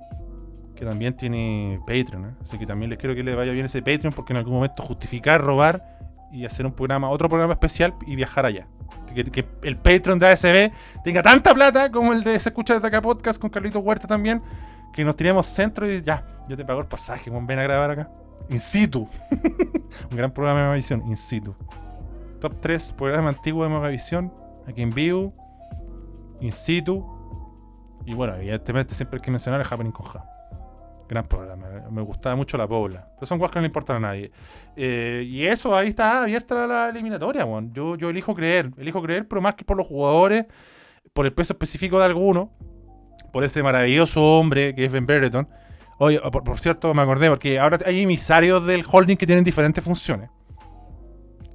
Que 0.75 0.85
también 0.85 1.17
tiene 1.17 1.81
Patreon. 1.87 2.27
¿eh? 2.27 2.35
Así 2.43 2.59
que 2.59 2.67
también 2.67 2.91
les 2.91 2.99
quiero 2.99 3.15
que 3.15 3.23
le 3.23 3.35
vaya 3.35 3.53
bien 3.53 3.67
ese 3.67 3.81
Patreon 3.81 4.13
porque 4.13 4.33
en 4.33 4.39
algún 4.39 4.55
momento 4.55 4.83
justificar, 4.83 5.41
robar 5.41 5.99
y 6.33 6.45
hacer 6.45 6.67
un 6.67 6.73
programa, 6.73 7.09
otro 7.09 7.29
programa 7.29 7.55
especial 7.55 7.95
y 8.07 8.17
viajar 8.17 8.45
allá. 8.45 8.67
Que, 9.15 9.47
el 9.63 9.77
Patreon 9.77 10.19
de 10.19 10.29
ASB 10.29 10.73
tenga 11.03 11.23
tanta 11.23 11.55
plata 11.55 11.91
como 11.91 12.13
el 12.13 12.23
de 12.25 12.39
Se 12.39 12.49
Escucha 12.49 12.75
desde 12.75 12.89
acá 12.89 13.03
podcast 13.03 13.41
con 13.41 13.51
Carlito 13.51 13.81
Huerta 13.81 14.07
también 14.07 14.43
que 14.93 15.05
nos 15.05 15.15
tiremos 15.15 15.47
centro 15.47 15.89
y 15.89 16.03
ya, 16.03 16.25
yo 16.49 16.57
te 16.57 16.65
pago 16.65 16.81
el 16.81 16.87
pasaje, 16.87 17.31
ven 17.31 17.59
a 17.59 17.63
grabar 17.63 17.91
acá. 17.93 18.11
In 18.49 18.59
situ. 18.59 19.09
un 20.11 20.17
gran 20.17 20.33
programa 20.33 20.59
de 20.59 20.65
Megavisión, 20.65 21.07
in 21.07 21.17
situ. 21.17 21.55
Top 22.41 22.61
3 22.61 22.93
programa 22.95 23.29
antiguo 23.29 23.63
de 23.65 23.71
Megavisión, 23.71 24.33
aquí 24.67 24.83
en 24.83 24.91
vivo, 24.91 25.35
in 26.41 26.53
situ. 26.53 27.07
Y 28.07 28.15
bueno, 28.15 28.35
evidentemente 28.37 28.95
siempre 28.95 29.19
hay 29.19 29.23
que 29.23 29.31
mencionar 29.31 29.61
el 29.61 29.67
Happening 29.71 29.93
con 29.93 30.07
Ja. 30.07 30.38
Gran 31.09 31.27
programa, 31.27 31.67
me 31.91 32.03
gustaba 32.03 32.37
mucho 32.37 32.59
la 32.59 32.69
Pobla. 32.69 33.09
Pero 33.15 33.27
son 33.27 33.39
cosas 33.39 33.53
que 33.53 33.59
no 33.59 33.63
le 33.63 33.69
importan 33.69 33.97
a 33.97 34.09
nadie. 34.09 34.31
Eh, 34.77 35.25
y 35.27 35.47
eso, 35.47 35.75
ahí 35.77 35.89
está 35.89 36.23
abierta 36.23 36.67
la 36.67 36.91
eliminatoria, 36.91 37.47
Yo, 37.73 37.97
yo 37.97 38.11
elijo 38.11 38.35
creer, 38.35 38.71
elijo 38.77 39.03
creer, 39.03 39.27
pero 39.27 39.41
más 39.41 39.55
que 39.55 39.65
por 39.65 39.77
los 39.77 39.87
jugadores, 39.87 40.47
por 41.13 41.25
el 41.25 41.33
peso 41.33 41.55
específico 41.55 41.99
de 41.99 42.05
alguno 42.05 42.53
por 43.33 43.45
ese 43.45 43.63
maravilloso 43.63 44.23
hombre 44.23 44.75
que 44.75 44.85
es 44.85 44.93
Ben 44.93 45.07
Brereton. 45.07 45.49
Oye, 45.99 46.21
por, 46.21 46.59
cierto, 46.59 46.95
me 46.95 47.03
acordé, 47.03 47.29
porque 47.29 47.59
ahora 47.59 47.79
hay 47.85 48.03
emisarios 48.03 48.65
del 48.67 48.85
holding 48.91 49.17
que 49.17 49.27
tienen 49.27 49.45
diferentes 49.45 49.83
funciones. 49.83 50.31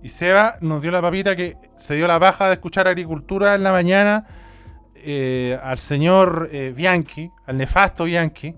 Y 0.01 0.09
Seba 0.09 0.55
nos 0.59 0.81
dio 0.81 0.91
la 0.91 1.01
papita 1.01 1.35
que 1.35 1.55
se 1.77 1.95
dio 1.95 2.07
la 2.07 2.19
baja 2.19 2.47
de 2.47 2.53
escuchar 2.53 2.87
agricultura 2.87 3.55
en 3.55 3.63
la 3.63 3.71
mañana 3.71 4.25
eh, 4.95 5.57
al 5.63 5.77
señor 5.77 6.49
eh, 6.51 6.73
Bianchi, 6.75 7.31
al 7.45 7.57
nefasto 7.57 8.03
Bianchi, 8.03 8.53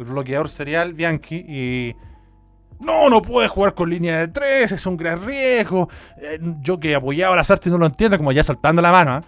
el 0.00 0.04
bloqueador 0.04 0.48
serial 0.48 0.94
Bianchi, 0.94 1.36
y 1.36 1.96
no, 2.78 3.08
no 3.08 3.22
puede 3.22 3.48
jugar 3.48 3.74
con 3.74 3.90
línea 3.90 4.18
de 4.18 4.28
tres, 4.28 4.72
es 4.72 4.86
un 4.86 4.96
gran 4.96 5.24
riesgo. 5.24 5.88
Eh, 6.18 6.38
yo 6.60 6.80
que 6.80 6.94
apoyaba 6.94 7.36
las 7.36 7.50
artes 7.50 7.70
no 7.70 7.78
lo 7.78 7.86
entiendo, 7.86 8.16
como 8.16 8.32
ya 8.32 8.42
soltando 8.42 8.82
la 8.82 8.92
mano. 8.92 9.22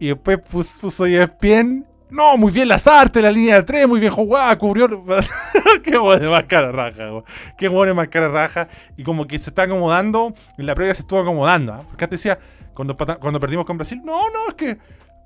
Y 0.00 0.08
después 0.08 0.38
puso, 0.38 0.80
puso 0.80 1.06
ESPN 1.06 1.88
no, 2.10 2.38
muy 2.38 2.50
bien 2.50 2.68
las 2.68 2.86
artes, 2.86 3.22
la 3.22 3.30
línea 3.30 3.56
de 3.56 3.62
tres, 3.64 3.86
muy 3.86 4.00
bien 4.00 4.12
jugada, 4.12 4.56
cubrió. 4.58 4.88
Qué 5.84 5.98
bueno 5.98 6.24
de 6.24 6.30
más 6.30 6.44
cara 6.44 6.72
raja, 6.72 7.08
güey. 7.10 7.22
Qué 7.56 7.68
bueno 7.68 7.88
de 7.90 7.94
más 7.94 8.08
cara 8.08 8.28
raja. 8.28 8.68
Y 8.96 9.02
como 9.02 9.26
que 9.26 9.38
se 9.38 9.50
está 9.50 9.62
acomodando, 9.62 10.32
en 10.56 10.66
la 10.66 10.74
previa 10.74 10.94
se 10.94 11.02
estuvo 11.02 11.20
acomodando. 11.20 11.74
¿eh? 11.74 11.84
Porque 11.86 12.04
antes 12.04 12.20
decía, 12.20 12.38
cuando, 12.72 12.96
cuando 12.96 13.38
perdimos 13.38 13.66
con 13.66 13.76
Brasil, 13.76 14.00
no, 14.02 14.30
no, 14.30 14.48
es 14.48 14.54
que 14.54 14.78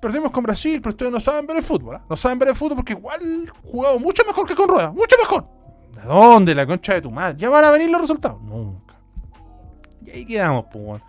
perdimos 0.03 0.33
con 0.33 0.43
Brasil, 0.43 0.81
pero 0.81 0.91
ustedes 0.91 1.13
no 1.13 1.21
saben 1.21 1.47
ver 1.47 1.59
el 1.59 1.63
fútbol. 1.63 1.97
¿eh? 1.97 2.01
No 2.11 2.17
saben 2.17 2.37
ver 2.41 2.49
el 2.49 2.57
fútbol 2.57 2.79
porque 2.79 2.95
igual 2.95 3.21
jugado 3.63 4.01
mucho 4.01 4.25
mejor 4.27 4.49
que 4.49 4.57
con 4.57 4.69
Rueda, 4.69 4.91
mucho 4.91 5.15
mejor. 5.17 5.47
¿De 5.95 6.03
dónde? 6.03 6.57
La 6.57 6.67
concha 6.67 6.95
de 6.95 7.03
tu 7.03 7.13
madre. 7.13 7.39
Ya 7.39 7.49
van 7.49 7.65
a 7.65 7.71
venir 7.71 7.89
los 7.89 8.01
resultados. 8.01 8.43
Nunca. 8.43 8.97
Y 10.05 10.11
ahí 10.11 10.25
quedamos, 10.25 10.67
pues, 10.73 11.01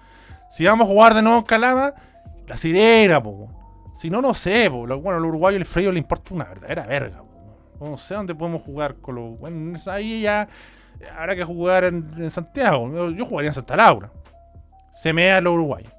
Si 0.51 0.63
vamos 0.63 0.87
a 0.87 0.91
jugar 0.91 1.15
de 1.15 1.23
nuevo 1.23 1.39
en 1.39 1.45
Calama, 1.45 1.95
la 2.45 2.55
sirena, 2.55 3.21
pues, 3.21 3.49
si 3.95 4.11
no, 4.11 4.21
no 4.21 4.35
sé, 4.35 4.69
bueno, 4.69 5.09
al 5.09 5.25
uruguayo 5.25 5.57
el 5.57 5.65
frío 5.65 5.91
le 5.91 5.97
importa 5.97 6.35
una 6.35 6.45
verdadera 6.45 6.85
verga. 6.85 7.23
No 7.79 7.97
sé 7.97 8.13
dónde 8.13 8.35
podemos 8.35 8.61
jugar 8.61 8.97
con 8.97 9.15
los. 9.15 9.39
Bueno, 9.39 9.75
ahí 9.87 10.21
ya 10.21 10.47
habrá 11.17 11.35
que 11.35 11.43
jugar 11.43 11.83
en, 11.83 12.29
Santiago. 12.29 13.09
Yo 13.09 13.25
jugaría 13.25 13.49
en 13.49 13.55
Santa 13.55 13.75
Laura. 13.75 14.11
Se 14.91 15.13
mea 15.13 15.41
los 15.41 15.53
uruguayos. 15.53 15.91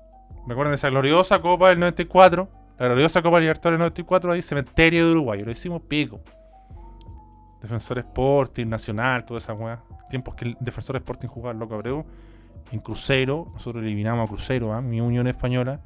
Me 0.47 0.53
acuerdo 0.53 0.71
de 0.71 0.77
esa 0.77 0.91
gloriosa 0.91 1.41
Copa 1.41 1.71
del 1.71 1.81
94. 1.81 2.64
La 2.79 2.87
gloriosa 2.87 3.23
Copa 3.23 3.41
Libertadores 3.41 3.79
del 3.79 3.81
94, 3.81 4.33
ahí 4.33 4.43
cementerio 4.43 5.07
de 5.07 5.13
Uruguay. 5.13 5.43
Lo 5.43 5.51
hicimos 5.51 5.83
pico. 5.83 6.21
Defensor 7.61 7.99
Sporting, 7.99 8.67
Nacional, 8.67 9.25
toda 9.25 9.39
esa 9.39 9.55
weá. 9.55 9.83
Tiempos 10.11 10.35
que 10.35 10.47
el 10.47 10.57
Defensor 10.61 10.97
Sporting 10.97 11.29
jugaba 11.29 11.55
loco 11.55 11.75
Abreu. 11.75 12.05
En 12.73 12.81
Cruzeiro, 12.81 13.51
nosotros 13.53 13.85
eliminamos 13.85 14.27
a 14.27 14.29
Cruzeiro, 14.29 14.77
¿eh? 14.77 14.83
mi 14.83 15.01
Unión 15.01 15.27
Española 15.27 15.81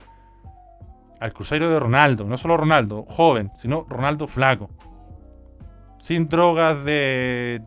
al 1.20 1.32
crucero 1.32 1.68
de 1.70 1.80
Ronaldo. 1.80 2.24
No 2.24 2.36
solo 2.39 2.57
Ronaldo 2.57 3.05
joven, 3.09 3.51
sino 3.55 3.86
Ronaldo 3.89 4.26
flaco. 4.26 4.70
Sin 5.99 6.28
drogas 6.28 6.84
de 6.84 7.62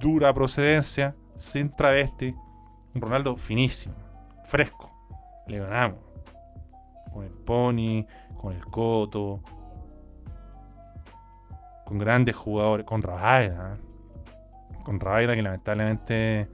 dura 0.00 0.32
procedencia, 0.32 1.14
sin 1.36 1.70
travesti. 1.70 2.34
Un 2.94 3.00
Ronaldo 3.00 3.36
finísimo, 3.36 3.94
fresco. 4.44 4.92
Le 5.46 5.58
ganamos. 5.58 5.98
Con 7.12 7.24
el 7.24 7.30
Pony, 7.30 8.06
con 8.44 8.54
el 8.54 8.66
Coto. 8.66 9.40
Con 11.84 11.98
grandes 11.98 12.36
jugadores. 12.36 12.86
Con 12.86 13.02
Rabaida. 13.02 13.74
¿eh? 13.74 14.82
Con 14.84 15.00
Rabaida 15.00 15.34
que 15.34 15.42
lamentablemente 15.42 16.48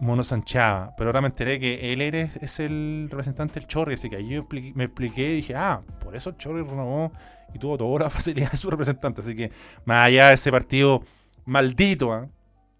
Mono 0.00 0.22
Sanchaba. 0.22 0.94
Pero 0.96 1.10
ahora 1.10 1.20
me 1.20 1.28
enteré 1.28 1.58
que 1.58 1.92
él 1.92 2.00
es 2.00 2.60
el 2.60 3.08
representante 3.10 3.60
del 3.60 3.68
Chorri, 3.68 3.94
así 3.94 4.08
que 4.08 4.16
ahí 4.16 4.28
yo 4.28 4.46
me 4.74 4.84
expliqué 4.84 5.32
y 5.32 5.36
dije, 5.36 5.56
ah, 5.56 5.82
por 6.00 6.14
eso 6.14 6.30
el 6.30 6.36
Chorri 6.36 6.62
renovó 6.62 7.12
y 7.52 7.58
tuvo 7.58 7.76
toda 7.76 8.04
la 8.04 8.10
facilidad 8.10 8.52
de 8.52 8.56
su 8.56 8.70
representante. 8.70 9.20
Así 9.20 9.34
que 9.34 9.50
más 9.84 10.06
allá 10.06 10.28
de 10.28 10.34
ese 10.34 10.50
partido 10.50 11.02
maldito 11.44 12.12
¿ah? 12.12 12.28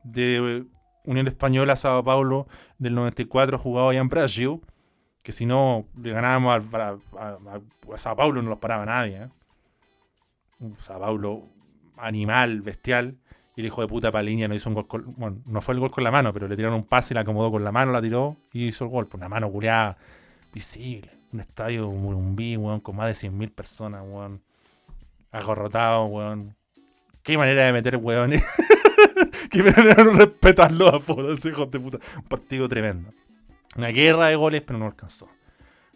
de 0.04 0.64
Unión 1.04 1.26
Española 1.26 1.76
Sao 1.76 2.02
Paulo 2.04 2.46
del 2.78 2.94
94 2.94 3.58
jugado 3.58 3.90
allá 3.90 4.00
en 4.00 4.08
Brasil, 4.08 4.60
que 5.26 5.32
si 5.32 5.44
no 5.44 5.86
le 6.00 6.12
ganábamos 6.12 6.72
a, 6.72 6.98
Sao 7.96 8.14
Paulo 8.14 8.42
no 8.42 8.50
los 8.50 8.60
paraba 8.60 8.86
nadie. 8.86 9.24
¿eh? 9.24 9.28
Sao 10.78 11.00
Paulo 11.00 11.42
animal, 11.96 12.60
bestial. 12.60 13.16
Y 13.56 13.62
el 13.62 13.66
hijo 13.66 13.80
de 13.80 13.88
puta 13.88 14.12
Paliña 14.12 14.46
no 14.46 14.54
hizo 14.54 14.68
un 14.68 14.76
gol 14.76 14.86
con. 14.86 15.14
Bueno, 15.16 15.38
no 15.44 15.60
fue 15.60 15.74
el 15.74 15.80
gol 15.80 15.90
con 15.90 16.04
la 16.04 16.12
mano, 16.12 16.32
pero 16.32 16.46
le 16.46 16.54
tiraron 16.54 16.76
un 16.76 16.84
pase 16.84 17.12
y 17.12 17.16
la 17.16 17.22
acomodó 17.22 17.50
con 17.50 17.64
la 17.64 17.72
mano, 17.72 17.90
la 17.90 18.00
tiró 18.00 18.36
y 18.52 18.68
hizo 18.68 18.84
el 18.84 18.90
gol. 18.90 19.08
Por 19.08 19.18
una 19.18 19.28
mano 19.28 19.50
culiada 19.50 19.96
visible. 20.54 21.10
Un 21.32 21.40
estadio 21.40 21.90
Murumbí, 21.90 22.56
weón, 22.56 22.78
con 22.78 22.94
más 22.94 23.08
de 23.08 23.28
100.000 23.28 23.50
personas, 23.50 24.04
weón. 24.06 24.40
Agorrotado, 25.32 26.04
weón. 26.04 26.54
Qué 27.24 27.36
manera 27.36 27.64
de 27.64 27.72
meter 27.72 27.96
weón. 27.96 28.30
Qué 29.50 29.60
manera 29.60 30.04
de 30.04 30.04
respetarlo 30.04 30.94
a 30.94 31.00
fondo, 31.00 31.32
ese 31.32 31.48
hijo 31.48 31.66
de 31.66 31.80
puta. 31.80 31.98
Un 32.16 32.28
partido 32.28 32.68
tremendo. 32.68 33.10
Una 33.76 33.88
guerra 33.88 34.28
de 34.28 34.36
goles, 34.36 34.62
pero 34.62 34.78
no 34.78 34.86
alcanzó. 34.86 35.28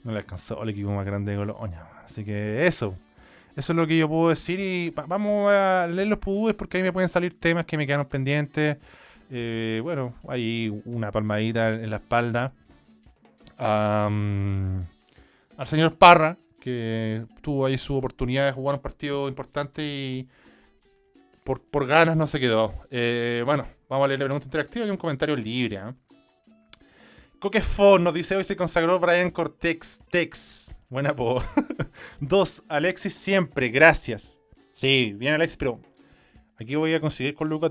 No 0.05 0.13
le 0.13 0.19
alcanzó 0.19 0.61
al 0.61 0.69
equipo 0.69 0.91
más 0.91 1.07
grande 1.07 1.33
de 1.33 1.39
Colonia. 1.39 1.87
Así 2.05 2.25
que 2.25 2.67
eso. 2.67 2.95
Eso 3.57 3.73
es 3.73 3.77
lo 3.77 3.87
que 3.87 3.99
yo 3.99 4.09
puedo 4.09 4.29
decir 4.29 4.61
y 4.61 4.91
vamos 4.91 5.51
a 5.51 5.87
leer 5.87 6.09
los 6.09 6.19
pudúes 6.19 6.55
porque 6.55 6.77
ahí 6.77 6.83
me 6.83 6.93
pueden 6.93 7.09
salir 7.09 7.39
temas 7.39 7.67
que 7.67 7.77
me 7.77 7.87
quedan 7.87 8.07
pendientes. 8.07 8.77
Eh, 9.31 9.81
bueno, 9.83 10.15
hay 10.29 10.83
una 10.85 11.11
palmadita 11.11 11.69
en 11.71 11.91
la 11.91 11.97
espalda. 11.97 12.53
al 13.59 14.87
señor 15.67 15.97
Parra, 15.97 16.37
que 16.61 17.25
tuvo 17.41 17.67
ahí 17.67 17.77
su 17.79 17.97
oportunidad 17.97 18.47
de 18.47 18.53
jugar 18.53 18.77
un 18.77 18.83
partido 18.83 19.29
importante 19.29 19.83
y 19.83 20.29
por, 21.45 21.87
ganas 21.87 22.17
no 22.17 22.27
se 22.27 22.39
quedó. 22.39 22.75
Eh, 22.91 23.43
bueno, 23.45 23.67
vamos 23.89 24.05
a 24.05 24.09
leer 24.09 24.21
la 24.21 24.27
pregunta 24.27 24.45
interactiva 24.45 24.87
y 24.87 24.91
un 24.91 24.97
comentario 24.97 25.35
libre. 25.35 25.79
¿ah? 25.79 25.95
Coquefón 27.41 28.05
nos 28.05 28.13
dice 28.13 28.37
hoy 28.37 28.45
se 28.45 28.55
consagró 28.55 29.01
Brian 29.01 29.31
Cortex 29.31 30.01
Tex. 30.11 30.75
Buena 30.91 31.17
po. 31.17 31.43
Dos, 32.21 32.65
Alexis 32.69 33.15
siempre, 33.15 33.71
gracias. 33.71 34.43
Sí, 34.73 35.15
bien 35.17 35.33
Alexis, 35.33 35.57
pero 35.57 35.81
aquí 36.59 36.75
voy 36.75 36.93
a 36.93 37.01
conseguir 37.01 37.35
con 37.35 37.49
Luca. 37.49 37.71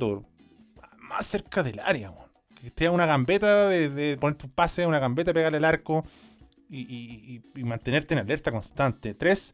Más 0.98 1.28
cerca 1.28 1.62
del 1.62 1.80
área, 1.82 2.10
weón. 2.10 2.30
Que 2.60 2.68
esté 2.68 2.90
una 2.90 3.06
gambeta 3.06 3.70
de, 3.70 4.18
poner 4.20 4.40
tu 4.40 4.50
pase, 4.50 4.88
una 4.88 4.98
gambeta, 4.98 5.34
pegarle 5.34 5.60
el 5.60 5.66
arco 5.66 6.04
y, 6.68 7.40
mantenerte 7.58 8.16
en 8.16 8.22
alerta 8.22 8.52
constante. 8.52 9.14
Tres, 9.14 9.54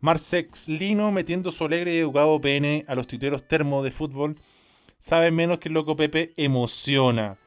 Marcex 0.00 0.68
Lino 0.68 1.12
metiendo 1.12 1.52
su 1.52 1.64
alegre 1.64 1.94
y 1.94 1.98
educado 1.98 2.40
pene 2.40 2.82
a 2.88 2.96
los 2.96 3.06
titeros 3.06 3.46
termo 3.46 3.84
de 3.84 3.92
fútbol. 3.92 4.34
Sabe 4.98 5.30
menos 5.30 5.60
que 5.60 5.68
el 5.68 5.74
loco 5.74 5.94
Pepe 5.94 6.32
emociona. 6.36 7.38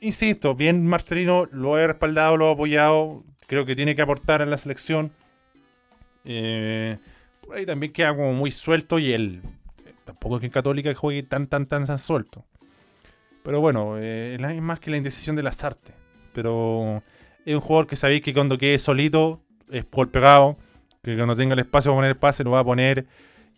Insisto, 0.00 0.54
bien 0.54 0.86
Marcelino 0.86 1.46
lo 1.52 1.78
he 1.78 1.86
respaldado, 1.86 2.36
lo 2.36 2.48
he 2.48 2.52
apoyado. 2.52 3.22
Creo 3.46 3.64
que 3.64 3.76
tiene 3.76 3.94
que 3.94 4.02
aportar 4.02 4.42
a 4.42 4.46
la 4.46 4.56
selección. 4.56 5.12
Eh, 6.24 6.98
por 7.40 7.56
ahí 7.56 7.66
también 7.66 7.92
queda 7.92 8.14
como 8.14 8.32
muy 8.32 8.50
suelto 8.50 8.98
y 8.98 9.12
él 9.12 9.42
tampoco 10.04 10.36
es 10.36 10.40
que 10.40 10.46
en 10.46 10.52
Católica 10.52 10.94
juegue 10.94 11.22
tan, 11.22 11.46
tan, 11.46 11.66
tan, 11.66 11.86
tan 11.86 11.98
suelto. 11.98 12.44
Pero 13.42 13.60
bueno, 13.60 13.96
eh, 13.98 14.36
es 14.40 14.62
más 14.62 14.80
que 14.80 14.90
la 14.90 14.96
indecisión 14.96 15.36
de 15.36 15.42
las 15.42 15.62
artes. 15.62 15.94
Pero 16.32 17.02
es 17.44 17.54
un 17.54 17.60
jugador 17.60 17.86
que 17.86 17.96
sabéis 17.96 18.22
que 18.22 18.34
cuando 18.34 18.58
quede 18.58 18.78
solito 18.78 19.40
es 19.70 19.84
gol 19.90 20.08
pegado. 20.08 20.56
Que 21.02 21.14
cuando 21.16 21.36
tenga 21.36 21.54
el 21.54 21.60
espacio 21.60 21.90
para 21.90 21.98
poner 21.98 22.10
el 22.10 22.16
pase 22.16 22.42
lo 22.42 22.52
va 22.52 22.60
a 22.60 22.64
poner. 22.64 23.06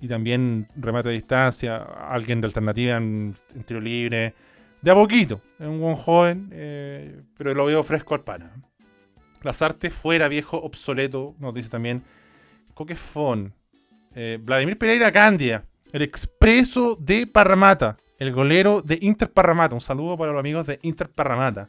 Y 0.00 0.08
también 0.08 0.68
remate 0.76 1.08
a 1.08 1.12
distancia. 1.12 1.76
Alguien 1.76 2.40
de 2.40 2.46
alternativa 2.46 2.96
en, 2.96 3.34
tiro 3.64 3.80
libre. 3.80 4.34
De 4.82 4.90
a 4.90 4.94
poquito. 4.94 5.40
Es 5.58 5.66
un 5.66 5.80
buen 5.80 5.96
joven. 5.96 6.50
Eh, 6.52 7.22
pero 7.36 7.54
lo 7.54 7.64
veo 7.64 7.82
fresco 7.82 8.14
al 8.14 8.24
pana. 8.24 8.52
Las 9.42 9.62
artes 9.62 9.92
fuera 9.92 10.28
viejo 10.28 10.58
obsoleto. 10.58 11.34
Nos 11.38 11.54
dice 11.54 11.68
también 11.68 12.02
Coquefón. 12.74 13.54
Eh, 14.14 14.38
Vladimir 14.40 14.78
Pereira 14.78 15.12
Candia. 15.12 15.64
El 15.92 16.02
expreso 16.02 16.96
de 17.00 17.26
Parramata 17.26 17.96
el 18.18 18.32
golero 18.32 18.82
de 18.82 18.98
Inter 19.00 19.30
Parramata. 19.32 19.74
Un 19.74 19.80
saludo 19.80 20.18
para 20.18 20.32
los 20.32 20.40
amigos 20.40 20.66
de 20.66 20.78
Inter 20.82 21.08
Parramata. 21.08 21.68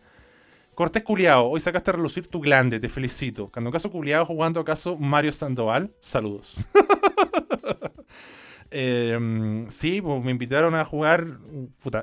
Cortés 0.73 1.03
hoy 1.05 1.59
sacaste 1.59 1.91
a 1.91 1.93
relucir 1.93 2.27
tu 2.27 2.39
glande, 2.39 2.79
te 2.79 2.89
felicito. 2.89 3.49
Cuando 3.51 3.71
caso 3.71 3.91
Culeado 3.91 4.25
jugando 4.25 4.61
acaso 4.61 4.97
Mario 4.97 5.31
Sandoval, 5.31 5.91
saludos. 5.99 6.67
Em, 8.71 9.69
sí, 9.69 10.01
pues 10.01 10.23
me 10.23 10.31
invitaron 10.31 10.75
a 10.75 10.85
jugar 10.85 11.25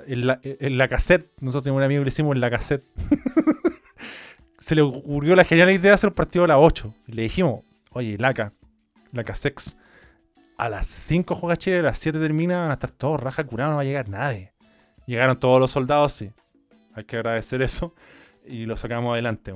en, 0.06 0.26
la, 0.78 0.88
cassette. 0.88 1.26
Nosotros 1.40 1.64
tenemos 1.64 1.78
un 1.78 1.84
amigo 1.84 2.00
que 2.00 2.06
le 2.06 2.08
hicimos 2.08 2.34
en 2.34 2.40
la 2.40 2.50
cassette. 2.50 2.84
Se 4.58 4.74
le 4.74 4.82
ocurrió 4.82 5.36
la 5.36 5.44
genial 5.44 5.70
idea 5.70 5.90
de 5.90 5.94
hacer 5.94 6.08
un 6.08 6.14
partido 6.14 6.44
a 6.44 6.48
las 6.48 6.56
8. 6.58 6.92
Y 7.06 7.12
le 7.12 7.22
dijimos, 7.22 7.60
oye, 7.92 8.18
Laca, 8.18 8.52
la 9.12 9.22
cassette 9.22 9.76
a 10.58 10.68
las 10.68 10.86
5 10.86 11.34
juega 11.36 11.56
Chile, 11.56 11.78
a 11.78 11.82
las 11.82 11.98
7 11.98 12.18
termina, 12.18 12.62
van 12.62 12.70
a 12.70 12.74
estar 12.74 12.90
todos 12.90 13.20
raja 13.20 13.44
curados, 13.44 13.72
no 13.72 13.76
va 13.76 13.82
a 13.82 13.84
llegar 13.84 14.08
nadie. 14.08 14.52
Llegaron 15.06 15.38
todos 15.38 15.60
los 15.60 15.70
soldados, 15.70 16.12
sí. 16.12 16.32
Hay 16.94 17.04
que 17.04 17.16
agradecer 17.16 17.62
eso. 17.62 17.94
Y 18.44 18.64
lo 18.66 18.76
sacamos 18.76 19.12
adelante, 19.12 19.52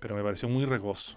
Pero 0.00 0.14
me 0.14 0.22
pareció 0.22 0.48
muy 0.48 0.64
recoso. 0.64 1.16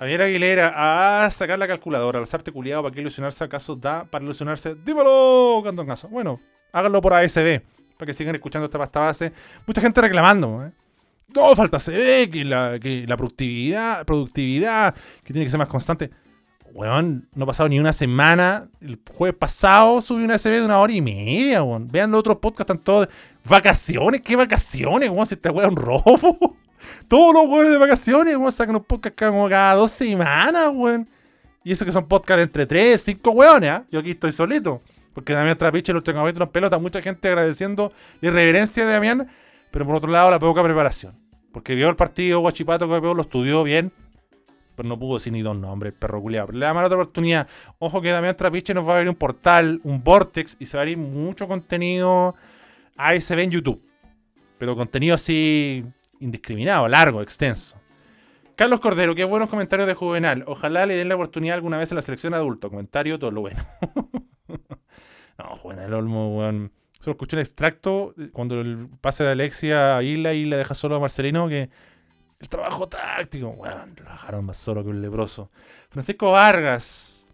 Javier 0.00 0.22
Aguilera, 0.22 1.24
a 1.26 1.30
sacar 1.30 1.58
la 1.58 1.68
calculadora, 1.68 2.18
alzarte 2.18 2.50
culiado, 2.50 2.82
¿para 2.82 2.94
qué 2.94 3.02
ilusionarse? 3.02 3.44
¿Acaso 3.44 3.76
da 3.76 4.04
para 4.04 4.24
ilusionarse? 4.24 4.74
Dímelo, 4.74 5.62
caso. 5.86 6.08
Bueno, 6.08 6.40
háganlo 6.72 7.02
por 7.02 7.12
ASB, 7.12 7.60
para 7.98 8.06
que 8.06 8.14
sigan 8.14 8.34
escuchando 8.34 8.64
esta 8.64 8.78
pasta 8.78 9.00
base. 9.00 9.30
Mucha 9.66 9.82
gente 9.82 10.00
reclamando, 10.00 10.64
¿eh? 10.64 10.70
No, 11.36 11.54
falta 11.54 11.76
ASB, 11.76 12.30
que 12.30 12.46
la, 12.46 12.78
que 12.80 13.04
la 13.06 13.14
productividad, 13.18 14.06
productividad, 14.06 14.94
que 15.22 15.34
tiene 15.34 15.44
que 15.44 15.50
ser 15.50 15.58
más 15.58 15.68
constante 15.68 16.10
weón, 16.72 17.28
no 17.34 17.44
ha 17.44 17.46
pasado 17.48 17.68
ni 17.68 17.78
una 17.78 17.92
semana. 17.92 18.70
El 18.80 18.98
jueves 19.14 19.36
pasado 19.38 20.00
subí 20.00 20.24
una 20.24 20.38
SB 20.38 20.60
de 20.60 20.64
una 20.64 20.78
hora 20.78 20.94
y 20.94 21.02
media, 21.02 21.62
weón. 21.62 21.88
Vean 21.88 22.10
los 22.10 22.20
otros 22.20 22.36
podcasts, 22.36 22.70
están 22.70 22.82
todos. 22.82 23.06
¿Vacaciones? 23.44 24.22
¿Qué 24.22 24.34
vacaciones, 24.34 25.10
weón? 25.10 25.26
Si 25.26 25.34
este 25.34 25.50
weón 25.50 25.76
robo. 25.76 26.56
Todos 27.08 27.34
los 27.34 27.46
weones 27.48 27.72
de 27.72 27.78
vacaciones, 27.78 28.36
weón, 28.36 28.52
sacan 28.52 28.76
un 28.76 28.84
podcast 28.84 29.16
como 29.16 29.48
cada 29.48 29.74
dos 29.74 29.90
semanas, 29.90 30.68
weón. 30.72 31.08
Y 31.62 31.72
eso 31.72 31.84
que 31.84 31.92
son 31.92 32.06
podcasts 32.06 32.42
entre 32.42 32.66
tres, 32.66 33.02
cinco 33.02 33.30
weones, 33.32 33.70
¿ah? 33.70 33.84
Yo 33.90 34.00
aquí 34.00 34.10
estoy 34.10 34.32
solito. 34.32 34.80
Porque 35.12 35.32
Damián 35.32 35.58
Trapiche 35.58 35.92
los 35.92 36.04
tengo 36.04 36.26
en 36.26 36.34
pelota. 36.48 36.78
Mucha 36.78 37.02
gente 37.02 37.28
agradeciendo 37.28 37.92
la 38.20 38.28
irreverencia 38.28 38.86
de 38.86 38.92
Damián. 38.92 39.28
Pero 39.70 39.84
por 39.86 39.96
otro 39.96 40.10
lado, 40.10 40.30
la 40.30 40.38
poca 40.38 40.62
preparación. 40.62 41.14
Porque 41.52 41.74
vio 41.74 41.88
el 41.88 41.96
partido 41.96 42.40
Guachipato 42.40 42.88
que 42.88 43.00
lo 43.00 43.20
estudió 43.20 43.62
bien 43.64 43.92
pero 44.80 44.88
no 44.88 44.98
pudo 44.98 45.18
decir 45.18 45.30
ni 45.30 45.42
dos 45.42 45.58
nombres, 45.58 45.92
perro 45.92 46.22
culiado. 46.22 46.52
le 46.52 46.64
damos 46.64 46.82
otra 46.82 46.96
oportunidad. 46.96 47.46
Ojo 47.78 48.00
que 48.00 48.08
Damián 48.08 48.34
Trapiche 48.34 48.72
nos 48.72 48.88
va 48.88 48.92
a 48.92 48.94
abrir 48.94 49.10
un 49.10 49.14
portal, 49.14 49.78
un 49.84 50.02
vortex, 50.02 50.56
y 50.58 50.64
se 50.64 50.78
va 50.78 50.80
a 50.80 50.84
abrir 50.84 50.96
mucho 50.96 51.46
contenido 51.46 52.34
ASB 52.96 53.40
en 53.40 53.50
YouTube. 53.50 53.82
Pero 54.56 54.74
contenido 54.76 55.16
así 55.16 55.84
indiscriminado, 56.20 56.86
largo, 56.88 57.22
extenso. 57.22 57.76
Carlos 58.54 58.80
Cordero, 58.80 59.14
qué 59.14 59.24
buenos 59.24 59.48
comentarios 59.48 59.88
de 59.88 59.94
Juvenal. 59.94 60.44
Ojalá 60.46 60.86
le 60.86 60.94
den 60.94 61.08
la 61.08 61.14
oportunidad 61.14 61.56
alguna 61.56 61.78
vez 61.78 61.90
en 61.90 61.96
la 61.96 62.02
selección 62.02 62.34
adulto. 62.34 62.68
Comentario, 62.68 63.18
todo 63.18 63.30
lo 63.30 63.40
bueno. 63.40 63.64
no, 65.38 65.56
Juvenal 65.56 65.94
Olmo, 65.94 66.36
weón. 66.36 66.72
Solo 67.00 67.12
escuché 67.12 67.36
un 67.36 67.40
extracto 67.40 68.12
cuando 68.32 68.60
el 68.60 68.88
pase 69.00 69.24
de 69.24 69.30
Alexia 69.30 69.96
a 69.96 70.02
Isla 70.02 70.34
y 70.34 70.44
le 70.44 70.56
deja 70.56 70.74
solo 70.74 70.96
a 70.96 71.00
Marcelino 71.00 71.48
que 71.48 71.70
el 72.40 72.48
trabajo 72.48 72.88
táctico, 72.88 73.52
bueno, 73.52 73.86
lo 73.96 74.10
dejaron 74.10 74.44
más 74.44 74.58
solo 74.58 74.82
que 74.84 74.90
un 74.90 75.00
leproso. 75.00 75.50
Francisco 75.88 76.32
Vargas, 76.32 77.26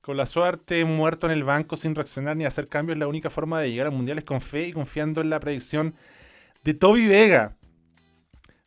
con 0.00 0.16
la 0.16 0.26
suerte 0.26 0.84
muerto 0.84 1.26
en 1.26 1.32
el 1.32 1.44
banco 1.44 1.76
sin 1.76 1.94
reaccionar 1.94 2.36
ni 2.36 2.44
hacer 2.44 2.68
cambios, 2.68 2.98
la 2.98 3.06
única 3.06 3.30
forma 3.30 3.60
de 3.60 3.70
llegar 3.70 3.86
a 3.86 3.90
mundiales 3.90 4.24
con 4.24 4.40
fe 4.40 4.68
y 4.68 4.72
confiando 4.72 5.20
en 5.20 5.30
la 5.30 5.40
predicción 5.40 5.94
de 6.64 6.74
Toby 6.74 7.06
Vega. 7.06 7.56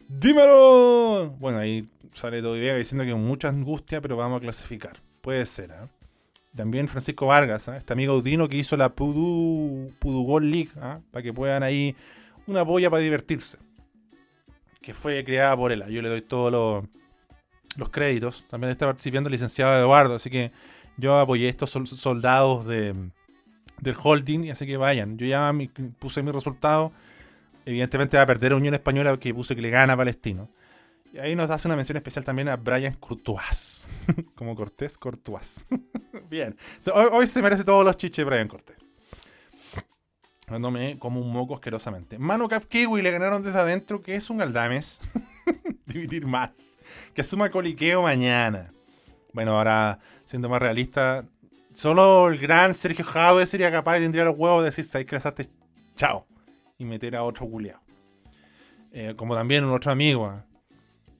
¡Dímelo! 0.07 1.35
Bueno, 1.39 1.59
ahí 1.59 1.87
sale 2.13 2.41
Toby 2.41 2.59
Vega 2.59 2.77
diciendo 2.77 3.03
que 3.03 3.11
con 3.11 3.25
mucha 3.25 3.49
angustia, 3.49 4.01
pero 4.01 4.17
vamos 4.17 4.37
a 4.37 4.41
clasificar. 4.41 4.97
Puede 5.21 5.45
ser, 5.45 5.71
¿eh? 5.71 5.87
También 6.55 6.87
Francisco 6.87 7.27
Vargas, 7.27 7.67
¿eh? 7.67 7.77
este 7.77 7.93
amigo 7.93 8.13
Audino 8.13 8.49
que 8.49 8.57
hizo 8.57 8.75
la 8.77 8.89
Pudu, 8.89 9.91
Pudu 9.99 10.23
Gold 10.23 10.51
League, 10.51 10.71
¿eh? 10.75 10.97
para 11.11 11.21
que 11.21 11.31
puedan 11.31 11.61
ahí 11.61 11.95
una 12.47 12.63
boya 12.63 12.89
para 12.89 13.03
divertirse 13.03 13.59
que 14.87 14.93
fue 14.93 15.21
creada 15.25 15.57
por 15.57 15.73
él. 15.73 15.83
Yo 15.89 16.01
le 16.01 16.07
doy 16.07 16.21
todos 16.21 16.49
los, 17.75 17.89
créditos. 17.89 18.45
También 18.49 18.71
está 18.71 18.85
participando 18.85 19.27
el 19.27 19.33
licenciado 19.33 19.77
Eduardo, 19.77 20.15
así 20.15 20.29
que 20.29 20.53
yo 20.95 21.19
apoyé 21.19 21.47
a 21.47 21.49
estos 21.49 21.71
soldados 21.71 22.65
de, 22.65 22.95
del 23.81 23.95
holding, 24.01 24.49
así 24.49 24.65
que 24.65 24.77
vayan. 24.77 25.17
Yo 25.17 25.27
ya 25.27 25.53
puse 25.99 26.23
mi 26.23 26.31
resultado. 26.31 26.93
Evidentemente 27.67 28.15
va 28.15 28.23
a 28.23 28.25
perder 28.25 28.53
a 28.53 28.55
Unión 28.55 28.73
Española 28.73 29.17
que 29.17 29.33
puse 29.33 29.53
que 29.53 29.61
le 29.61 29.69
gana 29.69 29.93
a 29.93 29.97
Palestino. 29.97 30.49
Y 31.11 31.19
ahí 31.19 31.35
nos 31.35 31.49
hace 31.49 31.67
una 31.67 31.75
mención 31.75 31.97
especial 31.97 32.23
también 32.23 32.47
a 32.47 32.55
Brian 32.55 32.93
Courtois. 32.93 33.89
Como 34.35 34.55
Cortés 34.55 34.97
Courtois. 34.97 35.67
Bien. 36.29 36.55
hoy, 36.93 37.07
hoy, 37.11 37.27
se 37.27 37.41
merece 37.41 37.65
todos 37.65 37.83
los 37.83 37.97
chiches 37.97 38.25
Brian 38.25 38.47
Cortés 38.47 38.77
dándome 40.49 40.97
como 40.97 41.19
un 41.19 41.29
moco 41.29 41.55
asquerosamente. 41.55 42.17
Mano 42.17 42.47
Cap 42.47 42.63
Kiwi 42.63 43.01
le 43.01 43.11
ganaron 43.11 43.43
desde 43.43 43.59
adentro, 43.59 44.01
que 44.01 44.15
es 44.15 44.29
un 44.29 44.37
Galdames. 44.37 45.01
Dividir 45.85 46.25
más. 46.25 46.77
Que 47.13 47.21
suma 47.21 47.49
coliqueo 47.49 48.03
mañana. 48.03 48.71
Bueno, 49.33 49.57
ahora, 49.57 49.99
siendo 50.25 50.47
más 50.47 50.61
realista, 50.61 51.25
solo 51.73 52.29
el 52.29 52.37
gran 52.37 52.73
Sergio 52.73 53.03
Jadwe 53.03 53.45
sería 53.45 53.71
capaz 53.71 53.95
de 53.95 54.01
tendría 54.01 54.23
los 54.23 54.37
huevos 54.37 54.61
de 54.61 54.67
decir, 54.67 54.85
¿sabes 54.85 55.05
que 55.05 55.49
Chao. 55.95 56.25
Y 56.77 56.85
meter 56.85 57.15
a 57.15 57.23
otro 57.23 57.47
culiao. 57.47 57.79
Eh, 58.91 59.13
como 59.15 59.35
también 59.35 59.65
un 59.65 59.73
otro 59.73 59.91
amigo. 59.91 60.43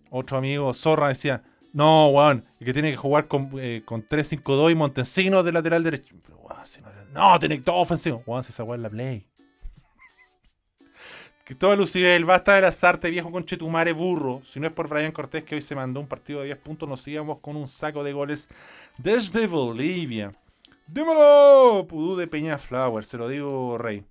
Otro 0.09 0.37
amigo, 0.37 0.73
Zorra, 0.73 1.09
decía, 1.09 1.43
no, 1.73 2.07
weón, 2.09 2.45
que 2.59 2.73
tiene 2.73 2.91
que 2.91 2.97
jugar 2.97 3.27
con, 3.27 3.51
eh, 3.59 3.81
con 3.85 4.07
3-5-2 4.07 4.71
y 4.71 4.75
Montesinos 4.75 5.43
de 5.43 5.51
lateral 5.51 5.83
derecho. 5.83 6.15
No, 7.13 7.39
tiene 7.39 7.57
todo 7.59 7.77
ofensivo. 7.77 8.21
Juan, 8.25 8.43
si 8.43 8.51
esa 8.51 8.63
weá 8.63 8.77
la 8.77 8.89
play. 8.89 9.25
Todo 11.57 11.75
Lucibel, 11.77 12.25
basta 12.25 12.55
de 12.55 12.61
las 12.61 12.83
artes, 12.83 13.09
viejo 13.09 13.31
con 13.31 13.45
Chetumare 13.45 13.93
burro. 13.93 14.41
Si 14.43 14.59
no 14.59 14.67
es 14.67 14.73
por 14.73 14.89
Brian 14.89 15.13
Cortés 15.13 15.43
que 15.43 15.55
hoy 15.55 15.61
se 15.61 15.75
mandó 15.75 16.01
un 16.01 16.07
partido 16.07 16.41
de 16.41 16.47
10 16.47 16.57
puntos, 16.57 16.89
nos 16.89 17.07
íbamos 17.07 17.39
con 17.39 17.55
un 17.55 17.69
saco 17.69 18.03
de 18.03 18.11
goles 18.11 18.49
desde 18.97 19.47
Bolivia. 19.47 20.33
¡Dímelo! 20.87 21.85
Pudú 21.87 22.17
de 22.17 22.27
Peña 22.27 22.57
Flower, 22.57 23.05
se 23.05 23.17
lo 23.17 23.29
digo, 23.29 23.77
Rey. 23.77 24.03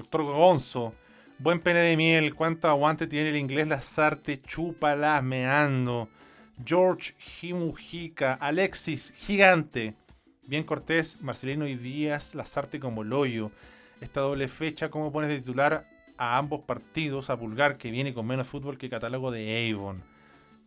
Doctor 0.00 0.22
Gonzo, 0.22 0.94
buen 1.38 1.60
pene 1.60 1.80
de 1.80 1.94
miel, 1.94 2.34
cuánto 2.34 2.68
aguante 2.68 3.06
tiene 3.06 3.28
el 3.28 3.36
inglés 3.36 3.68
las 3.68 3.98
artes, 3.98 4.42
chúpala 4.42 5.20
meando. 5.20 6.08
George 6.64 7.12
Jimujica, 7.18 8.32
Alexis, 8.32 9.12
gigante. 9.12 9.94
Bien 10.46 10.64
Cortés, 10.64 11.20
Marcelino 11.20 11.66
y 11.66 11.74
Díaz, 11.74 12.34
Lazarte 12.34 12.80
como 12.80 13.04
Loyo. 13.04 13.50
Esta 14.00 14.22
doble 14.22 14.48
fecha, 14.48 14.90
¿cómo 14.90 15.12
pones 15.12 15.28
de 15.28 15.40
titular 15.40 15.86
a 16.16 16.38
ambos 16.38 16.62
partidos 16.62 17.28
a 17.28 17.38
Pulgar, 17.38 17.76
que 17.76 17.90
viene 17.90 18.14
con 18.14 18.26
menos 18.26 18.48
fútbol 18.48 18.78
que 18.78 18.88
catálogo 18.88 19.30
de 19.30 19.70
Avon. 19.70 20.02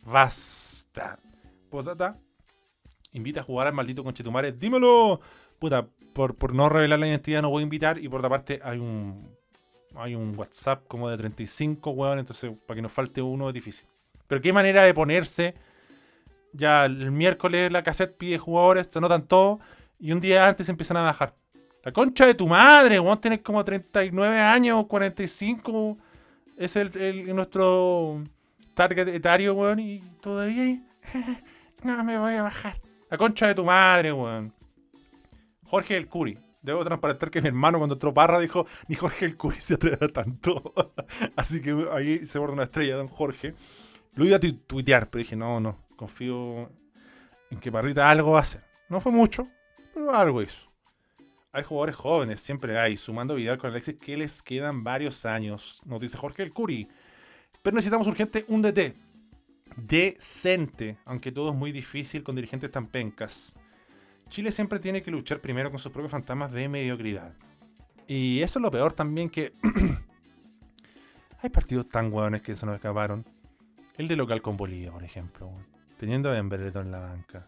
Basta. 0.04 1.18
Potata. 1.70 2.20
Invita 3.10 3.40
a 3.40 3.42
jugar 3.42 3.66
al 3.66 3.74
maldito 3.74 4.04
Conchetumare. 4.04 4.52
Dímelo. 4.52 5.20
Puta, 5.58 5.88
por, 6.14 6.34
por 6.36 6.54
no 6.54 6.68
revelar 6.70 6.98
la 6.98 7.08
identidad 7.08 7.42
no 7.42 7.50
voy 7.50 7.60
a 7.60 7.64
invitar. 7.64 7.98
Y 7.98 8.08
por 8.08 8.20
otra 8.20 8.30
parte 8.30 8.60
hay 8.64 8.78
un 8.78 9.28
hay 9.96 10.14
un 10.14 10.32
WhatsApp 10.36 10.82
como 10.88 11.08
de 11.08 11.16
35, 11.16 11.90
weón. 11.90 12.18
Entonces, 12.18 12.52
para 12.66 12.76
que 12.76 12.82
nos 12.82 12.92
falte 12.92 13.20
uno 13.22 13.48
es 13.48 13.54
difícil. 13.54 13.86
Pero 14.26 14.40
qué 14.40 14.52
manera 14.52 14.82
de 14.82 14.94
ponerse. 14.94 15.54
Ya 16.52 16.84
el 16.86 17.10
miércoles 17.10 17.70
la 17.70 17.82
cassette 17.82 18.16
pide 18.16 18.38
jugadores, 18.38 18.88
se 18.90 18.98
anotan 18.98 19.22
todos. 19.26 19.58
Y 19.98 20.12
un 20.12 20.20
día 20.20 20.48
antes 20.48 20.68
empiezan 20.68 20.96
a 20.96 21.02
bajar. 21.02 21.34
La 21.84 21.92
concha 21.92 22.26
de 22.26 22.34
tu 22.34 22.48
madre, 22.48 22.98
weón. 22.98 23.20
Tienes 23.20 23.40
como 23.40 23.62
39 23.64 24.38
años, 24.40 24.86
45. 24.86 25.98
Es 26.56 26.76
el, 26.76 26.96
el- 26.96 27.34
nuestro 27.34 28.22
target 28.74 29.08
etario, 29.08 29.54
weón. 29.54 29.78
Y 29.80 30.00
todavía. 30.20 30.80
no 31.82 32.02
me 32.04 32.18
voy 32.18 32.34
a 32.34 32.42
bajar. 32.42 32.80
La 33.10 33.16
concha 33.16 33.46
de 33.46 33.54
tu 33.54 33.64
madre, 33.64 34.12
weón. 34.12 34.52
Jorge 35.74 35.96
el 35.96 36.06
Curi. 36.06 36.38
Debo 36.62 36.84
transparentar 36.84 37.32
que 37.32 37.42
mi 37.42 37.48
hermano 37.48 37.78
cuando 37.78 37.96
entró 37.96 38.14
Parra 38.14 38.38
dijo, 38.38 38.64
ni 38.86 38.94
Jorge 38.94 39.24
el 39.26 39.36
Curi 39.36 39.56
se 39.58 39.74
atreve 39.74 40.08
tanto. 40.08 40.72
Así 41.36 41.60
que 41.60 41.88
ahí 41.92 42.24
se 42.24 42.38
borda 42.38 42.54
una 42.54 42.62
estrella, 42.62 42.94
don 42.96 43.08
Jorge. 43.08 43.54
Lo 44.14 44.24
iba 44.24 44.36
a 44.36 44.40
tu- 44.40 44.52
tuitear, 44.52 45.08
pero 45.08 45.18
dije, 45.18 45.34
no, 45.34 45.58
no, 45.58 45.76
confío 45.96 46.70
en 47.50 47.58
que 47.60 47.72
Parrita 47.72 48.08
algo 48.08 48.30
va 48.30 48.38
a 48.38 48.42
hacer. 48.42 48.62
No 48.88 49.00
fue 49.00 49.10
mucho, 49.10 49.48
pero 49.92 50.14
algo 50.14 50.42
hizo. 50.42 50.70
Hay 51.50 51.64
jugadores 51.64 51.96
jóvenes, 51.96 52.38
siempre 52.38 52.78
hay, 52.78 52.96
sumando 52.96 53.34
Vidal 53.34 53.58
con 53.58 53.70
Alexis, 53.72 53.96
que 53.96 54.16
les 54.16 54.40
quedan 54.40 54.84
varios 54.84 55.26
años, 55.26 55.82
nos 55.84 56.00
dice 56.00 56.16
Jorge 56.16 56.44
el 56.44 56.52
Curi. 56.52 56.86
Pero 57.62 57.74
necesitamos 57.74 58.06
urgente 58.06 58.44
un 58.46 58.62
DT. 58.62 58.94
Decente, 59.76 60.98
aunque 61.04 61.32
todo 61.32 61.50
es 61.50 61.56
muy 61.56 61.72
difícil 61.72 62.22
con 62.22 62.36
dirigentes 62.36 62.70
tan 62.70 62.86
pencas. 62.86 63.58
Chile 64.34 64.50
siempre 64.50 64.80
tiene 64.80 65.00
que 65.00 65.12
luchar 65.12 65.38
primero 65.38 65.70
con 65.70 65.78
sus 65.78 65.92
propios 65.92 66.10
fantasmas 66.10 66.50
de 66.50 66.68
mediocridad. 66.68 67.32
Y 68.08 68.42
eso 68.42 68.58
es 68.58 68.62
lo 68.64 68.70
peor 68.72 68.92
también 68.92 69.30
que... 69.30 69.52
Hay 71.40 71.50
partidos 71.50 71.86
tan 71.86 72.12
hueones 72.12 72.42
que 72.42 72.56
se 72.56 72.66
nos 72.66 72.74
escaparon. 72.74 73.24
El 73.96 74.08
de 74.08 74.16
local 74.16 74.42
con 74.42 74.56
Bolivia, 74.56 74.90
por 74.90 75.04
ejemplo. 75.04 75.46
weón. 75.46 75.64
Teniendo 75.98 76.30
a 76.30 76.32
Benvereto 76.32 76.80
en 76.80 76.90
la 76.90 76.98
banca. 76.98 77.46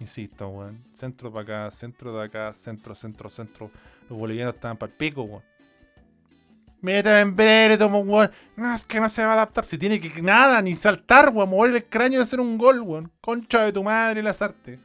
Insisto, 0.00 0.48
weón. 0.48 0.84
Centro 0.92 1.32
para 1.32 1.44
acá, 1.44 1.70
centro 1.70 2.14
de 2.18 2.26
acá, 2.26 2.52
centro, 2.52 2.94
centro, 2.94 3.30
centro. 3.30 3.70
Los 4.10 4.18
bolivianos 4.18 4.54
estaban 4.54 4.76
para 4.76 4.92
el 4.92 4.98
pico, 4.98 5.22
weón. 5.22 5.42
Mete 6.82 7.08
a 7.08 7.24
Benvereto, 7.24 7.86
weón. 7.86 8.30
No, 8.54 8.74
es 8.74 8.84
que 8.84 9.00
no 9.00 9.08
se 9.08 9.24
va 9.24 9.30
a 9.30 9.32
adaptar. 9.32 9.64
Si 9.64 9.78
tiene 9.78 9.98
que 9.98 10.20
nada, 10.20 10.60
ni 10.60 10.74
saltar, 10.74 11.30
weón. 11.32 11.48
Mover 11.48 11.74
el 11.74 11.84
cráneo 11.86 12.18
de 12.18 12.24
hacer 12.24 12.38
un 12.38 12.58
gol, 12.58 12.82
weón. 12.82 13.10
Concha 13.22 13.64
de 13.64 13.72
tu 13.72 13.82
madre, 13.82 14.22
las 14.22 14.42
artes. 14.42 14.78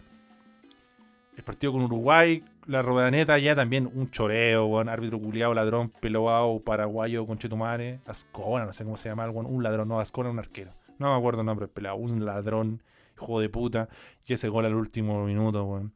El 1.36 1.43
partido 1.43 1.73
con 1.73 1.81
Uruguay, 1.81 2.43
la 2.67 2.81
rodaneta 2.81 3.38
ya 3.39 3.55
también 3.55 3.89
un 3.93 4.09
choreo, 4.09 4.65
weón. 4.65 4.89
Árbitro 4.89 5.19
culiado, 5.19 5.53
ladrón, 5.53 5.89
pelobao, 5.89 6.59
paraguayo, 6.59 7.25
conchetumare. 7.25 7.99
Ascona, 8.05 8.65
no 8.65 8.73
sé 8.73 8.84
cómo 8.84 8.97
se 8.97 9.09
llama 9.09 9.25
el 9.25 9.31
weón. 9.31 9.47
Un 9.47 9.63
ladrón, 9.63 9.88
no, 9.88 9.99
Ascona, 9.99 10.29
un 10.29 10.39
arquero. 10.39 10.71
No 10.99 11.11
me 11.11 11.17
acuerdo 11.17 11.41
el 11.41 11.47
nombre, 11.47 11.67
pelado. 11.67 11.95
Un 11.95 12.23
ladrón, 12.23 12.84
hijo 13.17 13.39
de 13.39 13.49
puta. 13.49 13.89
Y 14.25 14.34
ese 14.34 14.47
gol 14.47 14.65
al 14.65 14.75
último 14.75 15.25
minuto, 15.25 15.63
weón. 15.65 15.93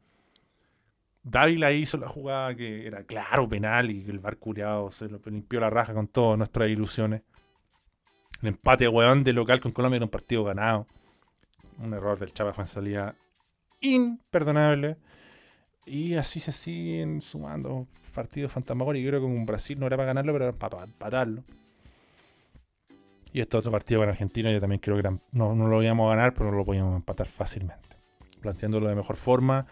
Dávila 1.22 1.72
hizo 1.72 1.98
la 1.98 2.08
jugada 2.08 2.54
que 2.54 2.86
era 2.86 3.04
claro 3.04 3.48
penal 3.48 3.90
y 3.90 4.08
el 4.08 4.18
bar 4.18 4.38
culiado 4.38 4.90
se 4.90 5.08
lo 5.08 5.20
limpió 5.26 5.60
la 5.60 5.68
raja 5.68 5.92
con 5.92 6.08
todas 6.08 6.38
nuestras 6.38 6.70
ilusiones. 6.70 7.22
El 8.40 8.48
empate, 8.48 8.88
weón, 8.88 9.24
de 9.24 9.32
local 9.32 9.60
con 9.60 9.72
Colombia 9.72 9.96
era 9.96 10.06
un 10.06 10.10
partido 10.10 10.44
ganado. 10.44 10.86
Un 11.78 11.92
error 11.92 12.18
del 12.18 12.32
Chava 12.32 12.52
salida 12.64 13.14
imperdonable. 13.80 14.96
Y 15.88 16.14
así 16.16 16.40
se 16.40 16.52
siguen 16.52 17.20
sumando 17.20 17.86
partidos 18.14 18.52
fantasmagóricos. 18.52 19.04
Yo 19.04 19.10
creo 19.10 19.20
que 19.20 19.34
con 19.34 19.46
Brasil 19.46 19.78
no 19.78 19.86
era 19.86 19.96
para 19.96 20.08
ganarlo, 20.08 20.32
pero 20.32 20.44
era 20.46 20.56
para 20.56 20.84
empatarlo. 20.84 21.42
Y 23.32 23.40
este 23.40 23.56
otro 23.56 23.70
partido 23.70 24.00
con 24.00 24.08
Argentina, 24.08 24.50
yo 24.50 24.60
también 24.60 24.80
creo 24.80 24.96
que 24.96 25.00
eran- 25.00 25.20
no, 25.32 25.54
no 25.54 25.68
lo 25.68 25.82
íbamos 25.82 26.06
a 26.10 26.16
ganar, 26.16 26.34
pero 26.34 26.50
lo 26.50 26.64
podíamos 26.64 26.96
empatar 26.96 27.26
fácilmente. 27.26 27.82
Planteándolo 28.40 28.88
de 28.88 28.94
mejor 28.94 29.16
forma. 29.16 29.66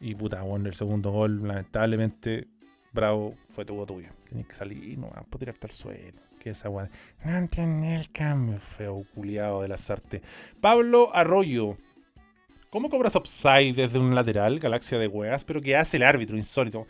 Y 0.00 0.14
puta, 0.14 0.42
bueno, 0.42 0.68
el 0.68 0.74
segundo 0.74 1.10
gol, 1.12 1.46
lamentablemente, 1.46 2.48
bravo, 2.92 3.34
fue 3.50 3.64
todo 3.64 3.86
tuyo. 3.86 4.08
Tenías 4.28 4.48
que 4.48 4.54
salir, 4.54 4.98
no 4.98 5.08
vas 5.08 5.18
a 5.18 5.38
tirarte 5.38 5.66
al 5.66 5.72
suelo. 5.72 6.18
Que 6.40 6.50
esa 6.50 6.68
weá. 6.68 6.88
No 7.24 7.36
entiende 7.36 7.94
el 7.94 8.10
cambio, 8.10 8.58
feo 8.58 9.04
culiado 9.14 9.62
de 9.62 9.68
las 9.68 9.88
artes. 9.90 10.22
Pablo 10.60 11.14
Arroyo. 11.14 11.76
¿Cómo 12.72 12.88
cobras 12.88 13.14
upside 13.16 13.74
desde 13.74 13.98
un 13.98 14.14
lateral, 14.14 14.58
galaxia 14.58 14.98
de 14.98 15.06
weas? 15.06 15.44
Pero 15.44 15.60
¿qué 15.60 15.76
hace 15.76 15.98
el 15.98 16.04
árbitro? 16.04 16.38
Insólito. 16.38 16.86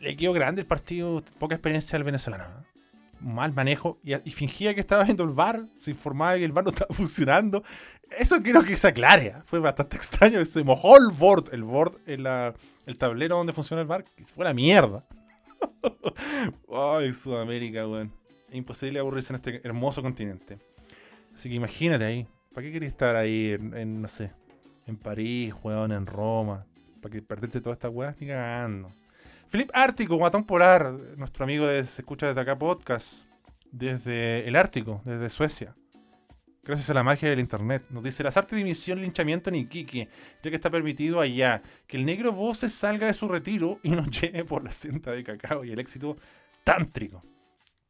Le 0.00 0.16
quedó 0.16 0.32
grande 0.32 0.62
el 0.62 0.66
partido, 0.66 1.22
poca 1.38 1.54
experiencia 1.54 1.96
al 1.96 2.02
venezolano. 2.02 2.42
¿eh? 2.42 2.80
Mal 3.20 3.52
manejo 3.52 4.00
y, 4.02 4.30
fingía 4.32 4.74
que 4.74 4.80
estaba 4.80 5.04
viendo 5.04 5.22
el 5.22 5.30
VAR, 5.30 5.64
se 5.76 5.92
informaba 5.92 6.34
que 6.34 6.44
el 6.44 6.50
VAR 6.50 6.64
no 6.64 6.70
estaba 6.70 6.88
funcionando. 6.92 7.62
Eso 8.18 8.42
quiero 8.42 8.64
que 8.64 8.76
se 8.76 8.88
aclare. 8.88 9.26
¿eh? 9.26 9.34
Fue 9.44 9.60
bastante 9.60 9.94
extraño. 10.02 10.44
Se 10.44 10.64
mojó 10.64 10.96
el 10.98 11.16
board, 11.16 11.54
el 11.54 11.62
board 11.62 11.94
en 12.08 12.24
la- 12.24 12.52
el 12.86 12.98
tablero 12.98 13.36
donde 13.36 13.52
funciona 13.52 13.82
el 13.82 14.04
que 14.16 14.24
fue 14.24 14.44
la 14.44 14.52
mierda. 14.52 15.04
Ay, 16.68 17.12
Sudamérica, 17.12 17.86
weón. 17.86 18.12
Imposible 18.50 18.98
aburrirse 18.98 19.32
en 19.32 19.36
este 19.36 19.60
hermoso 19.62 20.02
continente. 20.02 20.58
Así 21.32 21.48
que 21.48 21.54
imagínate 21.54 22.04
ahí. 22.04 22.26
¿Para 22.52 22.66
qué 22.66 22.72
querés 22.72 22.88
estar 22.88 23.14
ahí 23.16 23.52
en, 23.52 24.02
no 24.02 24.08
sé, 24.08 24.32
en 24.92 24.98
París, 24.98 25.54
weón, 25.62 25.92
en 25.92 26.06
Roma? 26.06 26.64
¿Para 27.00 27.12
que 27.12 27.22
perderte 27.22 27.60
todas 27.60 27.76
estas 27.76 27.90
weas? 27.92 28.14
Ni 28.20 28.26
cagando. 28.28 28.92
Flip 29.48 29.70
Ártico, 29.74 30.16
Guatón 30.16 30.44
Polar, 30.44 30.92
nuestro 31.16 31.44
amigo 31.44 31.66
de 31.66 31.84
Se 31.84 32.02
Escucha 32.02 32.28
desde 32.28 32.40
acá 32.40 32.58
podcast, 32.58 33.26
desde 33.70 34.46
el 34.48 34.56
Ártico, 34.56 35.02
desde 35.04 35.28
Suecia. 35.28 35.74
Gracias 36.64 36.88
a 36.90 36.94
la 36.94 37.02
magia 37.02 37.28
del 37.28 37.40
internet. 37.40 37.82
Nos 37.90 38.04
dice 38.04 38.22
las 38.22 38.36
artes 38.36 38.52
de 38.52 38.58
dimisión, 38.58 39.00
linchamiento 39.00 39.50
en 39.50 39.56
Iquique, 39.56 40.08
ya 40.42 40.50
que 40.50 40.54
está 40.56 40.70
permitido 40.70 41.20
allá. 41.20 41.60
Que 41.88 41.96
el 41.96 42.06
negro 42.06 42.30
voces 42.32 42.72
salga 42.72 43.08
de 43.08 43.14
su 43.14 43.26
retiro 43.26 43.80
y 43.82 43.90
nos 43.90 44.08
lleve 44.20 44.44
por 44.44 44.62
la 44.62 44.70
cinta 44.70 45.10
de 45.10 45.24
cacao 45.24 45.64
y 45.64 45.72
el 45.72 45.80
éxito 45.80 46.16
tántrico. 46.62 47.22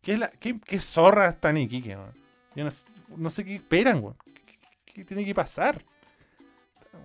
¿Qué, 0.01 0.15
es 0.15 0.19
la, 0.19 0.31
qué, 0.31 0.59
qué 0.59 0.81
zorra 0.81 1.29
está 1.29 1.51
en 1.51 1.59
Iquique, 1.59 1.97
weón? 1.97 2.15
Yo 2.57 2.65
no, 2.65 2.71
sé- 2.71 2.87
no 3.17 3.29
sé 3.31 3.45
qué 3.45 3.57
esperan, 3.57 3.99
weón. 4.03 4.17
¿Qué, 4.25 4.33
qué- 4.47 4.59
qué 4.95 5.05
tiene 5.05 5.25
que 5.27 5.35
pasar? 5.35 5.85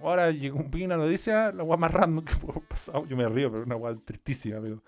Ahora 0.02 0.32
llegó 0.32 0.64
vi 0.70 0.84
una 0.84 0.98
noticia, 0.98 1.52
la 1.52 1.64
weá 1.64 1.78
más 1.78 1.92
random 1.92 2.24
que 2.24 2.36
pudo 2.38 2.62
pasado. 2.62 3.06
Yo 3.08 3.18
me 3.18 3.28
río, 3.28 3.52
pero 3.52 3.64
una 3.64 3.76
weá 3.76 3.96
tristísima, 3.96 4.60
pero. 4.62 4.82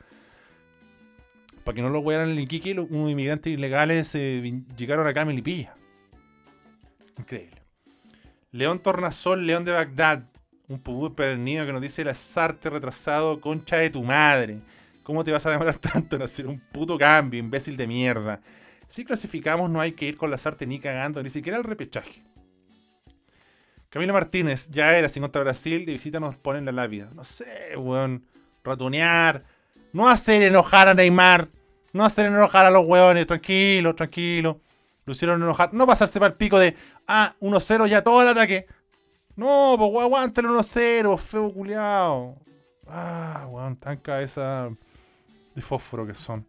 Para 1.63 1.75
que 1.75 1.81
no 1.81 1.89
lo 1.89 1.99
wearan 1.99 2.29
en 2.29 2.39
Iquique, 2.39 2.73
los- 2.73 2.89
unos 2.89 3.11
inmigrantes 3.11 3.53
ilegales 3.53 4.13
eh, 4.15 4.63
llegaron 4.77 5.05
acá 5.07 5.21
a 5.21 5.25
Melipilla. 5.25 5.75
Increíble. 7.17 7.61
León 8.51 8.79
Tornasol, 8.79 9.45
León 9.45 9.65
de 9.65 9.73
Bagdad. 9.73 10.23
Un 10.67 10.79
pudú 10.79 11.13
pernido 11.15 11.65
que 11.65 11.73
nos 11.73 11.81
dice 11.81 12.03
el 12.03 12.09
azarte 12.09 12.69
retrasado, 12.69 13.41
concha 13.41 13.77
de 13.77 13.89
tu 13.89 14.03
madre. 14.03 14.59
¿Cómo 15.03 15.23
te 15.23 15.31
vas 15.31 15.45
a 15.45 15.51
demorar 15.51 15.75
tanto 15.77 16.15
en 16.15 16.21
hacer 16.21 16.47
un 16.47 16.59
puto 16.71 16.97
cambio, 16.97 17.39
imbécil 17.39 17.75
de 17.77 17.87
mierda? 17.87 18.41
Si 18.87 19.03
clasificamos, 19.03 19.69
no 19.69 19.81
hay 19.81 19.91
que 19.93 20.05
ir 20.07 20.17
con 20.17 20.31
las 20.31 20.45
artes 20.47 20.67
ni 20.67 20.79
cagando, 20.79 21.21
ni 21.21 21.29
siquiera 21.29 21.57
al 21.57 21.63
repechaje. 21.63 22.21
Camilo 23.89 24.13
Martínez, 24.13 24.69
ya 24.69 24.95
era 24.95 25.09
50 25.09 25.39
Brasil, 25.39 25.85
de 25.85 25.93
visita 25.93 26.19
nos 26.19 26.37
ponen 26.37 26.65
la 26.65 26.71
lápida. 26.71 27.09
No 27.13 27.23
sé, 27.23 27.75
weón. 27.75 28.23
Ratonear. 28.63 29.43
No 29.93 30.09
hacer 30.09 30.43
enojar 30.43 30.87
a 30.87 30.93
Neymar. 30.93 31.47
No 31.93 32.05
hacer 32.05 32.27
enojar 32.27 32.67
a 32.67 32.69
los 32.71 32.85
weones. 32.85 33.25
Tranquilo, 33.25 33.95
tranquilo. 33.95 34.61
Lo 35.05 35.13
hicieron 35.13 35.41
enojar. 35.41 35.73
No 35.73 35.87
pasarse 35.87 36.19
para 36.19 36.31
el 36.31 36.37
pico 36.37 36.59
de, 36.59 36.75
ah, 37.07 37.33
1-0 37.39 37.87
ya 37.87 38.03
todo 38.03 38.21
el 38.21 38.27
ataque. 38.27 38.67
No, 39.35 39.75
pues 39.77 40.03
aguanta 40.03 40.41
el 40.41 40.47
1-0, 40.47 41.17
feo 41.17 41.51
culiao. 41.51 42.37
Ah, 42.87 43.47
weón, 43.49 43.75
tan 43.77 43.97
cabeza 43.97 44.69
de 45.55 45.61
fósforo 45.61 46.05
que 46.05 46.13
son. 46.13 46.45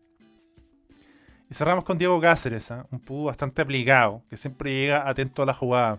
Y 1.48 1.54
cerramos 1.54 1.84
con 1.84 1.96
Diego 1.96 2.20
Cáceres, 2.20 2.70
¿ah? 2.70 2.86
un 2.90 3.00
pudo 3.00 3.24
bastante 3.24 3.62
aplicado, 3.62 4.22
que 4.28 4.36
siempre 4.36 4.72
llega 4.72 5.08
atento 5.08 5.42
a 5.42 5.46
la 5.46 5.54
jugada. 5.54 5.98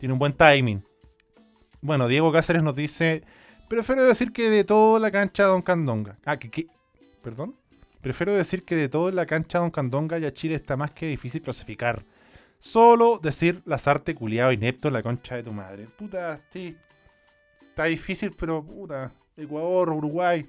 Tiene 0.00 0.14
un 0.14 0.18
buen 0.18 0.32
timing. 0.32 0.82
Bueno, 1.82 2.08
Diego 2.08 2.32
Cáceres 2.32 2.62
nos 2.62 2.74
dice, 2.74 3.22
prefiero 3.68 4.02
decir 4.02 4.32
que 4.32 4.50
de 4.50 4.64
toda 4.64 4.98
la 4.98 5.10
cancha 5.12 5.44
Don 5.44 5.62
Candonga. 5.62 6.18
Ah, 6.24 6.38
que, 6.38 6.50
que- 6.50 6.66
perdón. 7.22 7.54
Prefiero 8.00 8.34
decir 8.34 8.64
que 8.64 8.74
de 8.76 8.88
toda 8.88 9.12
la 9.12 9.26
cancha 9.26 9.58
Don 9.58 9.70
Candonga 9.70 10.18
ya 10.18 10.32
Chile 10.32 10.54
está 10.54 10.76
más 10.76 10.90
que 10.90 11.06
difícil 11.06 11.42
clasificar. 11.42 12.02
Solo 12.58 13.18
decir 13.22 13.62
Lazarte 13.66 14.14
culiado 14.14 14.52
inepto 14.52 14.88
en 14.88 14.94
la 14.94 15.02
concha 15.02 15.36
de 15.36 15.42
tu 15.42 15.52
madre. 15.52 15.86
Puta, 15.98 16.40
sí. 16.50 16.76
Está 17.68 17.84
difícil, 17.84 18.34
pero 18.38 18.62
puta. 18.64 19.12
Ecuador, 19.36 19.90
Uruguay. 19.90 20.46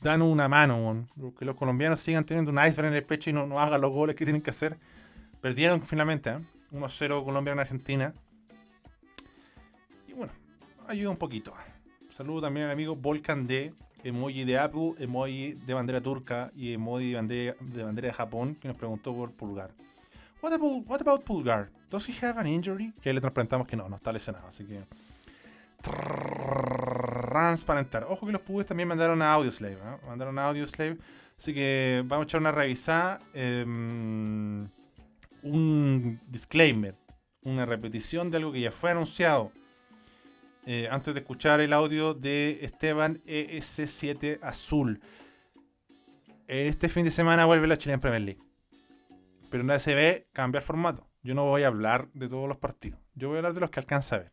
dan 0.00 0.22
una 0.22 0.48
mano, 0.48 1.06
que 1.38 1.44
los 1.44 1.56
colombianos 1.56 1.98
sigan 1.98 2.24
teniendo 2.24 2.50
un 2.52 2.58
iceberg 2.58 2.88
en 2.88 2.94
el 2.94 3.04
pecho 3.04 3.30
y 3.30 3.32
no, 3.32 3.46
no 3.46 3.58
hagan 3.58 3.80
los 3.80 3.92
goles 3.92 4.14
que 4.14 4.24
tienen 4.24 4.42
que 4.42 4.50
hacer. 4.50 4.76
Perdieron 5.40 5.82
finalmente, 5.82 6.30
¿eh? 6.30 6.38
1-0 6.72 7.24
Colombia 7.24 7.52
en 7.52 7.58
Argentina. 7.60 8.14
Y 10.06 10.12
bueno, 10.12 10.32
ayuda 10.86 11.10
un 11.10 11.16
poquito. 11.16 11.52
Saludo 12.10 12.42
también 12.42 12.66
al 12.66 12.72
amigo 12.72 12.96
Volcan 12.96 13.46
D, 13.46 13.72
emoji 14.04 14.44
de 14.44 14.58
Apple, 14.58 14.94
emoji 14.98 15.52
de 15.52 15.74
bandera 15.74 16.00
turca 16.00 16.50
y 16.56 16.72
emoji 16.72 17.10
de 17.10 17.16
bandera 17.16 17.56
de, 17.60 17.82
bandera 17.84 18.08
de 18.08 18.14
Japón, 18.14 18.54
que 18.54 18.68
nos 18.68 18.76
preguntó 18.76 19.14
por 19.14 19.32
Pulgar. 19.32 19.70
What 20.40 20.52
about, 20.52 21.24
Pulgar? 21.24 21.70
Does 21.90 22.08
he 22.08 22.26
have 22.26 22.38
an 22.38 22.46
injury? 22.46 22.92
Que 23.02 23.12
le 23.12 23.20
transplantamos 23.20 23.66
que 23.66 23.76
no, 23.76 23.88
no 23.88 23.96
está 23.96 24.12
lesionado, 24.12 24.46
así 24.46 24.64
que 24.64 24.80
transparentar. 27.32 28.04
Ojo 28.04 28.26
que 28.26 28.32
los 28.32 28.40
pubes 28.42 28.66
también 28.66 28.88
mandaron 28.88 29.22
a 29.22 29.32
Audioslave. 29.32 29.74
¿eh? 29.74 29.98
Mandaron 30.06 30.38
a 30.38 30.46
Audioslave. 30.48 30.98
Así 31.36 31.54
que 31.54 32.02
vamos 32.06 32.24
a 32.24 32.26
echar 32.26 32.40
una 32.40 32.52
revisada. 32.52 33.20
Em, 33.32 34.68
un 35.42 36.20
disclaimer. 36.28 36.94
Una 37.42 37.66
repetición 37.66 38.30
de 38.30 38.38
algo 38.38 38.52
que 38.52 38.60
ya 38.60 38.70
fue 38.70 38.90
anunciado. 38.90 39.52
Eh, 40.66 40.86
antes 40.90 41.14
de 41.14 41.20
escuchar 41.20 41.60
el 41.60 41.72
audio 41.72 42.14
de 42.14 42.58
Esteban 42.62 43.22
ES7 43.24 44.38
Azul. 44.42 45.00
Este 46.46 46.88
fin 46.88 47.04
de 47.04 47.10
semana 47.10 47.46
vuelve 47.46 47.66
la 47.66 47.78
Chilean 47.78 48.00
Premier 48.00 48.22
League. 48.22 48.42
Pero 49.50 49.62
en 49.62 49.68
la 49.68 49.78
SB 49.78 50.26
cambia 50.32 50.58
el 50.58 50.64
formato. 50.64 51.08
Yo 51.22 51.34
no 51.34 51.44
voy 51.44 51.62
a 51.62 51.68
hablar 51.68 52.08
de 52.12 52.28
todos 52.28 52.48
los 52.48 52.58
partidos. 52.58 53.00
Yo 53.14 53.28
voy 53.28 53.36
a 53.36 53.38
hablar 53.38 53.54
de 53.54 53.60
los 53.60 53.70
que 53.70 53.80
alcanza 53.80 54.16
a 54.16 54.18
ver. 54.20 54.32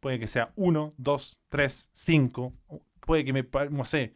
Puede 0.00 0.18
que 0.18 0.26
sea 0.26 0.52
1, 0.56 0.94
2, 0.96 1.40
3, 1.48 1.90
5. 1.92 2.52
Puede 3.00 3.24
que 3.24 3.32
me, 3.32 3.48
no 3.70 3.84
sé, 3.84 4.14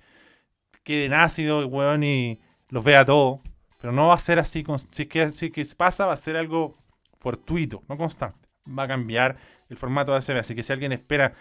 quede 0.83 1.15
ácido 1.15 1.61
el 1.61 1.67
weón 1.67 2.03
y 2.03 2.41
los 2.69 2.85
vea 2.85 3.05
todo. 3.05 3.41
Pero 3.87 3.95
no 3.95 4.09
va 4.09 4.15
a 4.15 4.19
ser 4.19 4.41
así. 4.41 4.65
Si 4.91 5.03
es 5.05 5.09
que, 5.09 5.65
si 5.65 5.75
pasa, 5.77 6.07
va 6.07 6.13
a 6.13 6.17
ser 6.17 6.37
algo 6.37 6.75
fortuito, 7.19 7.85
no 7.89 7.97
constante. 7.97 8.49
Va 8.77 8.83
a 8.83 8.89
cambiar 8.89 9.37
el 9.69 9.77
formato 9.77 10.11
de 10.11 10.19
ASB. 10.19 10.39
Así 10.39 10.57
que 10.57 10.65
si 10.65 10.73
alguien 10.73 10.91
espera, 10.91 11.35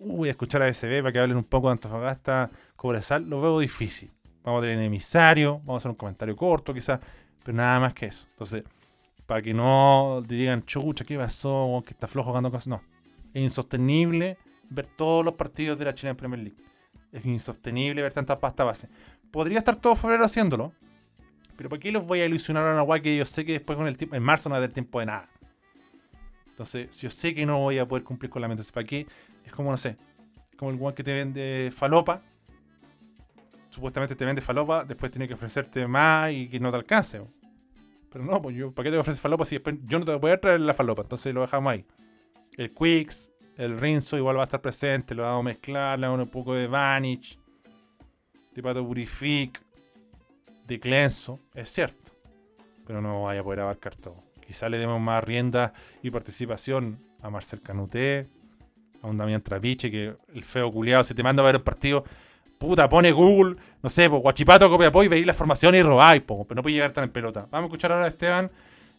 uy, 0.00 0.26
a 0.26 0.32
escuchar 0.32 0.62
a 0.62 0.66
ASB 0.66 1.00
para 1.00 1.12
que 1.12 1.20
hablen 1.20 1.36
un 1.36 1.44
poco 1.44 1.68
de 1.68 1.74
Antofagasta, 1.74 2.50
Cobresal, 2.74 3.30
lo 3.30 3.40
veo 3.40 3.60
difícil. 3.60 4.10
Vamos 4.42 4.58
a 4.58 4.66
tener 4.66 4.84
emisario, 4.84 5.60
vamos 5.60 5.74
a 5.74 5.76
hacer 5.76 5.90
un 5.92 5.96
comentario 5.96 6.34
corto 6.34 6.74
quizás, 6.74 6.98
pero 7.44 7.56
nada 7.56 7.78
más 7.78 7.94
que 7.94 8.06
eso. 8.06 8.26
Entonces, 8.32 8.64
para 9.24 9.40
que 9.40 9.54
no 9.54 10.24
te 10.26 10.34
digan, 10.34 10.64
chucha, 10.64 11.04
¿qué 11.04 11.16
pasó? 11.16 11.84
Que 11.86 11.92
está 11.92 12.08
flojo 12.08 12.30
jugando 12.30 12.50
cosas. 12.50 12.66
No, 12.66 12.82
es 13.32 13.42
insostenible 13.42 14.38
ver 14.70 14.88
todos 14.88 15.24
los 15.24 15.34
partidos 15.34 15.78
de 15.78 15.84
la 15.84 15.94
Chile 15.94 16.10
en 16.10 16.16
Premier 16.16 16.40
League. 16.40 16.58
Es 17.12 17.24
insostenible 17.24 18.02
ver 18.02 18.12
tanta 18.12 18.40
pasta 18.40 18.64
base. 18.64 18.88
Podría 19.30 19.58
estar 19.58 19.76
todo 19.76 19.94
febrero 19.94 20.24
haciéndolo. 20.24 20.72
Pero 21.56 21.68
¿por 21.68 21.78
qué 21.78 21.92
los 21.92 22.06
voy 22.06 22.20
a 22.20 22.26
ilusionar 22.26 22.66
a 22.66 22.72
una 22.72 22.82
guay 22.82 23.00
que 23.02 23.16
yo 23.16 23.24
sé 23.24 23.44
que 23.44 23.52
después 23.52 23.76
con 23.76 23.86
el 23.86 23.96
tiempo, 23.96 24.16
en 24.16 24.22
marzo 24.22 24.48
no 24.48 24.54
va 24.54 24.56
a 24.56 24.58
haber 24.58 24.72
tiempo 24.72 25.00
de 25.00 25.06
nada? 25.06 25.28
Entonces, 26.48 26.88
si 26.90 27.02
yo 27.04 27.10
sé 27.10 27.34
que 27.34 27.46
no 27.46 27.58
voy 27.58 27.78
a 27.78 27.86
poder 27.86 28.04
cumplir 28.04 28.30
con 28.30 28.42
la 28.42 28.48
mente, 28.48 28.62
¿para 28.72 28.86
qué? 28.86 29.06
Es 29.44 29.52
como, 29.52 29.70
no 29.70 29.76
sé, 29.76 29.96
como 30.56 30.70
el 30.70 30.76
guay 30.76 30.94
que 30.94 31.02
te 31.02 31.12
vende 31.12 31.70
falopa. 31.74 32.20
Supuestamente 33.70 34.14
te 34.14 34.24
vende 34.24 34.42
falopa, 34.42 34.84
después 34.84 35.10
tiene 35.10 35.26
que 35.26 35.34
ofrecerte 35.34 35.86
más 35.86 36.30
y 36.30 36.48
que 36.48 36.60
no 36.60 36.70
te 36.70 36.76
alcance. 36.76 37.22
Pero 38.12 38.24
no, 38.24 38.42
pues 38.42 38.54
yo, 38.54 38.72
¿para 38.72 38.84
qué 38.84 38.90
te 38.90 38.98
ofreces 38.98 39.20
falopa 39.20 39.46
si 39.46 39.54
después 39.54 39.76
yo 39.84 39.98
no 39.98 40.04
te 40.04 40.14
voy 40.14 40.30
a 40.30 40.40
traer 40.40 40.60
la 40.60 40.74
falopa? 40.74 41.02
Entonces 41.02 41.32
lo 41.32 41.40
dejamos 41.40 41.72
ahí. 41.72 41.86
El 42.58 42.70
Quicks, 42.74 43.30
el 43.56 43.78
Rinzo 43.80 44.18
igual 44.18 44.36
va 44.36 44.42
a 44.42 44.44
estar 44.44 44.60
presente, 44.60 45.14
lo 45.14 45.22
vamos 45.22 45.40
a 45.40 45.44
mezclar, 45.44 45.98
le 45.98 46.06
damos 46.06 46.20
un 46.20 46.28
poco 46.28 46.54
de 46.54 46.66
Vanish, 46.66 47.38
de 48.54 48.62
Pato 48.62 48.86
Purific, 48.86 49.62
de 50.66 50.80
Clenso, 50.80 51.40
es 51.54 51.70
cierto. 51.70 52.12
Pero 52.86 53.00
no 53.00 53.24
vaya 53.24 53.40
a 53.40 53.44
poder 53.44 53.60
abarcar 53.60 53.94
todo. 53.94 54.16
Quizá 54.46 54.68
le 54.68 54.78
demos 54.78 55.00
más 55.00 55.22
rienda 55.22 55.72
y 56.02 56.10
participación 56.10 56.98
a 57.22 57.30
Marcel 57.30 57.60
Canuté, 57.60 58.26
a 59.02 59.06
un 59.06 59.16
Damián 59.16 59.42
Trapiche, 59.42 59.90
que 59.90 60.14
el 60.34 60.44
feo 60.44 60.70
culiado, 60.72 61.04
si 61.04 61.14
te 61.14 61.22
manda 61.22 61.42
a 61.42 61.46
ver 61.46 61.56
el 61.56 61.62
partido, 61.62 62.04
puta, 62.58 62.88
pone 62.88 63.12
Google, 63.12 63.56
no 63.82 63.88
sé, 63.88 64.08
pues 64.08 64.22
Guachipato, 64.22 64.68
Copiapó 64.68 65.02
y 65.02 65.08
veis 65.08 65.26
la 65.26 65.34
formación 65.34 65.74
y 65.74 65.82
robáis, 65.82 66.22
pero 66.26 66.46
no 66.54 66.62
puede 66.62 66.74
llegar 66.74 66.92
tan 66.92 67.04
en 67.04 67.10
pelota. 67.10 67.46
Vamos 67.50 67.64
a 67.64 67.68
escuchar 67.68 67.92
ahora 67.92 68.04
a 68.04 68.08
Esteban 68.08 68.50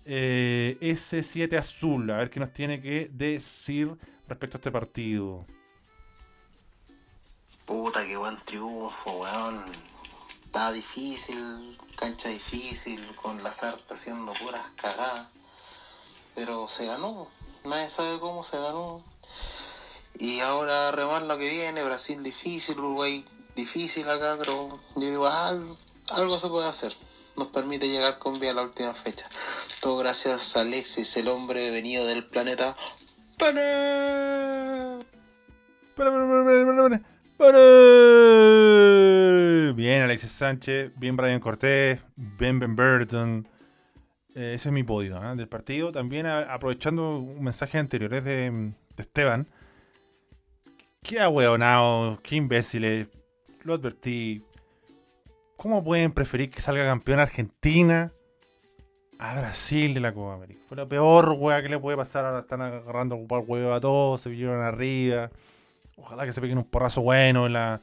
eh, 0.06 0.78
S7 0.82 1.58
Azul, 1.58 2.10
a 2.12 2.18
ver 2.18 2.30
qué 2.30 2.40
nos 2.40 2.52
tiene 2.52 2.82
que 2.82 3.10
decir 3.14 3.96
respecto 4.28 4.58
a 4.58 4.60
este 4.60 4.72
partido. 4.72 5.46
Puta, 7.66 8.06
qué 8.06 8.18
buen 8.18 8.38
triunfo, 8.44 9.22
weón. 9.22 9.93
Difícil, 10.74 11.78
cancha 11.96 12.30
difícil, 12.30 13.00
con 13.16 13.42
la 13.44 13.52
sarta 13.52 13.94
haciendo 13.94 14.34
puras 14.34 14.64
cagadas. 14.76 15.28
Pero 16.36 16.68
se 16.68 16.86
ganó, 16.86 17.28
nadie 17.64 17.90
sabe 17.90 18.20
cómo 18.20 18.44
se 18.44 18.58
ganó. 18.58 19.04
Y 20.20 20.40
ahora 20.42 20.92
remar 20.92 21.24
lo 21.24 21.38
que 21.38 21.50
viene, 21.50 21.84
Brasil 21.84 22.22
difícil, 22.24 22.78
Uruguay 22.80 23.26
difícil 23.56 24.10
acá, 24.10 24.36
pero 24.38 24.70
yo 24.96 25.08
igual 25.08 25.78
algo 26.10 26.40
se 26.40 26.50
puede 26.50 26.68
hacer 26.68 26.96
nos 27.36 27.48
permite 27.48 27.88
llegar 27.90 28.20
con 28.20 28.40
vida 28.40 28.52
a 28.52 28.56
la 28.56 28.62
última 28.64 28.94
fecha. 28.94 29.30
Todo 29.80 29.98
gracias 29.98 30.56
a 30.56 30.62
Alexis, 30.62 31.18
el 31.18 31.28
hombre 31.28 31.72
venido 31.72 32.06
del 32.06 32.26
planeta 32.26 32.76
Bien, 39.76 40.04
Alexis 40.04 40.32
Sánchez, 40.32 40.92
bien 41.00 41.16
Brian 41.16 41.40
Cortés, 41.40 42.00
Ben 42.16 42.60
Ben 42.60 42.76
Burton. 42.76 43.48
Eh, 44.36 44.54
ese 44.54 44.70
es 44.70 44.72
mi 44.72 44.84
podio 44.84 45.20
del 45.36 45.48
partido. 45.48 45.92
También 45.92 46.28
aprovechando 46.28 47.18
un 47.18 47.44
mensaje 47.44 47.80
anteriores 47.80 48.24
de, 48.24 48.72
Esteban. 48.98 49.48
Qué 51.02 51.20
ahueonado, 51.20 52.20
qué 52.22 52.36
imbéciles. 52.36 53.10
Lo 53.64 53.74
advertí. 53.74 54.44
¿Cómo 55.58 55.84
pueden 55.84 56.12
preferir 56.12 56.52
que 56.52 56.62
salga 56.62 56.86
campeón 56.86 57.20
Argentina 57.20 58.12
a 59.18 59.40
Brasil 59.40 59.96
de 59.96 60.00
la 60.02 60.14
Copa 60.14 60.36
América? 60.36 60.60
Fue 60.68 60.78
la 60.78 60.88
peor 60.88 61.36
weá 61.40 61.64
que 61.64 61.70
le 61.70 61.80
puede 61.80 61.98
pasar. 61.98 62.26
Ahora 62.26 62.42
están 62.42 62.62
agarrando 62.62 63.16
el 63.16 63.26
huevo 63.28 63.74
a 63.74 63.82
todos, 63.82 64.22
se 64.22 64.30
vinieron 64.30 64.62
arriba. 64.62 65.32
Ojalá 65.96 66.26
que 66.26 66.32
se 66.32 66.42
peguen 66.42 66.60
un 66.60 66.66
porrazo 66.66 67.02
bueno 67.02 67.48
en, 67.48 67.54
la, 67.54 67.82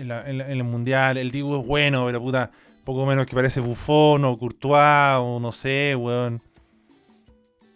en, 0.00 0.40
el 0.40 0.64
mundial. 0.64 1.16
El 1.16 1.30
Dibu 1.30 1.60
es 1.60 1.66
bueno, 1.66 2.06
pero 2.06 2.20
puta, 2.20 2.50
poco 2.84 3.06
menos 3.06 3.26
que 3.26 3.34
parece 3.34 3.60
Bufón 3.60 4.24
o 4.24 4.38
Courtois 4.38 5.18
o 5.18 5.38
no 5.40 5.52
sé, 5.52 5.94
weón. 5.96 6.40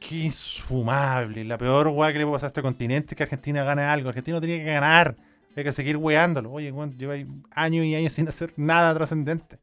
Qué 0.00 0.16
infumable. 0.16 1.44
La 1.44 1.58
peor 1.58 1.88
weá 1.88 2.12
que 2.12 2.18
le 2.18 2.24
puede 2.24 2.36
pasar 2.36 2.48
a 2.48 2.48
este 2.48 2.62
continente 2.62 3.14
es 3.14 3.16
que 3.16 3.22
Argentina 3.22 3.62
gane 3.64 3.82
algo. 3.82 4.08
Argentina 4.08 4.36
no 4.36 4.40
tenía 4.40 4.58
que 4.58 4.64
ganar. 4.64 5.16
Hay 5.56 5.64
que 5.64 5.72
seguir 5.72 5.96
weándolo. 5.96 6.50
Oye, 6.50 6.72
lleva 6.98 7.14
años 7.54 7.84
y 7.84 7.94
años 7.94 8.12
sin 8.14 8.28
hacer 8.28 8.52
nada 8.56 8.94
trascendente. 8.94 9.58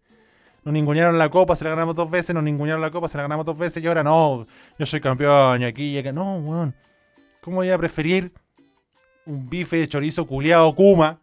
Nos 0.63 0.73
ningunearon 0.73 1.17
la 1.17 1.29
copa, 1.29 1.55
se 1.55 1.63
la 1.63 1.71
ganamos 1.71 1.95
dos 1.95 2.11
veces, 2.11 2.35
nos 2.35 2.43
ningunearon 2.43 2.81
la 2.81 2.91
copa, 2.91 3.07
se 3.07 3.17
la 3.17 3.23
ganamos 3.23 3.45
dos 3.45 3.57
veces 3.57 3.81
y 3.81 3.87
ahora 3.87 4.03
no, 4.03 4.45
yo 4.77 4.85
soy 4.85 4.99
campeón 4.99 5.61
y 5.61 5.65
aquí 5.65 5.95
y 5.95 5.97
acá. 5.97 6.11
No, 6.11 6.35
weón. 6.37 6.75
¿Cómo 7.41 7.57
voy 7.57 7.69
a 7.69 7.77
preferir 7.77 8.33
un 9.25 9.49
bife 9.49 9.77
de 9.77 9.87
chorizo 9.87 10.27
culiado 10.27 10.75
Kuma 10.75 11.19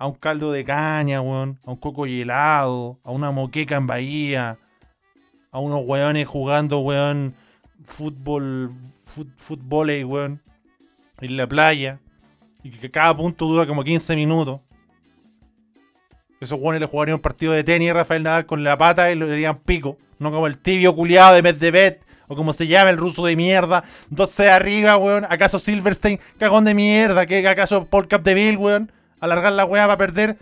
a 0.00 0.06
un 0.06 0.14
caldo 0.14 0.50
de 0.50 0.64
caña, 0.64 1.20
weón? 1.20 1.60
A 1.66 1.72
un 1.72 1.76
coco 1.76 2.06
helado, 2.06 2.98
a 3.04 3.10
una 3.10 3.30
moqueca 3.32 3.76
en 3.76 3.86
Bahía, 3.86 4.58
a 5.52 5.58
unos 5.58 5.84
weones 5.84 6.26
jugando, 6.26 6.80
weón, 6.80 7.34
fútbol, 7.84 8.72
fútbol, 9.36 9.90
weón, 10.06 10.42
en 11.20 11.36
la 11.36 11.46
playa 11.46 12.00
y 12.62 12.70
que 12.70 12.90
cada 12.90 13.14
punto 13.14 13.44
dura 13.44 13.66
como 13.66 13.84
15 13.84 14.16
minutos. 14.16 14.60
Esos 16.40 16.58
guanes 16.58 16.80
le 16.80 16.86
jugarían 16.86 17.16
un 17.16 17.20
partido 17.20 17.52
de 17.52 17.62
tenis 17.62 17.90
a 17.90 17.94
Rafael 17.94 18.22
Nadal 18.22 18.46
con 18.46 18.64
la 18.64 18.78
pata 18.78 19.12
y 19.12 19.16
lo 19.16 19.26
dirían 19.26 19.58
pico. 19.58 19.98
No 20.18 20.30
como 20.30 20.46
el 20.46 20.56
tibio 20.56 20.94
culiado 20.94 21.34
de 21.34 21.42
Medvedev 21.42 22.00
o 22.26 22.34
como 22.36 22.54
se 22.54 22.66
llama 22.66 22.88
el 22.88 22.96
ruso 22.96 23.26
de 23.26 23.36
mierda. 23.36 23.84
12 24.08 24.50
arriba, 24.50 24.96
weón. 24.96 25.26
¿Acaso 25.28 25.58
Silverstein, 25.58 26.18
cagón 26.38 26.64
de 26.64 26.74
mierda? 26.74 27.26
¿Qué 27.26 27.46
acaso 27.46 27.84
Paul 27.84 28.08
Capdeville, 28.08 28.56
weón? 28.56 28.90
Alargar 29.20 29.52
la 29.52 29.64
weá 29.64 29.86
para 29.86 29.96
perder 29.96 30.38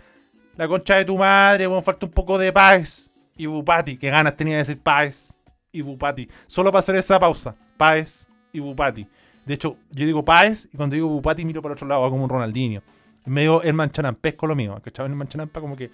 la 0.55 0.67
concha 0.67 0.95
de 0.95 1.05
tu 1.05 1.17
madre, 1.17 1.67
weón. 1.67 1.83
Falta 1.83 2.05
un 2.05 2.11
poco 2.11 2.37
de 2.37 2.51
paz. 2.51 3.09
Y 3.37 3.45
Bupati, 3.45 3.97
que 3.97 4.09
ganas 4.09 4.35
tenía 4.35 4.55
de 4.55 4.59
decir 4.59 4.81
paz. 4.81 5.33
Y 5.71 5.81
Bupati. 5.81 6.27
Solo 6.47 6.71
para 6.71 6.79
hacer 6.79 6.95
esa 6.95 7.19
pausa. 7.19 7.55
Paz 7.77 8.27
y 8.51 8.59
Bupati. 8.59 9.07
De 9.45 9.55
hecho, 9.55 9.77
yo 9.89 10.05
digo 10.05 10.23
Páez 10.23 10.69
y 10.71 10.77
cuando 10.77 10.93
digo 10.93 11.07
Bupati 11.07 11.43
miro 11.43 11.61
para 11.61 11.73
otro 11.73 11.87
lado, 11.87 12.03
hago 12.03 12.11
como 12.11 12.25
un 12.25 12.29
Ronaldinho. 12.29 12.83
Medio 13.25 13.63
el 13.63 13.75
pesco 14.21 14.45
lo 14.45 14.55
mío. 14.55 14.79
¿Cachai? 14.83 15.07
El 15.07 15.15
Manchanampa 15.15 15.59
como 15.59 15.75
que 15.75 15.89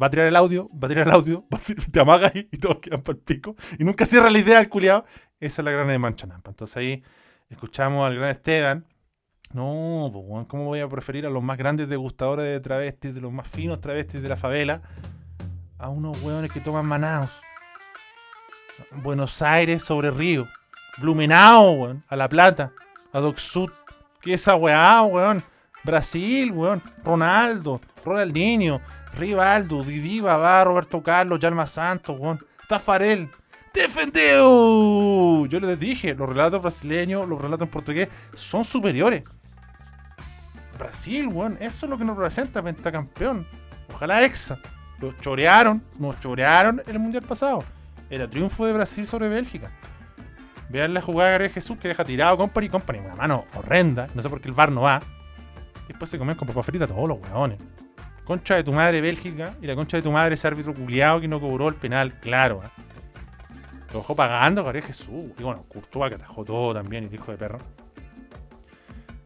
va 0.00 0.06
a 0.06 0.10
tirar 0.10 0.26
el 0.26 0.36
audio, 0.36 0.68
va 0.72 0.86
a 0.86 0.88
tirar 0.88 1.06
el 1.06 1.12
audio, 1.12 1.44
te 1.92 2.00
amaga 2.00 2.30
ahí 2.32 2.48
y 2.50 2.58
todos 2.58 2.78
quedan 2.78 3.02
para 3.02 3.18
el 3.18 3.24
pico. 3.24 3.56
Y 3.78 3.84
nunca 3.84 4.04
cierra 4.04 4.30
la 4.30 4.38
idea 4.38 4.58
al 4.58 4.68
culiado. 4.68 5.04
Esa 5.40 5.62
es 5.62 5.64
la 5.64 5.70
grana 5.70 5.92
de 5.92 5.98
Manchanampa. 5.98 6.50
Entonces 6.50 6.76
ahí 6.76 7.02
escuchamos 7.48 8.06
al 8.06 8.16
gran 8.16 8.30
Esteban 8.30 8.86
No, 9.52 10.08
pues, 10.12 10.46
¿cómo 10.46 10.66
voy 10.66 10.78
a 10.78 10.88
preferir 10.88 11.26
a 11.26 11.30
los 11.30 11.42
más 11.42 11.58
grandes 11.58 11.88
degustadores 11.88 12.46
de 12.46 12.60
travestis, 12.60 13.16
de 13.16 13.20
los 13.20 13.32
más 13.32 13.48
finos 13.48 13.80
travestis 13.80 14.22
de 14.22 14.28
la 14.28 14.36
favela, 14.36 14.80
a 15.76 15.88
unos 15.88 16.22
weones 16.22 16.52
que 16.52 16.60
toman 16.60 16.86
manaos? 16.86 17.42
Buenos 19.02 19.42
Aires 19.42 19.82
sobre 19.82 20.12
Río, 20.12 20.46
Blumenau, 20.98 21.72
weón, 21.72 22.04
a 22.06 22.14
La 22.14 22.28
Plata, 22.28 22.72
a 23.12 23.18
Doc 23.18 23.38
Sud. 23.38 23.70
¿Qué 24.20 24.34
es 24.34 24.42
esa 24.42 24.54
weá, 24.54 25.02
weón? 25.02 25.42
Brasil, 25.82 26.52
weón, 26.52 26.80
Ronaldo, 27.02 27.80
Ronaldinho, 28.04 28.80
Rivaldo, 29.14 29.82
Didi, 29.82 30.20
Babá, 30.20 30.62
Roberto 30.62 31.02
Carlos, 31.02 31.40
Yalma 31.40 31.66
Santos, 31.66 32.16
weón, 32.20 32.38
Tafarel. 32.68 33.28
¡Defendeu! 33.74 35.46
Yo 35.46 35.58
les 35.58 35.78
dije, 35.80 36.14
los 36.14 36.28
relatos 36.28 36.62
brasileños, 36.62 37.28
los 37.28 37.40
relatos 37.40 37.66
en 37.66 37.70
portugués 37.72 38.08
son 38.34 38.64
superiores. 38.64 39.24
Brasil, 40.80 41.28
weón, 41.28 41.58
eso 41.60 41.86
es 41.86 41.90
lo 41.90 41.98
que 41.98 42.04
nos 42.04 42.16
representa, 42.16 42.62
pentacampeón. 42.62 43.46
Ojalá 43.92 44.24
exa. 44.24 44.58
Los 44.98 45.16
chorearon, 45.16 45.82
nos 45.98 46.18
chorearon 46.20 46.82
en 46.86 46.90
el 46.90 46.98
mundial 46.98 47.22
pasado. 47.22 47.62
Era 48.08 48.28
triunfo 48.28 48.66
de 48.66 48.72
Brasil 48.72 49.06
sobre 49.06 49.28
Bélgica. 49.28 49.70
Vean 50.68 50.94
la 50.94 51.00
jugada 51.00 51.38
de 51.38 51.48
Jesús 51.48 51.78
que 51.78 51.88
deja 51.88 52.04
tirado 52.04 52.36
Company 52.36 52.68
Company, 52.68 52.98
una 52.98 53.14
mano 53.14 53.44
horrenda. 53.54 54.08
No 54.14 54.22
sé 54.22 54.28
por 54.28 54.40
qué 54.40 54.48
el 54.48 54.54
VAR 54.54 54.72
no 54.72 54.82
va. 54.82 55.00
Después 55.88 56.10
se 56.10 56.18
comen 56.18 56.36
con 56.36 56.48
papas 56.48 56.66
fritas 56.66 56.88
todos 56.88 57.08
los 57.08 57.18
weones. 57.30 57.58
Concha 58.24 58.54
de 58.54 58.64
tu 58.64 58.72
madre 58.72 59.00
Bélgica 59.00 59.54
y 59.60 59.66
la 59.66 59.74
concha 59.74 59.96
de 59.96 60.02
tu 60.02 60.12
madre 60.12 60.34
ese 60.34 60.46
árbitro 60.46 60.72
culiado 60.72 61.20
que 61.20 61.28
no 61.28 61.40
cobró 61.40 61.68
el 61.68 61.74
penal, 61.74 62.18
claro. 62.20 62.62
¿eh? 62.64 62.68
Lo 63.92 63.98
dejó 63.98 64.14
pagando 64.14 64.62
Gabriel 64.62 64.84
Jesús. 64.84 65.32
Y 65.38 65.42
bueno, 65.42 65.64
Courtois 65.68 66.10
que 66.10 66.14
atajó 66.14 66.44
todo 66.44 66.72
también, 66.72 67.04
el 67.04 67.14
hijo 67.14 67.32
de 67.32 67.38
perro. 67.38 67.58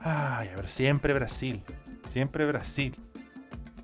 Ay, 0.07 0.49
a 0.49 0.57
ver, 0.57 0.69
siempre 0.69 1.15
Brasil. 1.15 1.65
Siempre 2.07 2.45
Brasil. 2.45 2.95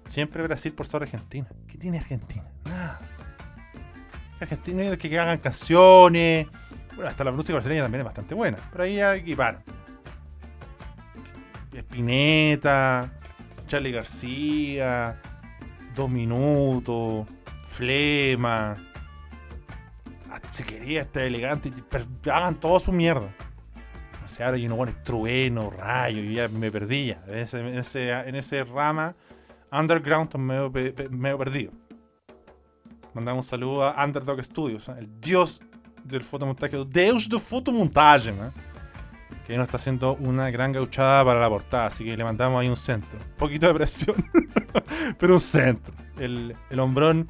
Siempre 0.05 0.43
Brasil 0.43 0.73
por 0.75 0.87
sobre 0.87 1.05
Argentina. 1.07 1.49
¿Qué 1.67 1.79
tiene 1.79 1.97
Argentina? 1.97 2.45
Nada. 2.65 3.01
Argentina 4.39 4.83
es 4.83 4.99
que 4.99 5.19
hagan 5.19 5.39
canciones. 5.39 6.47
Bueno, 6.95 7.09
hasta 7.09 7.25
la 7.25 7.33
música 7.33 7.55
brasileña 7.55 7.83
también 7.83 8.01
es 8.01 8.05
bastante 8.05 8.35
buena. 8.35 8.59
Pero 8.71 8.85
ahí 8.85 8.97
ya 8.97 9.15
equiparon. 9.17 9.63
Spinetta, 11.73 13.13
Charlie 13.67 13.93
García, 13.93 15.19
Dos 15.95 16.11
Minutos, 16.11 17.27
Flema. 17.67 18.75
Ah, 20.31 20.41
Si 20.51 20.65
quería 20.65 21.01
estar 21.01 21.23
elegante, 21.23 21.71
hagan 22.31 22.57
toda 22.57 22.79
su 22.79 22.93
mierda. 22.93 23.29
Sea, 24.31 24.47
ahora 24.47 24.59
yo 24.59 24.69
no 24.69 24.77
bueno, 24.77 24.93
trueno, 25.03 25.71
rayo, 25.71 26.23
y 26.23 26.35
ya 26.35 26.49
me 26.49 26.71
perdí. 26.71 27.15
En 27.27 28.37
ese, 28.37 28.65
rama 28.65 29.15
underground 29.73 30.35
medio, 30.37 30.71
medio 31.11 31.37
perdido. 31.37 31.73
Mandamos 33.13 33.45
un 33.45 33.51
saludo 33.51 33.85
a 33.85 34.05
Underdog 34.05 34.43
Studios, 34.43 34.89
¿eh? 34.89 34.95
el 34.99 35.21
dios 35.21 35.61
del 36.05 36.23
fotomontaje, 36.23 36.77
el 36.77 36.89
deus 36.89 37.29
de 37.29 37.41
fotomontaje, 37.41 38.31
¿eh? 38.31 38.51
que 39.47 39.57
nos 39.57 39.65
está 39.67 39.79
haciendo 39.79 40.15
una 40.15 40.49
gran 40.51 40.71
gauchada 40.71 41.25
para 41.25 41.41
la 41.41 41.49
portada, 41.49 41.87
así 41.87 42.05
que 42.05 42.17
le 42.17 42.23
mandamos 42.23 42.61
ahí 42.61 42.69
un 42.69 42.77
centro. 42.77 43.19
Un 43.19 43.37
poquito 43.37 43.67
de 43.67 43.75
presión, 43.75 44.17
pero 45.19 45.35
un 45.35 45.41
centro. 45.41 45.93
El, 46.21 46.55
el 46.71 46.79
hombrón 46.79 47.29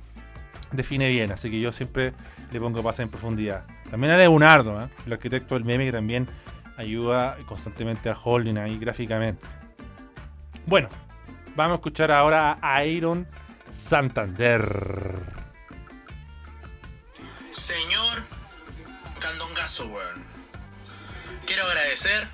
define 0.72 1.09
bien, 1.09 1.32
así 1.32 1.51
que 1.51 1.61
yo 1.61 1.72
siempre 1.72 2.12
le 2.53 2.61
pongo 2.61 2.82
pase 2.82 3.03
en 3.03 3.09
profundidad. 3.09 3.64
También 3.90 4.12
a 4.12 4.16
Leonardo, 4.16 4.82
¿eh? 4.82 4.88
el 5.07 5.12
arquitecto 5.12 5.55
del 5.55 5.64
meme, 5.64 5.86
que 5.86 5.92
también 5.92 6.28
ayuda 6.81 7.37
constantemente 7.47 8.11
a 8.11 8.14
Holding 8.14 8.59
ahí 8.59 8.78
gráficamente. 8.78 9.47
Bueno, 10.66 10.89
vamos 11.55 11.72
a 11.72 11.74
escuchar 11.76 12.11
ahora 12.11 12.59
a 12.61 12.85
Iron 12.85 13.26
Santander. 13.70 15.41
Señor 17.51 18.22
Candongazo, 19.18 19.87
weón. 19.89 20.24
Quiero 21.47 21.64
agradecer 21.64 22.28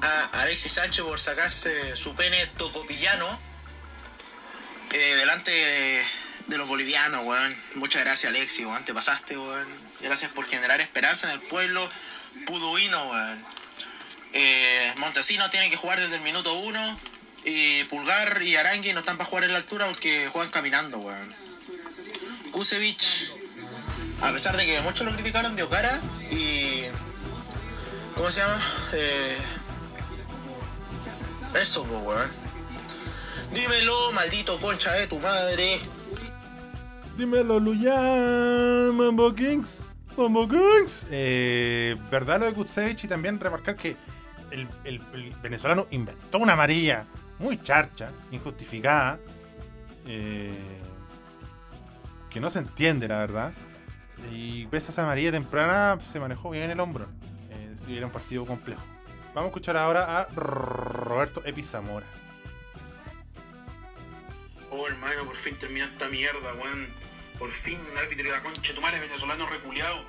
a 0.00 0.42
Alexis 0.42 0.72
Sánchez 0.72 1.04
por 1.04 1.20
sacarse 1.20 1.96
su 1.96 2.14
pene 2.14 2.46
tocopillano 2.58 3.26
eh, 4.92 5.16
delante 5.16 5.50
de, 6.46 6.58
los 6.58 6.68
bolivianos, 6.68 7.24
weón. 7.24 7.56
Muchas 7.74 8.04
gracias, 8.04 8.32
Alexis, 8.32 8.66
weón. 8.66 8.84
Te 8.84 8.94
pasaste, 8.94 9.36
weón. 9.36 9.66
Gracias 10.00 10.30
por 10.32 10.44
generar 10.46 10.80
esperanza 10.80 11.32
en 11.32 11.40
el 11.40 11.46
pueblo 11.48 11.88
puduino, 12.46 13.10
weón. 13.10 13.53
Eh, 14.34 14.92
Montesino 14.98 15.48
tiene 15.48 15.70
que 15.70 15.76
jugar 15.76 15.98
desde 16.00 16.16
el 16.16 16.22
minuto 16.22 16.52
uno. 16.54 16.98
Y 17.46 17.84
Pulgar 17.84 18.42
y 18.42 18.56
Arangui 18.56 18.92
no 18.92 19.00
están 19.00 19.16
para 19.16 19.28
jugar 19.28 19.44
en 19.44 19.52
la 19.52 19.58
altura 19.58 19.86
porque 19.86 20.28
juegan 20.32 20.50
caminando, 20.50 20.98
weón. 20.98 21.34
Kusevich 22.52 23.44
a 24.20 24.32
pesar 24.32 24.56
de 24.56 24.64
que 24.64 24.80
muchos 24.80 25.06
lo 25.06 25.12
criticaron, 25.12 25.56
dio 25.56 25.68
cara 25.68 26.00
y. 26.30 26.84
¿Cómo 28.16 28.30
se 28.30 28.40
llama? 28.40 28.58
Eh, 28.92 29.36
eso, 31.60 31.84
po, 31.84 31.98
weón. 31.98 32.30
Dímelo, 33.52 34.12
maldito 34.12 34.58
concha 34.60 34.92
de 34.92 35.06
tu 35.06 35.18
madre. 35.18 35.78
Dímelo, 37.16 37.60
Luyan, 37.60 38.96
Mambo 38.96 39.34
Kings. 39.34 39.84
Mambo 40.16 40.48
Kings. 40.48 41.06
Eh, 41.10 41.96
verdad 42.10 42.40
lo 42.40 42.46
de 42.46 42.54
Kutsevich 42.54 43.04
y 43.04 43.08
también 43.08 43.38
remarcar 43.38 43.76
que 43.76 43.96
el, 44.54 45.32
venezolano 45.42 45.86
inventó 45.90 46.38
una 46.38 46.52
amarilla 46.52 47.04
muy 47.38 47.60
charcha, 47.62 48.10
injustificada, 48.30 49.18
eh, 50.06 50.52
que 52.30 52.40
no 52.40 52.50
se 52.50 52.60
entiende, 52.60 53.08
la 53.08 53.18
verdad. 53.18 53.52
Y 54.30 54.66
pese 54.66 54.88
a 54.88 54.90
esa 54.92 55.02
amarilla 55.02 55.32
temprana, 55.32 55.98
se 56.00 56.20
manejó 56.20 56.50
bien 56.50 56.70
el 56.70 56.80
hombro. 56.80 57.06
Eh, 57.50 57.74
era 57.88 58.06
un 58.06 58.12
partido 58.12 58.46
complejo. 58.46 58.82
Vamos 59.34 59.48
a 59.48 59.50
escuchar 59.50 59.76
ahora 59.76 60.20
a 60.20 60.24
Roberto 60.34 61.42
Epizamora. 61.44 62.06
Oh, 64.70 64.86
hermano, 64.86 65.24
por 65.24 65.36
fin 65.36 65.56
terminó 65.56 65.84
esta 65.84 66.08
mierda, 66.08 66.54
weón. 66.54 66.86
Por 67.38 67.50
fin, 67.50 67.78
un 67.78 67.98
árbitro 67.98 68.24
de 68.24 68.30
la 68.30 68.42
concha 68.42 68.74
tu 68.74 68.80
madre 68.80 69.00
venezolano 69.00 69.46
reculeado. 69.46 70.04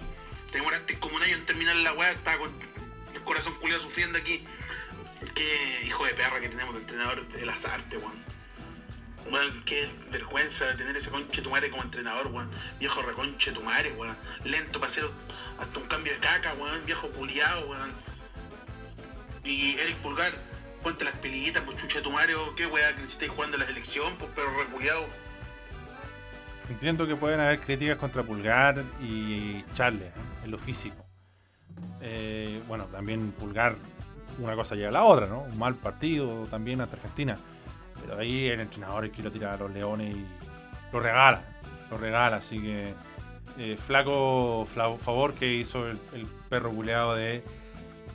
Te 0.52 0.60
demoraste 0.60 0.98
como 1.00 1.16
un 1.16 1.24
año 1.24 1.36
en 1.36 1.46
terminar 1.46 1.76
la 1.78 1.94
weá, 1.94 2.12
estaba 2.12 2.38
con 2.38 2.52
el 3.16 3.24
corazón 3.24 3.54
culiado 3.56 3.82
sufriendo 3.82 4.18
aquí. 4.18 4.46
Qué 5.34 5.82
hijo 5.86 6.06
de 6.06 6.14
perra 6.14 6.40
que 6.40 6.50
tenemos 6.50 6.76
de 6.76 6.82
entrenador 6.82 7.28
de 7.28 7.46
las 7.46 7.66
artes, 7.66 8.00
weón. 8.00 8.24
Weón, 9.32 9.64
qué 9.64 9.90
vergüenza 10.12 10.66
de 10.66 10.76
tener 10.76 10.96
ese 10.96 11.10
conche 11.10 11.42
tu 11.42 11.50
madre 11.50 11.72
como 11.72 11.84
entrenador, 11.84 12.28
weón. 12.28 12.50
Viejo 12.80 13.02
reconche 13.02 13.52
tu 13.52 13.62
madre, 13.62 13.92
weón. 13.94 14.16
Lento 14.44 14.80
para 14.80 14.92
hacer 14.92 15.10
hasta 15.60 15.80
un 15.80 15.88
cambio 15.88 16.14
de 16.14 16.20
caca, 16.20 16.54
weón. 16.54 16.86
Viejo 16.86 17.10
culiado, 17.10 17.68
weón. 17.68 17.92
Y 19.44 19.78
Eric 19.80 19.98
Pulgar, 19.98 20.34
ponte 20.84 21.06
las 21.06 21.16
peliguitas, 21.16 21.64
pues 21.64 21.78
chucha 21.78 22.02
tu 22.02 22.12
madre, 22.12 22.36
o 22.36 22.56
qué 22.56 22.66
weá, 22.66 22.96
que 22.96 23.04
estáis 23.04 23.32
jugando 23.32 23.56
en 23.58 23.62
la 23.62 23.68
selección, 23.68 24.16
pues 24.18 24.32
perro 24.32 24.58
reculiado. 24.58 25.08
Entiendo 26.70 27.08
que 27.08 27.16
pueden 27.16 27.40
haber 27.40 27.60
críticas 27.60 27.98
contra 27.98 28.24
Pulgar 28.24 28.84
y 29.00 29.64
Charles 29.74 30.08
¿eh? 30.08 30.12
en 30.44 30.52
lo 30.52 30.58
físico. 30.58 31.05
Eh, 32.02 32.62
bueno, 32.68 32.86
también 32.86 33.32
Pulgar, 33.32 33.76
una 34.40 34.56
cosa 34.56 34.76
lleva 34.76 34.90
a 34.90 34.92
la 34.94 35.04
otra, 35.04 35.28
¿no? 35.28 35.42
Un 35.42 35.58
mal 35.58 35.76
partido 35.76 36.46
también 36.48 36.82
ante 36.82 36.96
Argentina. 36.96 37.38
Pero 38.02 38.20
ahí 38.20 38.48
el 38.48 38.60
entrenador 38.60 39.06
es 39.06 39.12
que 39.12 39.24
lo 39.24 39.32
tira 39.32 39.54
a 39.54 39.58
los 39.58 39.72
leones 39.72 40.16
y 40.16 40.26
lo 40.92 41.00
regala. 41.00 41.42
Lo 41.90 41.98
regala, 41.98 42.38
así 42.38 42.60
que 42.60 42.94
eh, 43.58 43.78
flaco 43.78 44.66
fla- 44.66 44.98
favor 44.98 45.34
que 45.34 45.54
hizo 45.54 45.88
el, 45.88 45.98
perro 46.50 46.72
buleado 46.72 47.16
de 47.16 47.44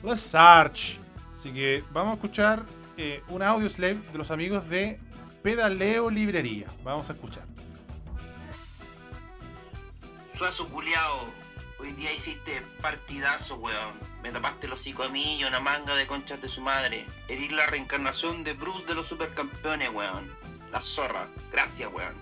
Lesarch. 0.03 0.99
Así 1.33 1.51
que 1.51 1.83
vamos 1.91 2.11
a 2.11 2.15
escuchar 2.15 2.63
eh, 2.97 3.23
un 3.29 3.41
audio 3.41 3.69
slave 3.69 3.99
de 4.11 4.17
los 4.17 4.29
amigos 4.31 4.69
de 4.69 4.99
Pedaleo 5.41 6.09
Librería. 6.09 6.67
Vamos 6.83 7.09
a 7.09 7.13
escuchar. 7.13 7.43
Suazo 10.33 10.67
culiao, 10.69 11.25
hoy 11.81 11.91
día 11.93 12.13
hiciste 12.13 12.61
partidazo, 12.81 13.55
weón. 13.55 13.93
Me 14.21 14.31
tapaste 14.31 14.67
los 14.67 14.79
hocico 14.79 15.03
a 15.03 15.09
mí 15.09 15.43
una 15.43 15.59
manga 15.59 15.95
de 15.95 16.05
conchas 16.05 16.41
de 16.41 16.47
su 16.47 16.61
madre. 16.61 17.05
Eres 17.27 17.51
la 17.51 17.65
reencarnación 17.65 18.43
de 18.43 18.53
Bruce 18.53 18.85
de 18.85 18.93
los 18.93 19.07
supercampeones, 19.07 19.89
weón. 19.91 20.27
La 20.71 20.79
zorra. 20.79 21.27
Gracias, 21.51 21.91
weón. 21.91 22.13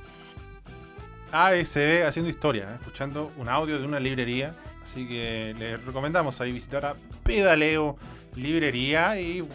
ASB 1.32 2.08
haciendo 2.08 2.30
historia, 2.30 2.72
¿eh? 2.72 2.76
escuchando 2.80 3.32
un 3.36 3.50
audio 3.50 3.80
de 3.80 3.86
una 3.86 4.00
librería. 4.00 4.56
Así 4.82 5.08
que 5.08 5.54
les 5.60 5.84
recomendamos 5.84 6.40
ahí 6.42 6.52
visitar 6.52 6.86
a 6.86 6.96
Pedaleo 7.24 7.98
Librería 8.36 9.20
y 9.20 9.46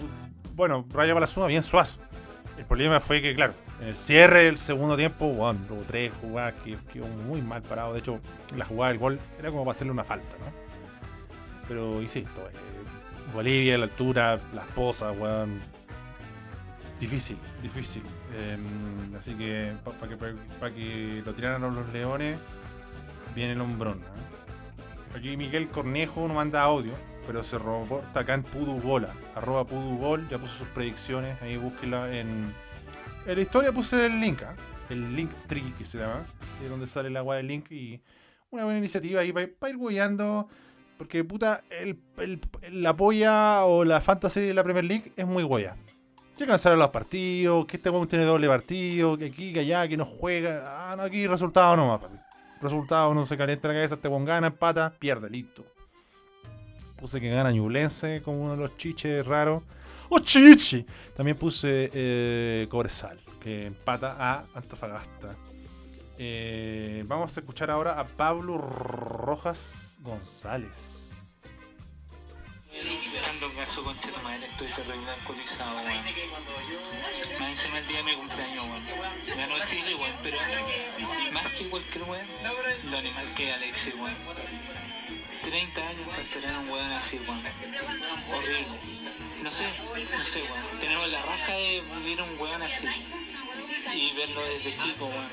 bueno, 0.55 0.87
Raya 0.93 1.15
para 1.15 1.23
la 1.23 1.27
suma 1.27 1.47
bien 1.47 1.63
suazo. 1.63 2.01
El 2.59 2.67
problema 2.67 3.01
fue 3.01 3.21
que, 3.21 3.35
claro, 3.35 3.55
en 3.85 3.91
el 3.91 3.97
cierre 3.97 4.45
del 4.45 4.57
segundo 4.57 4.97
tiempo, 4.97 5.29
bueno, 5.29 5.61
tuvo 5.69 5.83
tres 5.83 6.11
jugadas 6.19 6.55
que 6.65 6.79
quedó 6.91 7.07
muy 7.07 7.43
mal 7.43 7.61
parado. 7.61 7.93
De 7.93 7.99
hecho, 7.99 8.19
la 8.57 8.65
jugada 8.65 8.93
del 8.93 8.99
gol 8.99 9.21
era 9.39 9.51
como 9.51 9.63
para 9.63 9.73
hacerle 9.73 9.93
una 9.93 10.05
falta, 10.05 10.39
¿no? 10.39 10.47
Pero 11.69 12.01
insisto, 12.01 12.41
eh, 12.49 13.33
Bolivia, 13.35 13.77
la 13.77 13.85
altura, 13.85 14.41
las 14.55 14.67
posas, 14.69 15.15
weón, 15.19 15.61
Difícil, 16.99 17.37
difícil. 17.63 18.03
Eh, 18.35 18.57
así 19.19 19.35
que 19.35 19.75
para 19.85 20.09
que, 20.09 20.17
pa 20.17 20.71
que 20.71 21.23
lo 21.27 21.35
tiraran 21.35 21.61
los 21.61 21.93
leones, 21.93 22.39
viene 23.35 23.53
el 23.53 23.61
hombrón. 23.61 24.01
Aquí 25.15 25.37
Miguel 25.37 25.69
Cornejo 25.69 26.27
nos 26.27 26.37
manda 26.37 26.63
audio, 26.63 26.93
pero 27.27 27.43
se 27.43 27.59
reporta 27.59 28.21
acá 28.21 28.33
en 28.33 28.45
Pudugola. 28.45 29.13
Arroba 29.35 29.65
Pudugol, 29.65 30.27
ya 30.31 30.39
puso 30.39 30.55
sus 30.55 30.69
predicciones. 30.69 31.43
Ahí 31.43 31.59
búsquela 31.59 32.11
en. 32.17 32.64
En 33.27 33.37
la 33.37 33.41
historia 33.41 33.73
puse 33.73 34.05
el 34.05 34.21
link, 34.21 34.43
¿eh? 34.43 34.47
el 34.91 35.17
link 35.17 35.31
tree 35.47 35.73
que 35.79 35.85
se 35.85 35.99
llama, 35.99 36.27
es 36.63 36.69
donde 36.69 36.87
sale 36.87 37.09
el 37.09 37.17
agua 37.17 37.37
del 37.37 37.47
link 37.47 37.71
y 37.73 38.03
una 38.51 38.65
buena 38.65 38.79
iniciativa 38.79 39.21
ahí 39.23 39.33
para, 39.33 39.71
ir 39.71 39.79
guiando. 39.79 40.47
Porque 40.99 41.25
puta, 41.25 41.65
el, 41.71 41.99
la 42.71 42.95
polla 42.95 43.65
o 43.65 43.85
la 43.85 44.01
fantasy 44.01 44.41
de 44.41 44.55
la 44.55 44.63
Premier 44.63 44.85
League 44.85 45.13
es 45.17 45.27
muy 45.27 45.43
guaya. 45.43 45.75
Ya 46.37 46.47
cansaron 46.47 46.79
los 46.79 46.91
partidos, 46.91 47.65
que 47.67 47.79
este 47.79 47.91
weón 47.91 48.09
tiene 48.09 48.25
doble 48.27 48.47
partido, 48.47 49.17
que 49.17 49.27
aquí, 49.27 49.53
que 49.53 49.61
allá, 49.61 49.89
que 49.89 49.97
no 49.97 50.05
juega. 50.05 50.93
Ah, 50.93 50.97
no, 50.97 51.03
aquí 51.03 51.27
resultado 51.27 51.77
nomás, 51.77 52.01
papi. 52.01 52.19
Resultado, 52.61 53.15
no 53.15 53.25
se 53.25 53.37
calienta 53.37 53.69
la 53.69 53.75
cabeza, 53.75 53.95
este 53.95 54.09
weón 54.09 54.25
gana, 54.25 54.49
empata, 54.49 54.93
pierde, 54.99 55.31
listo. 55.31 55.65
Puse 56.97 57.21
que 57.21 57.31
gana 57.31 57.53
Ñublense 57.53 58.21
como 58.23 58.43
uno 58.43 58.53
de 58.53 58.59
los 58.59 58.77
chiches 58.77 59.27
raros. 59.27 59.63
¡Oh, 60.09 60.19
chichi! 60.19 60.87
También 61.17 61.37
puse 61.37 61.91
eh, 61.93 62.67
Cobresal, 62.71 63.21
que 63.41 63.67
empata 63.67 64.17
a 64.19 64.45
Antofagasta. 64.55 65.37
Eh, 66.19 67.03
vamos 67.07 67.37
a 67.37 67.41
escuchar 67.41 67.71
ahora 67.71 67.99
a 67.99 68.07
Pablo 68.07 68.59
Rojas 68.59 69.99
González. 70.01 71.01
Ando 73.31 73.53
caso 73.55 73.83
con 73.85 73.97
tu 73.99 74.09
madre, 74.23 74.47
estoy 74.47 74.67
terrible 74.69 75.11
alcoholizado, 75.11 75.77
weón. 75.77 76.05
Más 77.41 77.51
encima 77.51 77.79
el 77.79 77.87
día 77.87 77.99
de 77.99 78.03
mi 78.05 78.15
cumpleaños, 78.15 78.65
weón. 78.65 78.83
Ganó 79.37 79.67
Chile, 79.67 79.95
weón, 79.95 80.15
pero 80.23 80.37
más 81.33 81.47
que 81.53 81.69
cualquier 81.71 82.05
weón, 82.05 82.27
lo 82.91 82.99
animal 82.99 83.35
que 83.35 83.53
Alexis, 83.53 83.95
weón. 83.95 84.15
30 85.45 85.89
años 85.89 86.09
para 86.09 86.23
esperar 86.23 86.55
a 86.55 86.61
un 86.61 86.71
weón 86.71 86.93
así, 86.93 87.19
weón. 87.19 87.43
Horrible. 88.33 88.79
No 89.43 89.51
sé, 89.51 89.65
no 90.17 90.25
sé, 90.25 90.43
weón. 90.43 90.81
Tenemos 90.81 91.09
la 91.11 91.21
raja 91.23 91.53
de 91.53 91.83
vivir 91.99 92.23
un 92.23 92.39
weón 92.41 92.63
así. 92.63 92.87
Y 93.95 94.13
verlo 94.17 94.41
desde 94.43 94.75
chico, 94.77 95.07
weón. 95.07 95.29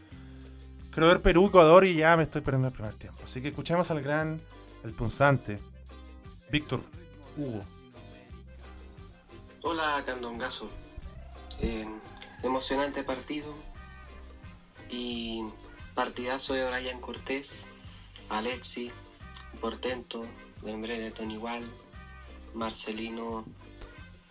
quiero 0.91 1.09
ver 1.09 1.23
Perú, 1.23 1.47
Ecuador 1.47 1.87
y 1.87 1.95
ya 1.95 2.15
me 2.19 2.25
estoy 2.25 2.43
perdiendo 2.43 2.69
el 2.69 2.75
primer 2.75 2.95
tiempo. 2.95 3.23
Así 3.25 3.41
que 3.41 3.49
escuchemos 3.49 3.91
al 3.91 4.03
gran, 4.03 4.39
el 4.85 4.93
punzante, 4.93 5.61
Víctor 6.51 6.83
Hugo. 7.37 7.65
Hola, 9.63 10.03
Candongazo. 10.05 10.69
Eh, 11.61 11.87
emocionante 12.43 13.05
partido 13.05 13.55
y 14.89 15.45
partidazo 15.95 16.55
de 16.55 16.69
Brian 16.69 17.01
Cortés, 17.01 17.67
Alexi, 18.31 18.91
Portento, 19.61 20.27
Membrene, 20.63 21.13
igual 21.29 21.63
Marcelino 22.55 23.45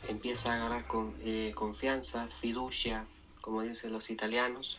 empieza 0.09 0.51
a 0.51 0.55
agarrar 0.55 0.87
con, 0.87 1.15
eh, 1.21 1.53
confianza, 1.55 2.27
fiducia, 2.27 3.05
como 3.41 3.61
dicen 3.61 3.93
los 3.93 4.09
italianos, 4.09 4.77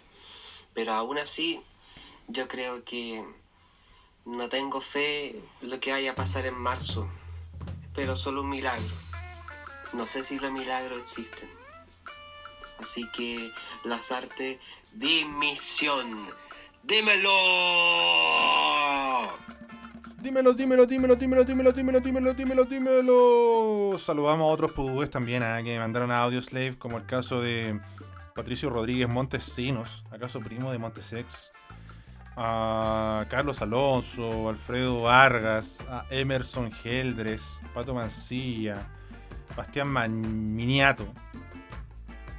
pero 0.74 0.92
aún 0.92 1.16
así 1.16 1.62
yo 2.28 2.48
creo 2.48 2.84
que 2.84 3.24
no 4.26 4.48
tengo 4.48 4.80
fe 4.80 5.42
lo 5.62 5.80
que 5.80 5.92
vaya 5.92 6.12
a 6.12 6.14
pasar 6.14 6.46
en 6.46 6.54
marzo, 6.54 7.08
pero 7.94 8.16
solo 8.16 8.42
un 8.42 8.50
milagro. 8.50 8.94
No 9.92 10.06
sé 10.06 10.22
si 10.24 10.38
los 10.38 10.52
milagros 10.52 11.00
existen. 11.00 11.48
Así 12.78 13.08
que 13.10 13.50
las 13.84 14.12
artes, 14.12 14.58
dimisión. 14.94 16.26
¡Dímelo! 16.82 17.30
Dímelo, 20.20 20.52
dímelo, 20.54 20.86
dímelo, 20.86 21.16
dímelo, 21.16 21.44
dímelo, 21.44 21.72
dímelo, 21.72 22.00
dímelo, 22.00 22.34
dímelo, 22.34 22.64
dímelo. 22.64 23.98
Saludamos 23.98 24.44
a 24.44 24.52
otros 24.52 24.72
pudúes 24.72 25.10
también 25.10 25.42
¿eh? 25.42 25.62
que 25.64 25.78
mandaron 25.78 26.10
a 26.10 26.22
Audio 26.22 26.40
Slave, 26.40 26.78
como 26.78 26.98
el 26.98 27.06
caso 27.06 27.40
de 27.40 27.80
Patricio 28.34 28.70
Rodríguez 28.70 29.08
Montesinos, 29.08 30.04
acaso 30.10 30.40
primo 30.40 30.72
de 30.72 30.78
Montesex. 30.78 31.50
A 32.42 33.26
Carlos 33.28 33.60
Alonso, 33.60 34.48
Alfredo 34.48 35.02
Vargas, 35.02 35.86
a 35.90 36.06
Emerson 36.08 36.72
Geldres, 36.72 37.60
Pato 37.74 37.92
Mancilla, 37.92 38.78
Bastián 39.54 39.92
Miniato, 40.56 41.06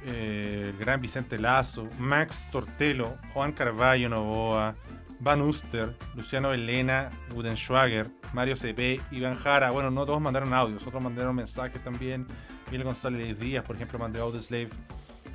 eh, 0.04 0.70
el 0.70 0.76
gran 0.76 1.00
Vicente 1.00 1.38
Lazo, 1.38 1.86
Max 2.00 2.48
Tortelo, 2.50 3.16
Juan 3.32 3.52
Carballo 3.52 4.08
Novoa, 4.08 4.74
Van 5.20 5.40
Uster, 5.40 5.94
Luciano 6.16 6.52
Elena, 6.52 7.12
Schwager, 7.54 8.08
Mario 8.32 8.56
CP, 8.56 9.00
Iván 9.12 9.36
Jara. 9.36 9.70
Bueno, 9.70 9.92
no 9.92 10.04
todos 10.04 10.20
mandaron 10.20 10.52
audios, 10.52 10.84
otros 10.84 11.00
mandaron 11.00 11.36
mensajes 11.36 11.80
también. 11.84 12.26
Miguel 12.66 12.82
González 12.82 13.38
Díaz, 13.38 13.64
por 13.64 13.76
ejemplo, 13.76 14.00
mandó 14.00 14.20
Audio 14.20 14.42
Slave. 14.42 14.70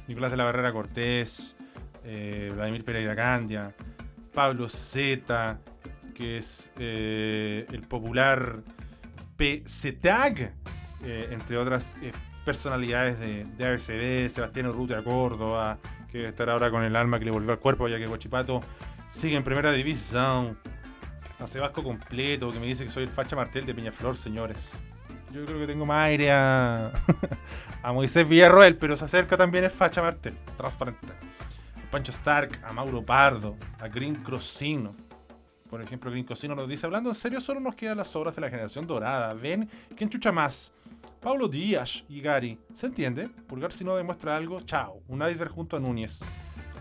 Nicolás 0.09 0.32
de 0.32 0.36
la 0.36 0.43
Barrera 0.43 0.74
Cortés, 0.74 1.55
eh, 2.03 2.51
Vladimir 2.53 2.84
Pereira 2.84 3.15
Candia, 3.15 3.74
Pablo 4.38 4.69
Z, 4.69 5.57
que 6.13 6.38
es 6.38 6.69
eh, 6.77 7.65
el 7.71 7.81
popular 7.81 8.61
PZTAG, 9.35 10.53
eh, 11.03 11.29
entre 11.31 11.57
otras 11.57 11.97
personalidades 12.45 13.19
de, 13.19 13.45
de 13.45 13.65
ABCD, 13.65 14.29
Sebastián 14.31 14.67
Urrutia 14.67 15.03
Córdoba, 15.03 15.79
que 16.11 16.27
estará 16.27 16.53
ahora 16.53 16.69
con 16.69 16.83
el 16.83 16.95
alma 16.95 17.17
que 17.17 17.25
le 17.25 17.31
volvió 17.31 17.51
al 17.51 17.57
cuerpo, 17.57 17.88
ya 17.88 17.97
que 17.97 18.05
Guachipato 18.05 18.61
Sigue 19.07 19.38
en 19.38 19.43
primera 19.43 19.71
división. 19.71 20.59
Hace 21.39 21.59
Vasco 21.59 21.81
completo, 21.81 22.51
que 22.51 22.59
me 22.59 22.67
dice 22.67 22.83
que 22.83 22.91
soy 22.91 23.05
el 23.05 23.09
facha 23.09 23.35
martel 23.35 23.65
de 23.65 23.73
Peñaflor, 23.73 24.15
señores. 24.15 24.73
Yo 25.33 25.45
creo 25.45 25.57
que 25.57 25.65
tengo 25.65 25.88
más 25.88 26.05
aire 26.09 26.31
a, 26.31 26.91
a 27.81 27.91
Moisés 27.91 28.29
Villarroel, 28.29 28.77
pero 28.77 28.97
se 28.97 29.05
acerca 29.05 29.35
también 29.35 29.63
el 29.63 29.71
facha 29.71 30.03
martel, 30.03 30.35
transparente. 30.57 31.07
Pancho 31.91 32.11
Stark, 32.11 32.59
a 32.63 32.73
Mauro 32.73 33.03
Pardo, 33.03 33.55
a 33.79 33.88
Green 33.88 34.15
Crosino. 34.15 34.93
Por 35.69 35.81
ejemplo, 35.81 36.09
Green 36.11 36.25
Crosino 36.25 36.55
nos 36.55 36.67
dice, 36.67 36.85
hablando 36.85 37.09
en 37.09 37.15
serio, 37.15 37.41
solo 37.41 37.59
nos 37.59 37.75
quedan 37.75 37.97
las 37.97 38.15
obras 38.15 38.35
de 38.35 38.41
la 38.41 38.49
generación 38.49 38.88
dorada. 38.88 39.33
Ven, 39.33 39.69
¿quién 39.95 40.09
chucha 40.09 40.31
más? 40.31 40.71
Pablo 41.21 41.47
Díaz 41.47 42.05
y 42.07 42.21
Gary. 42.21 42.57
¿Se 42.73 42.88
entiende? 42.88 43.27
Pulgar 43.47 43.73
si 43.73 43.83
no 43.83 43.95
demuestra 43.95 44.38
algo, 44.38 44.61
chao. 44.61 45.01
Un 45.07 45.27
iceberg 45.27 45.51
junto 45.51 45.75
a 45.75 45.79
Núñez. 45.79 46.21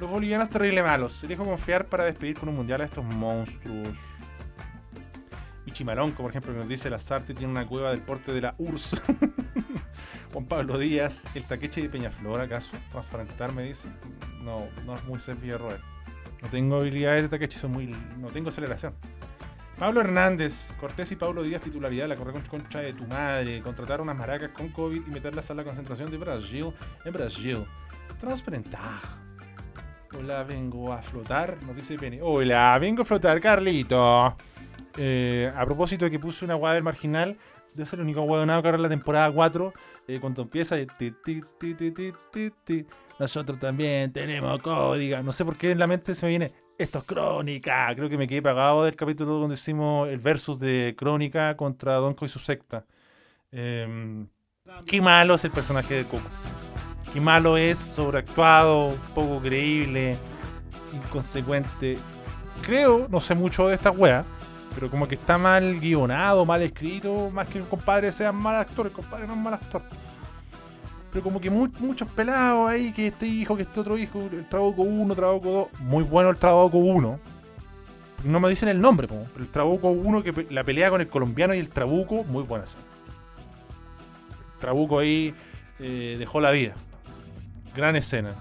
Los 0.01 0.11
bolivianos 0.11 0.51
terrible 0.51 0.83
malos. 0.83 1.25
Elijo 1.25 1.45
confiar 1.45 1.87
para 1.87 2.05
despedir 2.05 2.39
con 2.39 2.49
un 2.49 2.57
mundial 2.57 2.81
a 2.81 2.85
estos 2.85 3.05
monstruos. 3.05 3.99
Y 5.77 5.81
Chimaronco, 5.81 6.23
por 6.23 6.31
ejemplo, 6.31 6.55
que 6.55 6.59
nos 6.61 6.69
dice 6.69 6.89
la 6.89 6.99
Sarte 6.99 7.35
tiene 7.35 7.53
una 7.53 7.67
cueva 7.67 7.91
del 7.91 8.01
porte 8.01 8.33
de 8.33 8.41
la 8.41 8.55
URSS. 8.57 9.03
Juan 10.33 10.47
Pablo 10.47 10.79
Díaz, 10.79 11.27
el 11.35 11.45
taqueche 11.45 11.83
de 11.83 11.91
Peñaflor, 11.91 12.41
¿acaso? 12.41 12.71
Transparentar, 12.91 13.53
me 13.53 13.65
dice. 13.65 13.87
No, 14.41 14.69
no 14.87 14.95
es 14.95 15.05
muy 15.05 15.19
Sef 15.19 15.39
Villarroel. 15.39 15.79
No 16.41 16.49
tengo 16.49 16.77
habilidades 16.77 17.25
de 17.25 17.29
taqueche, 17.29 17.59
son 17.59 17.73
muy. 17.73 17.95
No 18.19 18.29
tengo 18.29 18.49
aceleración. 18.49 18.95
Pablo 19.79 20.01
Hernández, 20.01 20.71
Cortés 20.81 21.13
y 21.13 21.17
Pablo 21.17 21.43
Díaz 21.43 21.61
titularidad, 21.61 22.09
la 22.09 22.17
corre 22.17 22.33
con 22.33 22.41
concha 22.43 22.81
de 22.81 22.95
tu 22.95 23.07
madre, 23.07 23.61
contratar 23.61 24.01
unas 24.01 24.17
maracas 24.17 24.49
con 24.53 24.71
COVID 24.71 25.07
y 25.07 25.11
meterlas 25.11 25.51
a 25.51 25.55
la 25.55 25.63
concentración 25.63 26.11
de 26.11 26.17
Brasil 26.17 26.73
en 27.05 27.13
Brasil. 27.13 27.67
Transparentar. 28.19 29.03
Hola, 30.19 30.43
vengo 30.45 30.95
a 30.95 31.03
flotar, 31.03 31.63
nos 31.65 31.77
dice 31.77 31.99
Penny. 31.99 32.19
Hola, 32.23 32.79
vengo 32.79 33.03
a 33.03 33.05
flotar, 33.05 33.39
Carlito. 33.41 34.39
Eh, 34.99 35.51
a 35.55 35.65
propósito 35.67 36.05
de 36.07 36.11
que 36.11 36.19
puse 36.19 36.45
una 36.45 36.55
guada 36.55 36.75
del 36.75 36.85
marginal, 36.85 37.37
debe 37.75 37.89
ser 37.89 37.99
el 37.99 38.05
único 38.05 38.23
guadonado 38.23 38.63
que 38.63 38.69
ahora 38.69 38.77
en 38.77 38.83
la 38.83 38.89
temporada 38.89 39.31
4, 39.31 39.73
eh, 40.09 40.19
cuando 40.21 40.43
empieza 40.43 40.77
ti, 40.99 41.13
ti, 41.25 41.43
ti, 41.59 42.53
ti, 42.65 42.87
nosotros 43.19 43.59
también 43.59 44.13
tenemos 44.13 44.63
código. 44.63 45.23
No 45.23 45.33
sé 45.33 45.45
por 45.45 45.57
qué 45.57 45.73
en 45.73 45.79
la 45.79 45.87
mente 45.87 46.15
se 46.15 46.27
me 46.27 46.31
viene, 46.31 46.53
esto 46.79 46.99
es 46.99 47.05
Crónica. 47.05 47.93
Creo 47.95 48.09
que 48.09 48.19
me 48.19 48.27
quedé 48.27 48.43
pagado 48.43 48.85
del 48.85 48.97
capítulo 48.97 49.33
donde 49.33 49.55
hicimos 49.55 50.09
el 50.09 50.19
versus 50.19 50.59
de 50.59 50.95
Crónica 50.97 51.57
contra 51.57 51.95
Donko 51.95 52.25
y 52.25 52.29
su 52.29 52.39
secta. 52.39 52.87
Eh, 53.53 54.27
qué 54.87 55.01
malo 55.01 55.35
es 55.35 55.45
el 55.45 55.51
personaje 55.51 55.95
de 55.95 56.05
Coco. 56.05 56.29
Qué 57.13 57.21
malo 57.21 57.57
es, 57.57 57.79
sobreactuado, 57.79 58.95
poco 59.15 59.41
creíble, 59.41 60.17
inconsecuente. 60.93 61.99
Creo, 62.63 63.07
no 63.09 63.21
sé 63.21 63.35
mucho 63.35 63.69
de 63.69 63.75
esta 63.75 63.91
wea, 63.91 64.25
pero 64.77 64.89
como 64.91 65.09
que 65.09 65.17
está 65.17 65.37
mal 65.39 65.81
guionado, 65.81 66.45
mal 66.45 66.63
escrito, 66.63 67.31
más 67.31 67.49
que 67.49 67.59
el 67.59 67.65
compadre 67.65 68.13
sea 68.13 68.31
mal 68.31 68.55
actor, 68.57 68.87
el 68.87 68.93
compadre 68.93 69.27
no 69.27 69.33
es 69.33 69.41
mal 69.41 69.55
actor. 69.55 69.83
Pero 71.11 71.25
como 71.25 71.41
que 71.41 71.51
mu- 71.51 71.69
muchos 71.81 72.09
pelados 72.11 72.71
ahí, 72.71 72.93
que 72.93 73.07
este 73.09 73.27
hijo, 73.27 73.57
que 73.57 73.63
este 73.63 73.81
otro 73.81 73.97
hijo, 73.99 74.29
el 74.31 74.47
Trabuco 74.49 74.83
1, 74.83 75.15
Trabuco 75.15 75.71
2, 75.73 75.81
muy 75.81 76.05
bueno 76.05 76.31
el 76.31 76.37
Trabuco 76.37 76.77
1. 76.79 77.19
No 78.25 78.41
me 78.41 78.49
dicen 78.51 78.69
el 78.69 78.81
nombre, 78.81 79.09
pero 79.09 79.25
el 79.39 79.49
Trabuco 79.49 79.89
1, 79.91 80.23
que 80.23 80.47
la 80.51 80.63
pelea 80.63 80.91
con 80.91 81.01
el 81.01 81.09
colombiano 81.09 81.55
y 81.55 81.59
el 81.59 81.71
Trabuco, 81.71 82.25
muy 82.25 82.45
buena 82.45 82.65
esa. 82.67 82.79
Trabuco 84.61 84.99
ahí 84.99 85.35
eh, 85.79 86.17
dejó 86.19 86.41
la 86.41 86.51
vida. 86.51 86.75
Gran 87.75 87.97
escena. 87.97 88.35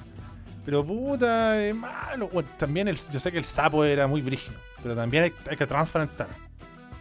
Pero 0.66 0.86
puta, 0.86 1.62
es 1.64 1.76
malo. 1.76 2.30
También 2.58 2.88
yo 3.12 3.20
sé 3.20 3.32
que 3.32 3.38
el 3.38 3.46
sapo 3.46 3.86
era 3.86 4.08
muy 4.08 4.22
brígido, 4.22 4.58
pero 4.86 4.96
también 4.96 5.34
hay, 5.50 5.58
que 5.58 5.66
transparentar. 5.66 6.28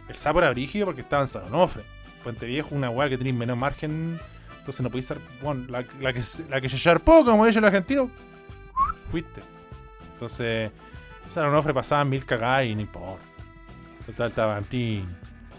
El 0.09 0.15
sapo 0.15 0.39
era 0.39 0.49
brígido 0.49 0.87
porque 0.87 1.01
estaba 1.01 1.21
en 1.21 1.27
San 1.27 1.43
Onofre. 1.43 1.83
Puente 2.23 2.47
Viejo, 2.47 2.73
una 2.73 2.89
weá 2.89 3.07
que 3.07 3.15
tiene 3.15 3.37
menos 3.37 3.55
margen. 3.55 4.19
Entonces 4.57 4.81
no 4.81 4.89
podéis 4.89 5.05
ser. 5.05 5.19
Bueno, 5.43 5.67
la, 5.69 5.83
que, 5.83 6.19
la 6.49 6.61
que 6.61 6.67
se 6.67 6.77
charpó, 6.77 7.23
como 7.23 7.45
dice 7.45 7.59
el 7.59 7.65
argentino, 7.65 8.09
fuiste. 9.11 9.43
Entonces, 10.13 10.71
San 11.29 11.45
Onofre 11.45 11.75
pasaban 11.75 12.09
mil 12.09 12.25
cagadas 12.25 12.65
y 12.65 12.73
no 12.73 12.81
importa. 12.81 13.23
Total, 14.07 14.29
estaba 14.29 14.57
antín. 14.57 15.07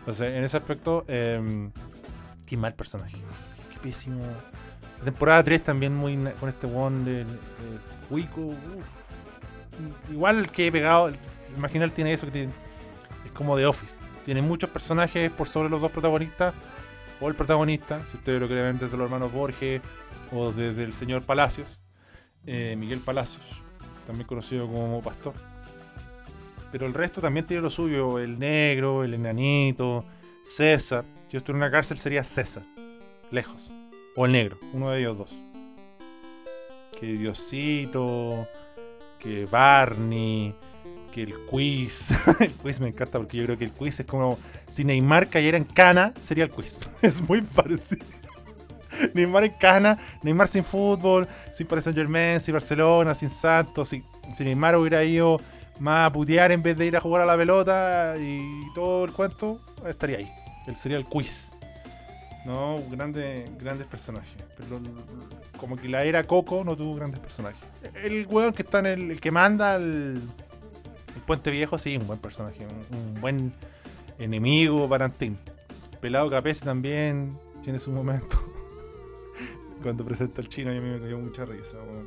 Entonces, 0.00 0.34
en 0.34 0.42
ese 0.42 0.56
aspecto, 0.56 1.04
eh, 1.06 1.70
qué 2.44 2.56
mal 2.56 2.74
personaje. 2.74 3.18
Qué 3.72 3.78
pésimo. 3.78 4.24
La 4.98 5.04
temporada 5.04 5.44
3 5.44 5.62
también 5.62 5.94
muy 5.94 6.16
con 6.40 6.48
este 6.48 6.66
one 6.66 7.04
del 7.04 7.28
eh, 7.28 7.78
Cuico. 8.08 8.52
Igual 10.10 10.50
que 10.50 10.66
he 10.66 10.72
pegado, 10.72 11.12
el 11.56 11.62
marginal 11.62 11.90
tiene 11.90 12.12
eso 12.12 12.26
que 12.26 12.32
tiene, 12.32 12.52
es 13.24 13.32
como 13.32 13.56
de 13.56 13.66
Office. 13.66 13.98
Tiene 14.24 14.42
muchos 14.42 14.70
personajes 14.70 15.30
por 15.32 15.48
sobre 15.48 15.68
los 15.68 15.80
dos 15.80 15.90
protagonistas 15.90 16.54
o 17.20 17.28
el 17.28 17.34
protagonista, 17.34 18.04
si 18.04 18.18
ustedes 18.18 18.40
lo 18.40 18.48
ver 18.48 18.74
desde 18.74 18.96
los 18.96 19.06
hermanos 19.06 19.32
Borges 19.32 19.80
o 20.32 20.52
desde 20.52 20.84
el 20.84 20.92
señor 20.92 21.22
Palacios, 21.22 21.82
eh, 22.44 22.76
Miguel 22.78 23.00
Palacios, 23.00 23.44
también 24.06 24.26
conocido 24.26 24.66
como 24.66 25.00
Pastor. 25.02 25.32
Pero 26.72 26.86
el 26.86 26.94
resto 26.94 27.20
también 27.22 27.46
tiene 27.46 27.62
lo 27.62 27.70
suyo, 27.70 28.18
el 28.18 28.38
negro, 28.38 29.02
el 29.02 29.14
enanito, 29.14 30.04
César. 30.44 31.04
Si 31.28 31.32
yo 31.32 31.38
estuviera 31.38 31.58
en 31.58 31.62
una 31.68 31.70
cárcel 31.70 31.96
sería 31.96 32.22
César, 32.22 32.64
lejos. 33.30 33.72
O 34.14 34.26
el 34.26 34.32
negro, 34.32 34.58
uno 34.72 34.90
de 34.90 35.00
ellos 35.00 35.16
dos. 35.16 35.42
Que 36.98 37.06
Diosito, 37.06 38.46
que 39.18 39.46
Barney, 39.46 40.54
que 41.16 41.22
el 41.22 41.34
quiz. 41.46 42.14
el 42.40 42.52
quiz 42.52 42.78
me 42.78 42.88
encanta 42.88 43.18
porque 43.18 43.38
yo 43.38 43.44
creo 43.44 43.56
que 43.56 43.64
el 43.64 43.72
quiz 43.72 44.00
es 44.00 44.06
como 44.06 44.38
si 44.68 44.84
Neymar 44.84 45.28
cayera 45.28 45.56
en 45.56 45.64
cana, 45.64 46.12
sería 46.20 46.44
el 46.44 46.50
quiz. 46.50 46.90
Es 47.02 47.26
muy 47.26 47.40
parecido. 47.40 48.04
Neymar 49.14 49.44
en 49.44 49.52
cana, 49.52 49.98
Neymar 50.22 50.46
sin 50.46 50.62
fútbol, 50.62 51.26
sin 51.52 51.66
Paris 51.66 51.84
Saint 51.84 51.96
Germain, 51.96 52.38
sin 52.38 52.52
Barcelona, 52.52 53.14
sin 53.14 53.30
Santos. 53.30 53.88
Si, 53.88 54.04
Neymar 54.38 54.76
hubiera 54.76 55.02
ido 55.04 55.40
más 55.80 56.10
a 56.10 56.12
putear 56.12 56.52
en 56.52 56.62
vez 56.62 56.76
de 56.76 56.84
ir 56.84 56.96
a 56.96 57.00
jugar 57.00 57.22
a 57.22 57.26
la 57.26 57.36
pelota 57.36 58.14
y 58.18 58.66
todo 58.74 59.06
el 59.06 59.12
cuento, 59.12 59.58
estaría 59.86 60.18
ahí. 60.18 60.30
Él 60.66 60.76
sería 60.76 60.98
el 60.98 61.06
quiz. 61.06 61.52
No, 62.44 62.82
grande, 62.90 63.50
grandes 63.58 63.86
personajes. 63.86 64.36
Pero 64.58 64.80
como 65.56 65.76
que 65.76 65.88
la 65.88 66.04
era 66.04 66.24
Coco 66.24 66.62
no 66.62 66.76
tuvo 66.76 66.94
grandes 66.94 67.20
personajes. 67.20 67.60
El 68.04 68.26
weón 68.26 68.52
que 68.52 68.62
está 68.62 68.80
en 68.80 68.86
el, 68.86 69.10
el 69.12 69.20
que 69.20 69.30
manda 69.30 69.76
el, 69.76 70.20
el 71.16 71.22
Puente 71.22 71.50
Viejo, 71.50 71.78
sí, 71.78 71.96
un 71.96 72.06
buen 72.06 72.18
personaje. 72.18 72.66
Un, 72.90 73.20
buen 73.20 73.52
enemigo 74.18 74.88
para. 74.88 75.10
Pelado 76.00 76.30
Capese 76.30 76.64
también 76.64 77.36
tiene 77.62 77.78
su 77.78 77.90
momento. 77.90 78.38
Cuando 79.82 80.04
presenta 80.04 80.42
el 80.42 80.48
chino, 80.48 80.70
a 80.70 80.74
mí 80.74 80.80
me 80.80 80.98
dio 80.98 81.18
mucha 81.18 81.44
risa. 81.44 81.78
weón. 81.78 82.06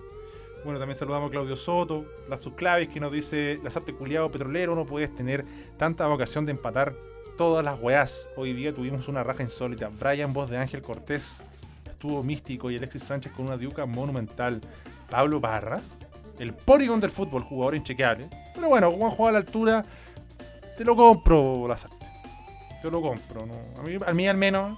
Bueno, 0.64 0.78
también 0.78 0.98
saludamos 0.98 1.30
a 1.30 1.32
Claudio 1.32 1.56
Soto, 1.56 2.06
las 2.30 2.42
subclaves 2.44 2.90
que 2.90 3.00
nos 3.00 3.12
dice: 3.12 3.60
Lazarte 3.64 3.94
culiado 3.94 4.30
petrolero, 4.32 4.76
no 4.76 4.86
puedes 4.86 5.14
tener 5.14 5.44
tanta 5.78 6.06
vocación 6.08 6.46
de 6.46 6.52
empatar 6.52 6.94
todas 7.36 7.66
las 7.66 7.80
weás. 7.82 8.30
Hoy 8.38 8.54
día 8.54 8.76
tuvimos 8.76 9.08
una 9.08 9.24
raja 9.24 9.42
insólita. 9.42 9.90
Brian, 9.90 10.34
voz 10.34 10.50
de 10.50 10.58
Ángel 10.58 10.84
Cortés, 10.84 11.42
estuvo 11.90 12.22
místico 12.22 12.70
y 12.70 12.78
Alexis 12.78 13.04
Sánchez 13.04 13.32
con 13.32 13.48
una 13.48 13.58
diuca 13.58 13.88
monumental. 13.88 14.62
Pablo 15.10 15.42
Parra, 15.42 15.82
el 16.38 16.54
Porygon 16.54 17.00
del 17.00 17.10
fútbol, 17.10 17.42
jugador 17.42 17.74
inchequeable. 17.76 18.30
Pero 18.60 18.68
bueno, 18.68 18.92
Juan 18.92 19.12
juega 19.12 19.30
a 19.30 19.32
la 19.32 19.38
altura, 19.38 19.86
te 20.76 20.84
lo 20.84 20.94
compro, 20.94 21.66
Lazarte. 21.66 21.96
Te 22.82 22.92
lo 22.92 23.02
compro. 23.02 23.48
A, 24.06 24.14
mí, 24.14 24.28
al 24.28 24.36
menos 24.36 24.78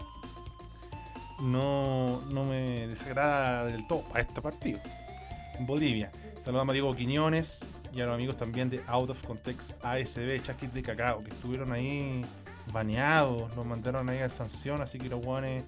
no, 1.39 2.21
no 2.29 2.43
me 2.43 2.85
desagrada 2.87 3.65
del 3.65 3.87
todo 3.87 4.01
para 4.01 4.19
este 4.21 4.39
partido. 4.39 4.79
En 5.57 5.65
Bolivia. 5.65 6.11
Saludamos 6.43 6.73
a 6.73 6.73
Diego 6.73 6.95
Quiñones 6.95 7.65
y 7.91 8.01
a 8.01 8.05
los 8.05 8.13
amigos 8.13 8.37
también 8.37 8.69
de 8.69 8.83
Out 8.85 9.09
of 9.09 9.23
Context 9.23 9.83
ASB, 9.83 10.43
Chakis 10.43 10.71
de 10.75 10.83
Cacao, 10.83 11.23
que 11.23 11.31
estuvieron 11.31 11.71
ahí 11.71 12.23
baneados, 12.71 13.55
nos 13.55 13.65
mandaron 13.65 14.09
ahí 14.09 14.19
a 14.19 14.29
sanción, 14.29 14.81
así 14.81 14.99
que 14.99 15.09
los 15.09 15.25
guanes 15.25 15.63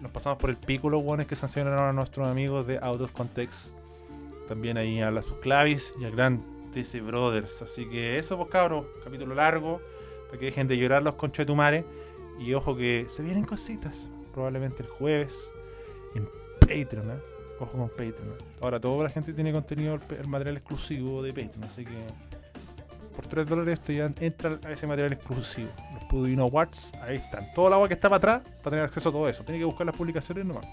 nos 0.00 0.10
pasamos 0.10 0.38
por 0.38 0.48
el 0.48 0.56
pico 0.56 0.88
los 0.88 1.02
guanes 1.02 1.26
que 1.26 1.36
sancionaron 1.36 1.86
a 1.86 1.92
nuestros 1.92 2.28
amigos 2.28 2.66
de 2.66 2.78
Out 2.80 3.02
of 3.02 3.12
Context. 3.12 3.74
También 4.48 4.78
ahí 4.78 5.02
a 5.02 5.10
las 5.10 5.26
Clavis 5.26 5.92
y 6.00 6.04
al 6.06 6.12
gran 6.12 6.55
TC 6.82 7.00
Brothers. 7.00 7.62
Así 7.62 7.86
que 7.86 8.18
eso, 8.18 8.36
pues 8.36 8.50
cabros, 8.50 8.86
capítulo 9.02 9.34
largo, 9.34 9.80
para 10.26 10.38
que 10.38 10.46
dejen 10.46 10.68
de 10.68 10.76
llorar 10.76 11.02
los 11.02 11.14
conchetumares. 11.14 11.84
Y 12.38 12.52
ojo 12.52 12.76
que 12.76 13.06
se 13.08 13.22
vienen 13.22 13.44
cositas, 13.44 14.10
probablemente 14.34 14.82
el 14.82 14.88
jueves, 14.88 15.50
en 16.14 16.28
Patreon, 16.60 17.10
¿eh? 17.12 17.20
Ojo 17.58 17.78
con 17.78 17.88
Patreon. 17.88 18.36
Ahora 18.60 18.78
toda 18.78 19.04
la 19.04 19.10
gente 19.10 19.32
tiene 19.32 19.52
contenido, 19.52 19.94
el, 19.94 20.16
el 20.18 20.28
material 20.28 20.58
exclusivo 20.58 21.22
de 21.22 21.32
Patreon, 21.32 21.64
así 21.64 21.86
que 21.86 21.96
por 23.14 23.26
3 23.26 23.48
dólares 23.48 23.78
esto 23.78 23.92
ya 23.92 24.12
entra 24.20 24.58
a 24.62 24.72
ese 24.72 24.86
material 24.86 25.14
exclusivo. 25.14 25.70
Los 25.94 26.04
Pudino 26.04 26.42
Awards, 26.42 26.92
ahí 27.00 27.16
están. 27.16 27.46
Todo 27.54 27.68
el 27.68 27.72
agua 27.72 27.88
que 27.88 27.94
está 27.94 28.10
para 28.10 28.18
atrás 28.18 28.42
para 28.58 28.70
tener 28.70 28.84
acceso 28.84 29.08
a 29.08 29.12
todo 29.12 29.26
eso. 29.26 29.42
Tiene 29.44 29.58
que 29.58 29.64
buscar 29.64 29.86
las 29.86 29.96
publicaciones 29.96 30.44
nomás. 30.44 30.66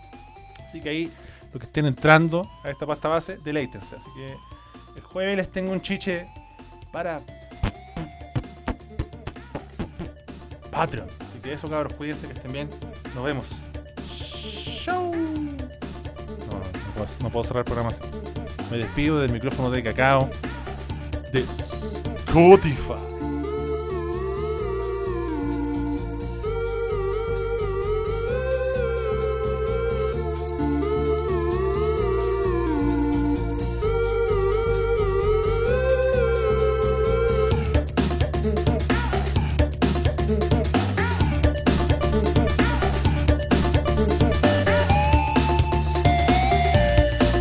Así 0.62 0.82
que 0.82 0.90
ahí, 0.90 1.14
los 1.54 1.62
que 1.62 1.68
estén 1.68 1.86
entrando 1.86 2.50
a 2.66 2.70
esta 2.70 2.86
pasta 2.86 3.08
base, 3.08 3.38
deleítense. 3.38 3.96
Así 3.96 4.10
que 4.14 4.36
el 4.96 5.02
jueves 5.02 5.38
les 5.38 5.52
tengo 5.52 5.72
un 5.72 5.82
chiche 5.82 6.28
para 6.92 7.22
Patreon. 10.72 11.08
Así 11.20 11.40
que 11.40 11.54
eso, 11.54 11.70
cabros, 11.70 11.94
cuídense 11.94 12.28
que 12.28 12.34
estén 12.34 12.52
bien. 12.52 12.70
Nos 13.14 13.24
vemos. 13.24 13.64
Chau. 14.84 15.12
No, 15.14 16.60
no 16.60 16.94
puedo, 16.96 17.08
no 17.20 17.30
puedo 17.30 17.44
cerrar 17.44 17.60
el 17.60 17.66
programa 17.66 17.90
así. 17.90 18.02
Me 18.72 18.78
despido 18.78 19.20
del 19.20 19.32
micrófono 19.32 19.70
de 19.70 19.84
cacao 19.84 20.30
de 21.32 21.42
Spotify. 21.42 23.13